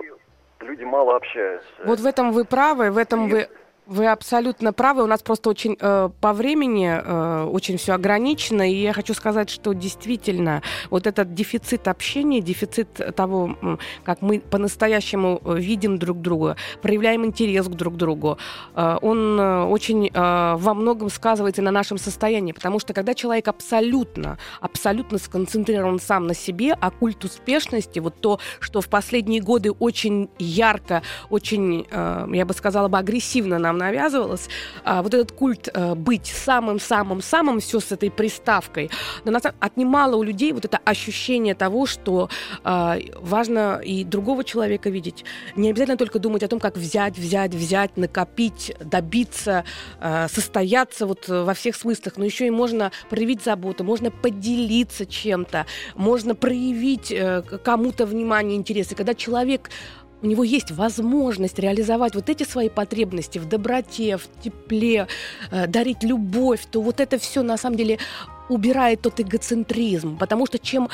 люди 0.62 0.84
мало 0.84 1.16
общаются. 1.16 1.68
Вот 1.86 2.00
в 2.00 2.06
этом 2.06 2.32
вы 2.32 2.46
правы, 2.46 2.90
в 2.92 2.98
этом 2.98 3.28
И- 3.28 3.32
вы 3.32 3.48
вы 3.90 4.08
абсолютно 4.08 4.72
правы. 4.72 5.04
У 5.04 5.08
нас 5.08 5.22
просто 5.22 5.50
очень 5.50 5.76
э, 5.80 6.10
по 6.22 6.34
времени 6.34 6.90
э, 6.90 7.44
очень 7.46 7.78
все 7.78 7.94
ограничено. 7.94 8.70
И 8.70 8.76
я 8.76 8.94
хочу 8.94 9.14
сказать, 9.14 9.50
что 9.50 9.74
действительно 9.74 10.62
вот 10.92 11.08
этот 11.08 11.34
дефицит 11.34 11.88
общения, 11.88 12.40
дефицит 12.40 13.16
того, 13.16 13.56
как 14.04 14.22
мы 14.22 14.40
по-настоящему 14.40 15.42
э, 15.44 15.56
видим 15.58 15.98
друг 15.98 16.22
друга, 16.22 16.56
проявляем 16.82 17.26
интерес 17.26 17.66
к 17.66 17.72
друг 17.72 17.98
другу, 17.98 18.38
э, 18.76 18.98
он 19.02 19.40
э, 19.40 19.64
очень 19.64 20.08
э, 20.14 20.56
во 20.56 20.74
многом 20.76 21.10
сказывается 21.10 21.64
на 21.64 21.72
нашем 21.72 21.98
состоянии. 21.98 22.52
Потому 22.52 22.80
что 22.80 22.94
когда 22.94 23.16
человек 23.16 23.48
абсолютно, 23.48 24.38
абсолютно 24.62 25.18
сконцентрирован 25.18 26.00
сам 26.00 26.28
на 26.28 26.36
себе, 26.36 26.78
а 26.80 26.92
культ 26.92 27.24
успешности, 27.24 27.98
вот 27.98 28.22
то, 28.22 28.40
что 28.60 28.82
в 28.82 28.88
последние 28.88 29.42
годы 29.42 29.72
очень 29.72 30.30
ярко, 30.38 31.02
очень, 31.32 31.88
э, 31.90 32.28
я 32.34 32.46
бы 32.46 32.54
сказала 32.54 32.88
бы, 32.88 33.00
агрессивно 33.00 33.58
нам 33.58 33.79
навязывалось, 33.80 34.48
а, 34.84 35.02
вот 35.02 35.14
этот 35.14 35.32
культ 35.32 35.70
э, 35.74 35.96
быть 35.96 36.28
самым-самым-самым, 36.28 37.60
все 37.60 37.80
с 37.80 37.92
этой 37.92 38.12
приставкой, 38.12 38.90
но 39.26 39.32
на 39.32 39.40
самом- 39.40 40.16
у 40.20 40.24
людей 40.24 40.52
вот 40.52 40.66
это 40.66 40.80
ощущение 40.86 41.56
того, 41.56 41.86
что 41.86 42.30
а, 42.64 42.98
важно 43.22 43.82
и 43.84 44.04
другого 44.04 44.44
человека 44.44 44.90
видеть. 44.90 45.26
Не 45.56 45.70
обязательно 45.70 45.98
только 45.98 46.20
думать 46.20 46.44
о 46.44 46.48
том, 46.48 46.60
как 46.60 46.78
взять, 46.78 47.18
взять, 47.18 47.54
взять, 47.54 47.98
накопить, 47.98 48.74
добиться, 48.80 49.64
э, 50.02 50.28
состояться 50.28 51.06
вот 51.06 51.28
во 51.28 51.54
всех 51.54 51.76
смыслах, 51.76 52.18
но 52.18 52.26
еще 52.26 52.48
и 52.48 52.50
можно 52.50 52.92
проявить 53.10 53.44
заботу, 53.44 53.84
можно 53.84 54.12
поделиться 54.12 55.06
чем-то, 55.06 55.66
можно 55.96 56.36
проявить 56.36 57.12
э, 57.12 57.42
кому-то 57.64 58.06
внимание, 58.06 58.58
интерес. 58.58 58.92
И 58.92 58.96
когда 58.96 59.14
человек 59.14 59.70
у 60.22 60.28
него 60.28 60.43
есть 60.43 60.72
возможность 60.72 61.59
реализовать 61.59 62.15
вот 62.15 62.30
эти 62.30 62.43
свои 62.43 62.70
потребности 62.70 63.39
в 63.39 63.47
доброте, 63.47 64.17
в 64.17 64.28
тепле, 64.41 65.07
э, 65.51 65.67
дарить 65.67 66.03
любовь, 66.03 66.61
то 66.70 66.82
вот 66.82 66.99
это 66.99 67.17
все 67.17 67.41
на 67.43 67.57
самом 67.57 67.78
деле 67.78 67.99
убирает 68.49 69.01
тот 69.01 69.20
эгоцентризм. 69.20 70.17
Потому 70.17 70.45
что 70.45 70.59
чем 70.59 70.89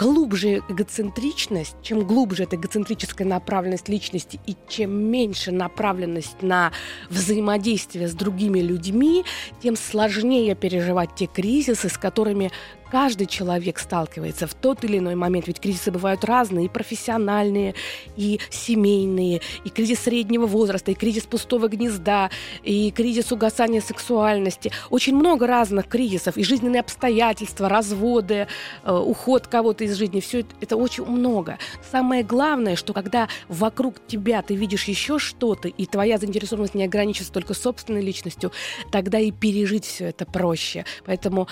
глубже 0.00 0.62
эгоцентричность, 0.70 1.76
чем 1.82 2.06
глубже 2.06 2.44
эта 2.44 2.56
эгоцентрическая 2.56 3.26
направленность 3.26 3.88
личности 3.90 4.40
и 4.46 4.56
чем 4.66 4.92
меньше 4.92 5.52
направленность 5.52 6.40
на 6.40 6.72
взаимодействие 7.10 8.08
с 8.08 8.14
другими 8.14 8.60
людьми, 8.60 9.24
тем 9.62 9.76
сложнее 9.76 10.54
переживать 10.54 11.14
те 11.16 11.26
кризисы, 11.26 11.90
с 11.90 11.98
которыми 11.98 12.50
каждый 12.90 13.26
человек 13.26 13.78
сталкивается 13.78 14.46
в 14.46 14.54
тот 14.54 14.84
или 14.84 14.98
иной 14.98 15.14
момент. 15.14 15.46
Ведь 15.46 15.60
кризисы 15.60 15.90
бывают 15.90 16.24
разные, 16.24 16.66
и 16.66 16.68
профессиональные, 16.68 17.74
и 18.16 18.40
семейные, 18.50 19.40
и 19.64 19.68
кризис 19.68 20.00
среднего 20.00 20.46
возраста, 20.46 20.90
и 20.90 20.94
кризис 20.94 21.24
пустого 21.24 21.68
гнезда, 21.68 22.30
и 22.62 22.90
кризис 22.90 23.32
угасания 23.32 23.80
сексуальности. 23.80 24.72
Очень 24.90 25.16
много 25.16 25.46
разных 25.46 25.88
кризисов, 25.88 26.36
и 26.36 26.44
жизненные 26.44 26.80
обстоятельства, 26.80 27.68
разводы, 27.68 28.48
э, 28.84 28.92
уход 28.92 29.46
кого-то 29.46 29.84
из 29.84 29.96
жизни. 29.96 30.20
Все 30.20 30.40
это, 30.40 30.54
это 30.60 30.76
очень 30.76 31.04
много. 31.04 31.58
Самое 31.90 32.22
главное, 32.22 32.76
что 32.76 32.92
когда 32.92 33.28
вокруг 33.48 34.06
тебя 34.06 34.42
ты 34.42 34.54
видишь 34.54 34.84
еще 34.84 35.18
что-то, 35.18 35.68
и 35.68 35.86
твоя 35.86 36.18
заинтересованность 36.18 36.74
не 36.74 36.84
ограничивается 36.84 37.32
только 37.32 37.54
собственной 37.54 38.02
личностью, 38.02 38.52
тогда 38.90 39.18
и 39.18 39.30
пережить 39.30 39.84
все 39.84 40.06
это 40.06 40.26
проще. 40.26 40.84
Поэтому 41.04 41.48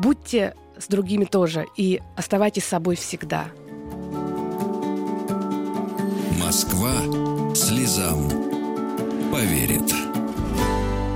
будьте 0.00 0.54
с 0.78 0.88
другими 0.88 1.24
тоже 1.24 1.66
и 1.76 2.00
оставайтесь 2.16 2.64
собой 2.64 2.96
всегда. 2.96 3.48
Москва 6.38 6.92
слезам 7.54 8.28
поверит. 9.30 9.92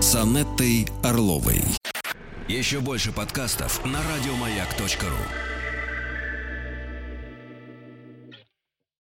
С 0.01 0.15
Анеттой 0.15 0.87
Орловой. 1.03 1.63
Еще 2.47 2.81
больше 2.81 3.11
подкастов 3.11 3.85
на 3.87 3.99
радиомаяк.ру. 3.99 5.54